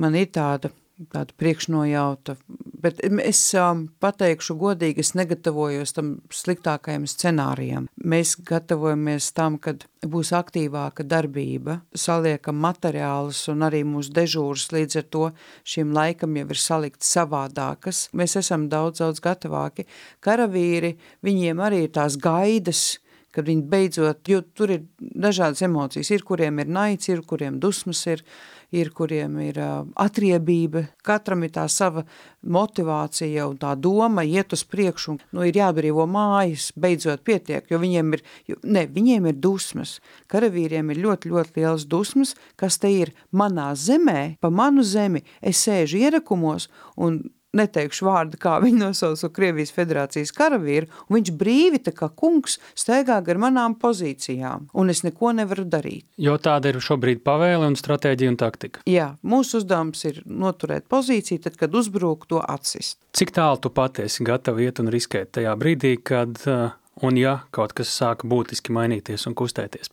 man 0.00 0.16
ir 0.16 0.32
tāda 0.32 0.72
tāda 1.12 1.34
priekšnojauta, 1.40 2.36
bet 2.82 3.00
es 3.02 3.40
um, 3.58 3.86
pateikšu 4.02 4.56
godīgi, 4.60 5.02
es 5.02 5.12
negatavojos 5.18 5.94
tam 5.96 6.12
sliktākajam 6.34 7.06
scenārijam. 7.10 7.88
Mēs 7.96 8.34
gatavojamies 8.48 9.30
tam, 9.36 9.58
kad 9.62 9.86
būs 10.02 10.32
aktīvāka 10.36 11.06
darbība, 11.06 11.80
saliekam 11.94 12.58
materiālus 12.62 13.44
un 13.52 13.66
arī 13.66 13.82
mūsu 13.86 14.14
dežūras 14.16 14.70
līdz 14.74 14.98
ar 15.02 15.06
to 15.14 15.28
šim 15.74 15.94
laikam 15.96 16.36
jau 16.38 16.48
ir 16.50 16.62
salikt 16.62 17.06
savādākas. 17.06 18.08
Mēs 18.16 18.36
esam 18.40 18.68
daudz, 18.72 19.02
daudz 19.02 19.22
gatavāki. 19.22 19.86
Karavīri, 20.24 20.96
viņiem 21.22 21.62
arī 21.62 21.86
ir 21.86 21.94
tās 21.94 22.18
gaidas, 22.20 22.98
kad 23.32 23.48
viņi 23.48 23.64
beidzot, 23.68 24.28
jo 24.28 24.42
tur 24.54 24.74
ir 24.74 24.82
dažādas 25.00 25.64
emocijas, 25.64 26.10
ir 26.12 26.24
kuriem 26.28 26.60
ir 26.60 26.72
naids, 26.72 27.08
ir 27.08 27.22
kuriem 27.28 27.58
dusmas 27.62 28.04
ir, 28.10 28.24
ir 28.72 28.90
kuriem 28.96 29.38
ir 29.44 29.58
atriebība, 30.00 30.86
katram 31.04 31.44
ir 31.44 31.52
tā 31.54 31.66
sava 31.70 32.04
motivācija 32.42 33.46
un 33.50 33.58
tā 33.60 33.74
doma 33.78 34.24
iet 34.24 34.54
uz 34.56 34.64
priekšu, 34.68 35.14
un 35.14 35.20
nu, 35.36 35.44
ir 35.46 35.58
jābrīvo 35.60 36.06
mājas, 36.10 36.70
beidzot 36.76 37.22
pietiek, 37.26 37.68
jo 37.70 37.80
viņiem 37.82 38.16
ir, 38.16 38.24
jo, 38.50 38.58
ne, 38.64 38.86
viņiem 38.90 39.28
ir 39.30 39.38
dusmas, 39.44 39.98
karavīriem 40.32 40.90
ir 40.92 41.02
ļoti, 41.04 41.32
ļoti 41.32 41.62
liels 41.62 41.86
dusmas, 41.90 42.34
kas 42.56 42.80
te 42.82 42.90
ir 42.92 43.14
manā 43.30 43.72
zemē, 43.78 44.36
pa 44.40 44.50
manu 44.50 44.84
zemi, 44.86 45.22
es 45.40 45.62
sēžu 45.62 46.00
ierakumos 46.02 46.68
un 46.96 47.22
neteikšu 47.56 48.06
vārdu, 48.06 48.38
kā 48.40 48.56
viņi 48.62 48.80
nosauca 48.80 49.30
Krievijas 49.32 49.72
federācijas 49.74 50.32
karavīru, 50.36 50.88
un 51.08 51.18
viņš 51.18 51.32
brīvi 51.38 51.82
tā 51.86 51.94
kā 51.96 52.08
kungs 52.08 52.58
staigā 52.78 53.18
gar 53.24 53.40
manām 53.42 53.76
pozīcijām, 53.80 54.68
un 54.72 54.92
es 54.92 55.02
neko 55.06 55.34
nevaru 55.36 55.66
darīt. 55.68 56.06
Jo 56.20 56.38
tāda 56.42 56.72
ir 56.72 56.80
šobrīd 56.82 57.22
pavēle 57.26 57.68
un 57.70 57.78
stratēģija 57.78 58.32
un 58.32 58.38
taktika. 58.40 58.84
Jā, 58.88 59.12
mūsu 59.22 59.60
uzdevums 59.60 60.04
ir 60.08 60.22
noturēt 60.26 60.88
pozīciju, 60.92 61.42
tad, 61.46 61.58
kad 61.60 61.74
uzbrūk 61.76 62.28
to 62.30 62.42
atsist. 62.42 62.98
Cik 63.16 63.34
tālu 63.36 63.60
tu 63.62 63.72
patiesi 63.72 64.24
gatavi 64.26 64.68
iet 64.68 64.80
un 64.82 64.92
riskēt 64.92 65.34
tajā 65.36 65.52
brīdī, 65.60 65.96
kad 66.00 66.40
uh, 66.48 66.72
un 67.04 67.18
ja 67.20 67.42
kaut 67.54 67.76
kas 67.76 67.92
sāka 67.92 68.28
būtiski 68.28 68.72
mainīties 68.74 69.28
un 69.28 69.36
kustēties? 69.38 69.92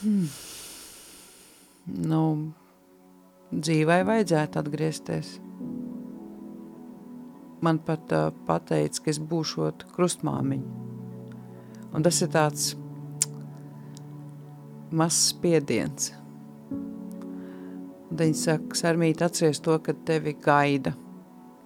Hmm. 0.00 0.30
Nu, 1.90 2.22
dzīvai 3.50 4.04
vajadzētu 4.06 4.60
atgriezties. 4.60 5.38
Man 7.60 7.78
pat 7.84 8.12
uh, 8.16 8.30
pateica, 8.46 9.02
ka 9.04 9.10
es 9.12 9.18
būšu 9.20 9.72
krustmāmiņa. 9.96 10.68
Un 11.90 12.06
tas 12.06 12.20
ir 12.22 12.30
tāds 12.32 12.76
mazs 14.94 15.34
spiediens. 15.34 16.12
Un 18.10 18.18
viņi 18.18 18.36
saka, 18.38 18.76
Sarmīt, 18.78 19.22
atceries 19.22 19.60
to, 19.62 19.76
ka 19.82 19.92
tevi 20.06 20.32
gaida. 20.38 20.92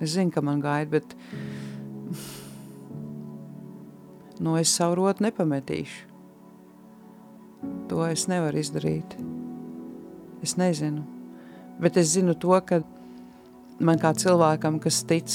Es 0.03 0.11
zinu, 0.16 0.32
ka 0.35 0.41
man 0.45 0.61
gaida, 0.64 0.91
bet 0.97 1.14
nu, 4.43 4.57
es 4.61 4.74
savu 4.74 4.95
rotu 5.01 5.24
nepametīšu. 5.28 6.01
To 7.89 7.97
es 8.09 8.26
nevaru 8.28 8.59
izdarīt. 8.61 9.11
Es 10.45 10.53
nezinu. 10.61 11.14
Bet 11.83 11.97
es 12.01 12.12
zinu 12.14 12.37
to, 12.39 12.55
ka 12.66 12.81
man 13.83 13.99
kā 14.01 14.12
cilvēkam, 14.16 14.79
kas 14.83 15.03
tic 15.09 15.31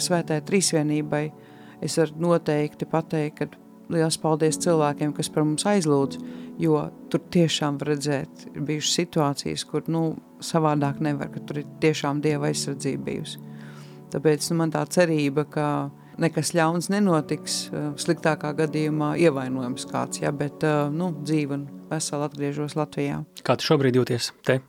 svētē 0.00 0.40
trīsvienībai, 0.46 1.26
es 1.84 1.98
varu 2.00 2.24
noteikti 2.26 2.88
pateikt, 2.88 3.42
ka 3.42 3.62
liels 3.92 4.16
paldies 4.20 4.58
cilvēkiem, 4.62 5.12
kas 5.16 5.28
par 5.32 5.44
mums 5.44 5.66
aizlūdz, 5.68 6.20
jo 6.62 6.78
tur 7.12 7.22
tiešām 7.34 7.80
var 7.80 7.92
redzēt, 7.92 8.46
ir 8.52 8.66
bijušas 8.68 8.98
situācijas, 9.00 9.64
kur, 9.68 9.84
nu, 9.92 10.04
savādāk 10.42 11.02
nevar, 11.04 11.30
ka 11.32 11.42
tur 11.46 11.62
ir 11.62 11.66
tiešām 11.82 12.22
Dieva 12.24 12.50
aizsardzība 12.50 13.04
bijusi. 13.08 13.42
Tāpēc 14.12 14.48
nu, 14.50 14.58
man 14.60 14.72
tā 14.72 14.82
cerība, 14.92 15.44
ka 15.48 15.66
nekas 16.20 16.52
ļauns 16.56 16.90
nenotiks, 16.92 17.58
sliktākā 18.00 18.52
gadījumā 18.58 19.14
ievainojams 19.22 19.88
kāds, 19.90 20.22
ja, 20.24 20.32
bet, 20.36 20.64
nu, 20.92 21.12
dzīve 21.24 21.58
un 21.58 21.66
veseli 21.90 22.28
atgriežos 22.28 22.76
Latvijā. 22.78 23.22
Kā 23.44 23.56
tu 23.58 23.68
šobrīd 23.72 24.00
jūties 24.00 24.32
te, 24.46 24.60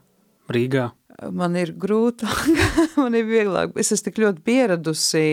Rīgā? 0.52 0.90
Man 1.34 1.56
ir 1.58 1.72
grūtāk, 1.80 2.40
man 3.02 3.16
ir 3.18 3.26
vieglāk. 3.28 3.74
Es 3.80 3.92
esmu 3.94 4.08
tik 4.08 4.20
ļoti 4.24 4.44
pieradusi 4.46 5.26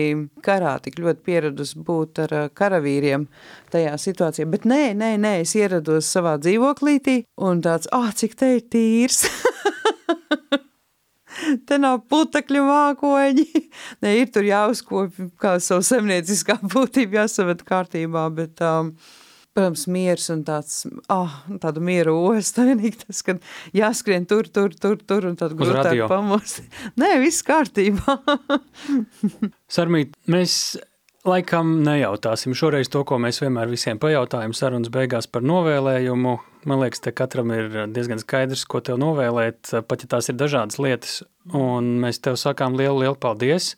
karā, 0.44 0.76
tik 0.84 1.00
ļoti 1.02 1.24
pieradusi 1.26 1.82
būt 1.86 2.22
ar 2.26 2.36
karavīriem 2.56 3.26
tajā 3.72 3.96
situācijā. 4.00 4.48
Bet 4.52 4.66
nē, 4.68 4.82
nē, 4.98 5.14
nē, 5.22 5.38
es 5.46 5.56
ierados 5.58 6.10
savā 6.12 6.36
dzīvoklītī 6.42 7.22
un 7.42 7.64
tāds, 7.64 7.90
ah, 7.92 8.06
oh, 8.06 8.14
cik 8.14 8.36
te 8.38 8.56
ir 8.58 8.66
tīrs. 8.72 9.24
te 11.68 11.80
nav 11.80 12.04
putekļu 12.12 12.62
mākoņi. 12.68 13.48
Nē, 14.04 14.14
ir 14.20 14.30
tur 14.34 14.46
jāuzkopja 14.46 15.30
kā 15.40 15.56
savu 15.62 15.84
semnieciskā 15.86 16.60
būtību 16.62 17.22
jāsavet 17.22 17.66
kārtībā, 17.66 18.28
bet... 18.36 18.62
Um, 18.62 18.94
protams, 19.56 19.86
miers 19.92 20.28
un 20.32 20.44
tāds, 20.48 20.84
ah, 21.12 21.42
tāda 21.62 21.82
miera 21.84 22.14
osta, 22.14 22.64
vienīgi 22.68 23.04
tas, 23.06 23.22
kad 23.26 23.42
jāskrien 23.76 24.26
tur, 24.28 24.48
tur, 24.48 24.72
tur, 24.74 25.00
tur, 25.00 25.28
un 25.28 25.36
tad 25.40 25.56
grūtāk 25.58 26.06
pamost. 26.10 26.62
Nē, 27.00 27.14
viss 27.22 27.44
kārtībā. 27.46 28.16
Sarmīt, 29.76 30.16
mēs 30.32 30.56
laikam 31.28 31.76
nejautāsim 31.86 32.56
šoreiz 32.56 32.90
to, 32.92 33.04
ko 33.06 33.18
mēs 33.22 33.42
vienmēr 33.42 33.70
visiem 33.70 34.00
pajautājam 34.02 34.54
sarunas 34.56 34.92
beigās 34.92 35.28
par 35.30 35.44
novēlējumu. 35.46 36.38
Man 36.68 36.82
liekas, 36.82 37.02
te 37.02 37.12
katram 37.14 37.52
ir 37.54 37.68
diezgan 37.94 38.22
skaidrs, 38.22 38.64
ko 38.70 38.80
tev 38.84 39.00
novēlēt, 39.02 39.74
pat 39.88 40.04
ja 40.04 40.14
tās 40.16 40.30
ir 40.30 40.38
dažādas 40.38 40.78
lietas, 40.82 41.20
un 41.54 41.96
mēs 42.02 42.22
tev 42.22 42.38
sakām 42.40 42.78
lielu, 42.78 43.02
lielu 43.04 43.18
paldies, 43.18 43.74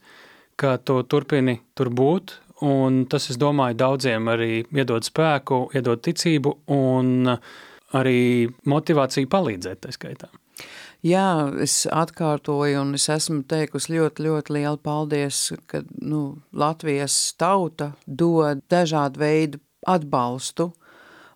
ka 0.60 0.76
tu 0.78 1.00
turpini 1.08 1.58
tur 1.74 1.90
būt, 1.90 2.38
Un 2.64 3.02
tas, 3.10 3.28
es 3.32 3.36
domāju, 3.40 3.76
daudziem 3.76 4.30
arī 4.32 4.62
iedod 4.72 5.04
spēku, 5.04 5.66
iedod 5.76 6.00
ticību 6.04 6.54
un 6.72 7.28
arī 7.94 8.48
motivāciju 8.70 9.28
palīdzēt 9.30 9.82
tā 9.84 9.92
skaitā. 9.94 10.30
Jā, 11.04 11.50
es 11.60 11.82
atkārtoju 11.92 12.80
un 12.80 12.94
es 12.96 13.10
esmu 13.12 13.42
teikusi 13.50 13.92
ļoti, 13.92 14.24
ļoti 14.24 14.54
lielu 14.56 14.80
paldies, 14.80 15.50
ka 15.68 15.82
nu, 16.00 16.38
Latvijas 16.56 17.34
tauta 17.36 17.90
dod 18.06 18.62
dažādu 18.72 19.20
veidu 19.20 19.60
atbalstu, 19.84 20.70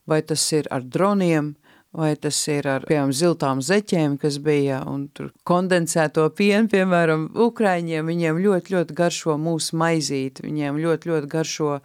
vai 0.09 0.23
tas 0.25 0.47
ir 0.57 0.71
ar 0.73 0.87
droniem, 0.89 1.53
vai 1.93 2.13
tas 2.21 2.37
ir 2.53 2.69
ar, 2.69 2.85
piemēram, 2.89 3.15
ziltām 3.17 3.63
zeķēm, 3.65 4.19
kas 4.21 4.39
bija, 4.45 4.83
un 4.89 5.07
tur 5.15 5.31
kondensēto 5.49 6.27
pienu, 6.37 6.69
piemēram, 6.73 7.31
Ukraiņiem, 7.49 8.11
viņiem 8.13 8.43
ļoti, 8.45 8.75
ļoti 8.77 8.97
garšo 8.99 9.39
mūsu 9.41 9.79
maizīt, 9.81 10.43
viņiem 10.45 10.81
ļoti, 10.83 11.13
ļoti 11.13 11.31
garšo 11.33 11.79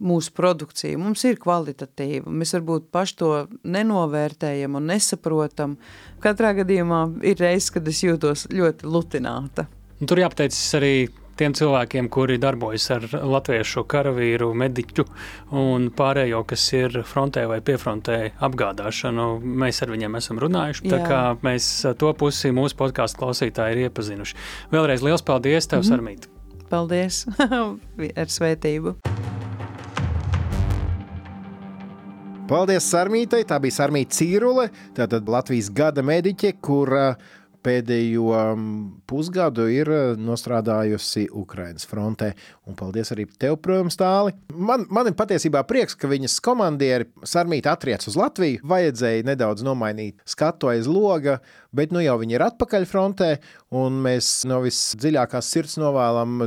mūsu 0.00 0.32
produkcija. 0.32 0.98
Mums 1.00 1.26
ir 1.28 1.36
kvalitatīva, 1.42 2.30
mēs 2.32 2.54
varbūt 2.56 2.88
paši 2.94 3.16
to 3.20 3.32
nenovērtējam 3.68 4.78
un 4.78 4.88
nesaprotam. 4.94 5.76
Katrā 6.24 6.54
gadījumā 6.62 7.02
ir 7.26 7.42
reizes, 7.42 7.72
kad 7.74 7.88
es 7.90 8.00
jūtos 8.06 8.46
ļoti 8.54 8.88
lutināta. 8.88 9.66
Un 10.00 10.08
tur 10.08 10.22
jāpateicas 10.22 10.78
arī 10.78 10.94
tiem 11.40 11.54
cilvēkiem, 11.56 12.08
kuri 12.12 12.38
darbojas 12.40 12.88
ar 12.94 13.06
latviešu 13.10 13.84
karavīru, 13.90 14.50
mediķu 14.60 15.06
un 15.56 15.88
pārējo, 15.96 16.42
kas 16.50 16.66
ir 16.76 17.00
frontē 17.08 17.46
vai 17.50 17.60
piefrontē 17.64 18.18
apgādāšanu. 18.48 19.30
Mēs 19.64 19.80
ar 19.84 19.94
viņiem 19.94 20.18
esam 20.20 20.42
runājuši, 20.42 20.84
Jā. 20.86 20.92
tā 20.92 21.00
kā 21.08 21.22
mēs 21.46 21.70
to 22.00 22.12
pusi 22.20 22.52
mūsu 22.56 22.76
podkāstu 22.80 23.22
klausītāji 23.24 23.78
ir 23.78 23.88
iepazinuši. 23.88 24.38
Vēlreiz 24.74 25.06
liels 25.06 25.24
paldies 25.24 25.70
tev, 25.70 25.80
mm 25.80 25.88
-hmm. 25.88 25.96
Sarmīt! 25.96 26.28
Paldies 26.70 27.26
ar 28.22 28.28
svētību! 28.36 28.96
Paldies 32.50 32.82
Sarmītai! 32.90 33.44
Tā 33.46 33.60
bija 33.62 33.76
Sarmīta 33.76 34.16
Cīrule, 34.16 34.70
tātad 34.96 35.28
Latvijas 35.30 35.68
gada 35.70 36.02
mediķe, 36.02 36.56
kur 36.60 36.90
uh, 36.90 37.28
pēdējo 37.64 38.30
mm, 38.34 38.80
pusgadu 39.10 39.66
ir 39.72 39.90
eh, 39.92 40.02
nostrādājusi 40.20 41.26
Ukraiņas 41.36 41.86
frontē. 41.90 42.32
Un 42.68 42.76
paldies 42.78 43.12
arī 43.14 43.26
tev, 43.40 43.58
protams, 43.64 43.98
tāli. 44.00 44.34
Man, 44.54 44.86
man 44.92 45.10
ir 45.10 45.16
patiesībā 45.18 45.62
prieks, 45.68 45.96
ka 45.98 46.10
viņas 46.10 46.38
komandieri 46.44 47.08
Sarmīti 47.26 47.70
atriec 47.70 48.06
uz 48.08 48.18
Latviju. 48.18 48.62
Vajadzēja 48.70 49.26
nedaudz 49.28 49.64
nomainīt 49.66 50.20
skatu 50.28 50.72
aiz 50.72 50.88
loga, 50.90 51.38
bet 51.76 51.94
nu 51.94 52.02
jau 52.04 52.16
viņi 52.20 52.38
ir 52.38 52.46
atpakaļ 52.48 52.86
frontē, 52.90 53.32
un 53.76 54.00
mēs 54.04 54.32
no 54.50 54.62
visdziļākās 54.64 55.52
sirds 55.54 55.78
novēlam 55.80 56.40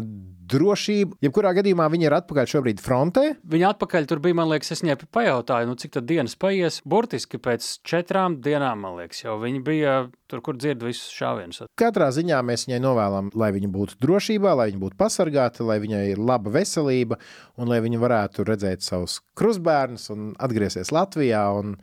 drošību. 0.54 1.20
Jebkurā 1.24 1.54
gadījumā 1.60 1.90
viņi 1.94 2.10
ir 2.10 2.18
atpakaļ 2.20 2.50
šobrīd 2.54 2.82
frontē. 2.84 3.26
Viņa 3.54 3.74
atpakaļ 3.74 4.10
tur 4.10 4.22
bija, 4.24 4.38
man 4.40 4.52
liekas, 4.54 4.74
es 4.76 4.84
viņai 4.86 4.98
pajautāju, 5.14 5.70
nu, 5.70 5.78
cik 5.80 5.98
tad 5.98 6.08
dienas 6.10 6.38
paies. 6.40 6.82
Burtiski 6.88 7.42
pēc 7.42 7.68
četrām 7.88 8.40
dienām, 8.44 8.86
man 8.86 9.00
liekas, 9.02 9.24
jau 9.26 9.40
viņi 9.42 9.64
bija 9.66 9.98
tur, 10.32 10.42
kur 10.46 10.58
dzird 10.58 10.82
visus 10.86 11.12
šāvienus. 11.14 11.64
Katrā 11.80 12.10
ziņā 12.16 12.40
mēs 12.46 12.66
viņai 12.68 12.82
novēlam, 12.84 13.30
lai 13.38 13.52
viņa 13.56 13.70
būtu 13.74 14.00
drošībā, 14.04 14.56
lai 14.58 14.72
viņa 14.72 14.82
būtu 14.82 15.00
pasargāta, 15.00 15.66
lai 15.68 15.78
viņai 15.84 16.04
ir 16.14 16.22
laba 16.22 16.54
veselība 16.54 17.20
un 17.60 17.70
lai 17.70 17.82
viņa 17.86 18.02
varētu 18.02 18.48
redzēt 18.48 18.86
savus 18.86 19.20
krustbērnus 19.38 20.10
un 20.14 20.34
atgriezties 20.42 20.94
Latvijā. 20.96 21.46
Un, 21.60 21.78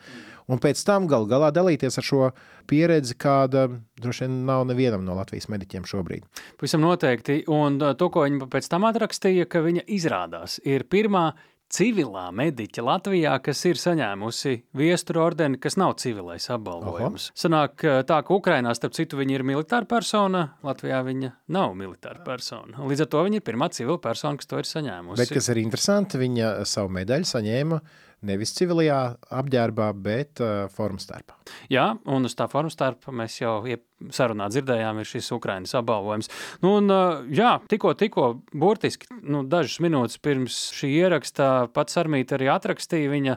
un 0.51 0.62
pēc 0.62 0.82
tam 0.86 1.07
gal 1.11 1.28
galā 1.30 1.53
dalīties 1.55 2.01
ar 2.01 2.07
šo 2.07 2.30
pieredzi, 2.70 3.16
kāda 3.20 3.68
droši 4.01 4.26
vien 4.26 4.40
nav 4.48 4.66
nevienam 4.70 5.07
no 5.07 5.16
Latvijas 5.18 5.48
mediķiem 5.53 5.86
šobrīd. 5.88 6.26
Pavisam 6.61 6.84
noteikti. 6.84 7.42
Un 7.51 7.78
to, 7.78 8.11
ko 8.12 8.26
viņa 8.26 8.51
pēc 8.51 8.68
tam 8.70 8.88
atrakstīja, 8.90 9.48
ka 9.51 9.62
viņa 9.64 9.86
izrādās 9.90 10.59
ir 10.66 10.86
pirmā 10.90 11.30
civilā 11.70 12.24
mediķe 12.34 12.82
Latvijā, 12.82 13.36
kas 13.44 13.61
ir 13.70 13.78
saņēmusi 13.78 14.57
viestura 14.74 15.22
ordeni, 15.28 15.59
kas 15.62 15.76
nav 15.78 15.94
civilais 16.03 16.48
apbalvojums. 16.51 17.28
Aha. 17.30 17.38
Sanāk 17.44 17.84
tā, 18.09 18.18
ka 18.26 18.34
Ukrainā, 18.34 18.74
starp 18.74 18.96
citu, 18.98 19.20
viņa 19.20 19.36
ir 19.36 19.46
militāra 19.46 19.86
persona, 19.90 20.48
Latvijā 20.66 20.98
viņa 21.07 21.30
nav 21.55 21.76
militāra 21.78 22.24
persona. 22.26 22.82
Līdz 22.90 23.07
ar 23.07 23.11
to 23.14 23.24
viņa 23.28 23.38
ir 23.38 23.46
pirmā 23.46 23.70
civila 23.74 24.01
persona, 24.03 24.40
kas 24.40 24.51
to 24.51 24.59
ir 24.59 24.70
saņēmusi. 24.70 25.22
Bet 25.22 25.34
kas 25.38 25.51
ir 25.55 25.62
interesanti, 25.62 26.18
viņa 26.20 26.53
savu 26.68 26.90
medaļu 26.98 27.30
saņēma 27.30 27.82
nevis 28.26 28.52
civilajā 28.56 29.00
apģērbā, 29.40 29.90
bet 29.96 30.42
uh, 30.44 30.66
formas 30.74 31.06
starpā. 31.08 31.38
Jā, 31.72 31.92
un 32.10 32.28
uz 32.28 32.36
tā 32.38 32.46
formas 32.50 32.76
starpā 32.76 33.14
mēs 33.16 33.40
jau 33.40 33.58
sarunā 34.14 34.48
dzirdējām, 34.52 35.00
ir 35.00 35.08
šis 35.08 35.30
Ukraiņas 35.36 35.76
apbalvojums. 35.80 36.30
Nu, 36.64 36.76
un, 36.80 36.92
uh, 36.92 37.24
jā, 37.36 37.56
tikko, 37.70 37.94
tikko, 38.00 38.28
burtiski 38.52 39.10
nu, 39.20 39.42
dažas 39.48 39.80
minūtes 39.84 40.20
pirms 40.22 40.60
šī 40.76 40.92
ieraksta 41.02 41.50
pats 41.74 41.98
Armīte 42.00 42.38
arī 42.38 42.48
atrakstīja 42.52 43.12
viņa 43.12 43.36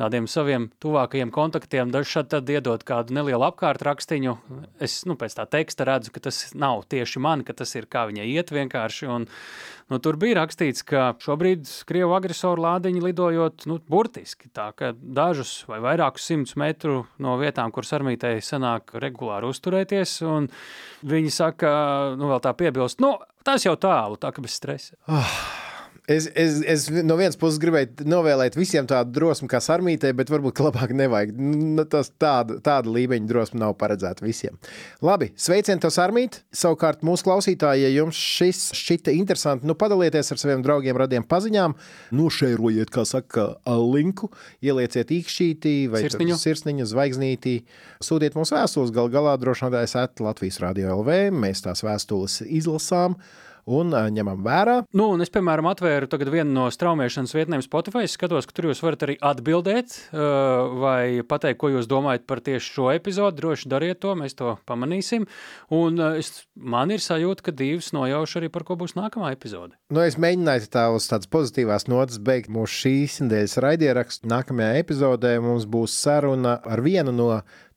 tādiem 0.00 0.26
saviem 0.30 0.68
tuvākajiem 0.82 1.30
kontaktiem, 1.34 1.92
dažs 1.94 2.16
tad 2.30 2.50
iedot 2.50 2.82
kādu 2.86 3.14
nelielu 3.14 3.46
apkārtrakstiņu. 3.46 4.36
Es 4.82 5.02
nu, 5.08 5.18
pēc 5.18 5.38
tā 5.38 5.46
teksta 5.50 5.86
redzu, 5.86 6.14
ka 6.14 6.24
tas 6.28 6.40
nav 6.58 6.86
tieši 6.90 7.22
man, 7.22 7.46
ka 7.46 7.54
tas 7.56 7.74
ir 7.78 7.86
kā 7.90 8.06
viņai 8.10 8.26
iet 8.34 8.50
vienkārši. 8.54 9.10
Un, 9.14 9.28
nu, 9.92 9.98
tur 10.02 10.18
bija 10.20 10.38
rakstīts, 10.40 10.84
ka 10.86 11.10
šobrīd 11.22 11.68
Krievu 11.88 12.14
agresoru 12.16 12.64
lādiņi 12.64 13.02
lidojot 13.04 13.66
nu, 13.70 13.78
burtiski 13.90 14.50
tā, 14.54 14.70
ka 14.76 14.92
dažus 14.94 15.56
vai 15.70 15.80
vairākus 15.84 16.28
simtus 16.30 16.58
metru 16.60 17.02
no 17.22 17.36
vietām, 17.40 17.72
kuras 17.74 17.94
armītei 17.96 18.38
sanāk 18.44 18.96
regulāri 19.02 19.50
uzturēties, 19.50 20.16
un 20.28 20.48
viņi 21.04 21.34
saka, 21.34 21.74
nu 22.20 22.32
vēl 22.32 22.42
tā 22.44 22.54
piebilst, 22.58 23.04
nu, 23.04 23.16
tas 23.46 23.66
jau 23.66 23.76
tālu, 23.80 24.20
tā 24.20 24.34
ka 24.34 24.44
bez 24.44 24.58
stresa. 24.60 24.98
Oh. 25.08 25.38
Es, 26.04 26.26
es, 26.34 26.58
es 26.68 26.82
no 26.92 27.14
vienas 27.16 27.38
puses 27.40 27.56
gribēju 27.62 28.04
novēlēt 28.04 28.58
visiem 28.58 28.84
tādu 28.84 29.14
drosmi 29.16 29.46
kā 29.48 29.56
sarmītē, 29.64 30.10
bet 30.12 30.28
varbūt 30.28 30.60
labāk 30.60 30.90
nevajag. 30.92 31.30
Nu, 31.38 31.86
tas 31.88 32.10
tāda, 32.20 32.58
tāda 32.60 32.92
līmeņa 32.92 33.30
drosme 33.30 33.62
nav 33.62 33.72
paredzēta 33.80 34.20
visiem. 34.26 34.58
Labi, 35.04 35.30
sveicieni 35.40 35.80
tev, 35.80 35.94
sarmīt. 35.94 36.42
Savukārt 36.52 37.00
mūsu 37.08 37.24
klausītāji, 37.24 37.86
ja 37.86 37.92
jums 37.94 38.20
šis 38.20 38.66
šķita 38.76 39.14
interesanti, 39.16 39.64
nu 39.64 39.76
padalieties 39.80 40.28
ar 40.34 40.42
saviem 40.42 40.66
draugiem, 40.66 40.98
radiem 41.00 41.24
paziņām, 41.30 41.76
nošērojiet, 42.20 42.92
kā 42.92 43.06
saka, 43.08 43.46
linku, 43.94 44.28
ielieciet 44.60 45.08
īkšķītī 45.16 45.74
vai 45.94 46.04
sirsniņu, 46.04 46.36
sirsniņu 46.42 46.90
zvaigznītī, 46.92 47.56
sūtiet 48.04 48.36
mums 48.36 48.52
vēstules, 48.52 48.92
gal 48.92 49.08
galā 49.14 49.38
drošinātājs 49.40 49.96
at 50.04 50.20
Latvijas 50.20 50.60
Radio 50.66 50.98
LV, 50.98 51.32
mēs 51.32 51.64
tās 51.64 51.80
vēstules 51.86 52.42
izlasām 52.44 53.16
un 53.66 53.94
ņemam 54.14 54.42
vērā. 54.44 54.76
Nu, 54.96 55.08
un 55.14 55.24
es, 55.24 55.32
piemēram, 55.32 55.68
atvēru 55.70 56.08
vienu 56.34 56.50
no 56.52 56.66
straumēšanas 56.72 57.34
vietnēm 57.36 57.62
Spotify. 57.64 58.04
Es 58.04 58.16
skatos, 58.18 58.48
ka 58.48 58.56
tur 58.56 58.68
jūs 58.70 58.82
varat 58.84 59.04
arī 59.06 59.16
atbildēt 59.20 59.96
vai 60.12 61.22
pateikt, 61.26 61.60
ko 61.60 61.70
jūs 61.72 61.88
domājat 61.90 62.26
par 62.28 62.42
tieši 62.44 62.72
šo 62.76 62.90
epizodu. 62.94 63.38
Droši 63.40 63.70
dariet 63.72 64.00
to, 64.04 64.14
mēs 64.18 64.36
to 64.38 64.56
pamanīsim. 64.68 65.26
Un 65.74 66.00
es, 66.14 66.44
man 66.54 66.92
ir 66.94 67.02
sajūta, 67.04 67.48
ka 67.48 67.56
divas 67.56 67.92
nojaušu 67.96 68.40
arī 68.42 68.52
par 68.52 68.66
ko 68.68 68.78
būs 68.80 68.96
nākamā 68.98 69.32
epizode. 69.34 69.76
Nu, 69.92 70.02
es 70.04 70.18
mēģināju 70.20 70.70
tā 70.74 70.86
uz 70.94 71.08
tādas 71.10 71.30
pozitīvās 71.32 71.88
notas 71.90 72.20
beigt 72.22 72.52
mūsu 72.52 72.84
šīs 72.84 73.20
nedēļas 73.24 73.60
raidierakstu. 73.64 74.30
Nākamajā 74.30 74.80
epizodē 74.82 75.36
mums 75.44 75.68
būs 75.70 75.96
saruna 76.04 76.58
ar 76.64 76.84
vienu 76.84 77.14
no 77.14 77.30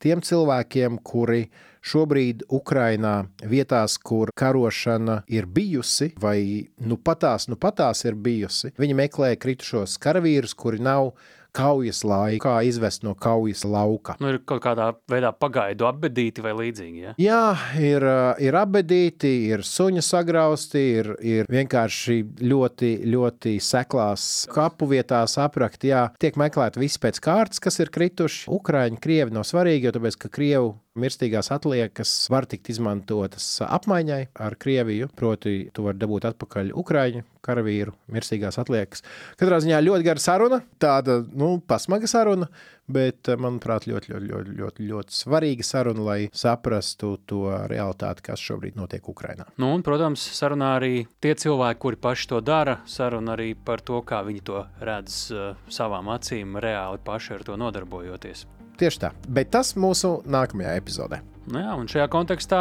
tiem 0.03 0.21
cilvēkiem, 0.23 0.99
kuri 1.03 1.47
šobrīd 1.87 2.43
Ukrainā 2.51 3.15
vietās, 3.47 3.97
kur 3.97 4.31
karošana 4.37 5.21
ir 5.31 5.47
bijusi, 5.47 6.11
vai 6.19 6.67
nu 6.83 6.97
patās, 6.97 7.47
nu 7.47 7.55
patās 7.55 8.03
ir 8.05 8.17
bijusi, 8.19 8.73
viņi 8.77 8.97
meklē 8.97 9.33
kritušos 9.39 9.97
karavīrus, 10.03 10.55
kuri 10.57 10.83
nav 10.83 11.13
kaujas 11.57 12.03
laiku, 12.07 12.43
kā 12.45 12.55
izvest 12.67 13.05
no 13.05 13.15
kaujas 13.17 13.63
lauka. 13.67 14.17
Nu, 14.21 14.31
ir 14.33 14.41
kaut 14.47 14.63
kādā 14.65 14.91
veidā 15.09 15.33
pagaidu 15.33 15.87
apbedīti 15.89 16.43
vai 16.45 16.53
līdzīgi. 16.57 17.03
Ja? 17.07 17.15
Jā, 17.21 17.41
ir, 17.81 18.05
ir 18.43 18.59
apbedīti, 18.59 19.33
ir 19.51 19.65
suņa 19.67 20.03
sagrausti, 20.05 20.83
ir, 21.01 21.11
ir 21.25 21.51
vienkārši 21.51 22.19
ļoti, 22.45 22.91
ļoti 23.09 23.57
seklās 23.63 24.47
kapu 24.53 24.89
vietās 24.91 25.37
aprakti. 25.41 25.91
Jā, 25.93 26.07
tiek 26.21 26.37
meklēti 26.39 26.81
visi 26.81 27.01
pēc 27.03 27.21
kārtas, 27.23 27.63
kas 27.63 27.81
ir 27.83 27.93
krituši. 27.93 28.45
Ukraiņi, 28.53 29.01
krievi 29.03 29.35
nav 29.35 29.47
svarīgi, 29.47 29.89
jo 29.89 29.95
tāpēc, 29.97 30.19
ka 30.21 30.33
krievu 30.33 30.75
mirstīgās 30.99 31.51
atliekas 31.55 32.13
var 32.33 32.47
tikt 32.49 32.71
izmantotas 32.73 33.45
apmaiņai 33.65 34.21
ar 34.43 34.57
Krieviju. 34.59 35.11
Proti, 35.17 35.59
tu 35.73 35.87
vari 35.87 36.01
dabūt 36.01 36.27
atpakaļ 36.31 36.73
Ukraiņu 36.77 37.23
karavīru 37.47 37.93
mirstīgās 38.11 38.59
atliekas. 38.61 39.03
Katrā 39.39 39.61
ziņā 39.63 39.79
ļoti 39.85 40.07
gara 40.07 40.21
saruna, 40.21 40.59
tāda 40.81 41.21
nu, 41.31 41.57
pasmaga 41.63 42.09
saruna, 42.09 42.49
bet, 42.91 43.29
manuprāt, 43.39 43.87
ļoti, 43.89 44.11
ļoti, 44.13 44.29
ļoti, 44.31 44.55
ļoti, 44.59 44.89
ļoti 44.91 45.17
svarīga 45.17 45.67
saruna, 45.67 46.03
lai 46.07 46.19
saprastu 46.35 47.13
to 47.29 47.45
realitāti, 47.71 48.25
kas 48.27 48.43
šobrīd 48.43 48.79
notiek 48.79 49.07
Ukrajinā. 49.11 49.47
Nu, 49.61 49.71
un, 49.75 49.85
protams, 49.85 50.23
sarunā 50.37 50.73
arī 50.79 50.93
tie 51.23 51.35
cilvēki, 51.39 51.81
kuri 51.83 52.01
paši 52.07 52.31
to 52.33 52.43
dara, 52.43 52.79
saruna 52.89 53.35
arī 53.37 53.53
par 53.55 53.83
to, 53.85 54.01
kā 54.07 54.23
viņi 54.27 54.45
to 54.47 54.65
redz 54.83 55.23
uh, 55.35 55.49
savām 55.71 56.11
acīm, 56.15 56.59
reāli 56.63 57.03
paši 57.03 57.37
ar 57.39 57.47
to 57.47 57.59
nodarbojoties. 57.59 58.47
Tieši 58.77 58.99
tā, 59.01 59.09
bet 59.25 59.49
tas 59.49 59.71
mūsu 59.73 60.19
nākamajā 60.29 60.75
epizodē. 60.77 61.17
Nu 61.49 61.63
jā, 61.63 61.71
un 61.79 61.87
šajā 61.89 62.05
kontekstā 62.13 62.59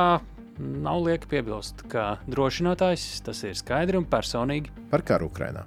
nav 0.57 1.03
lieki 1.05 1.29
piebilst, 1.29 1.85
ka 1.93 2.17
drošinātājs 2.31 3.21
tas 3.27 3.43
ir 3.45 3.59
skaidri 3.59 4.01
un 4.01 4.09
personīgi 4.09 4.73
par 4.89 5.05
karu 5.05 5.29
Ukrajinā. 5.29 5.67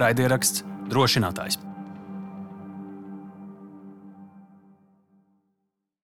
Raidieraksts 0.00 0.64
drošinātājs. 0.92 1.69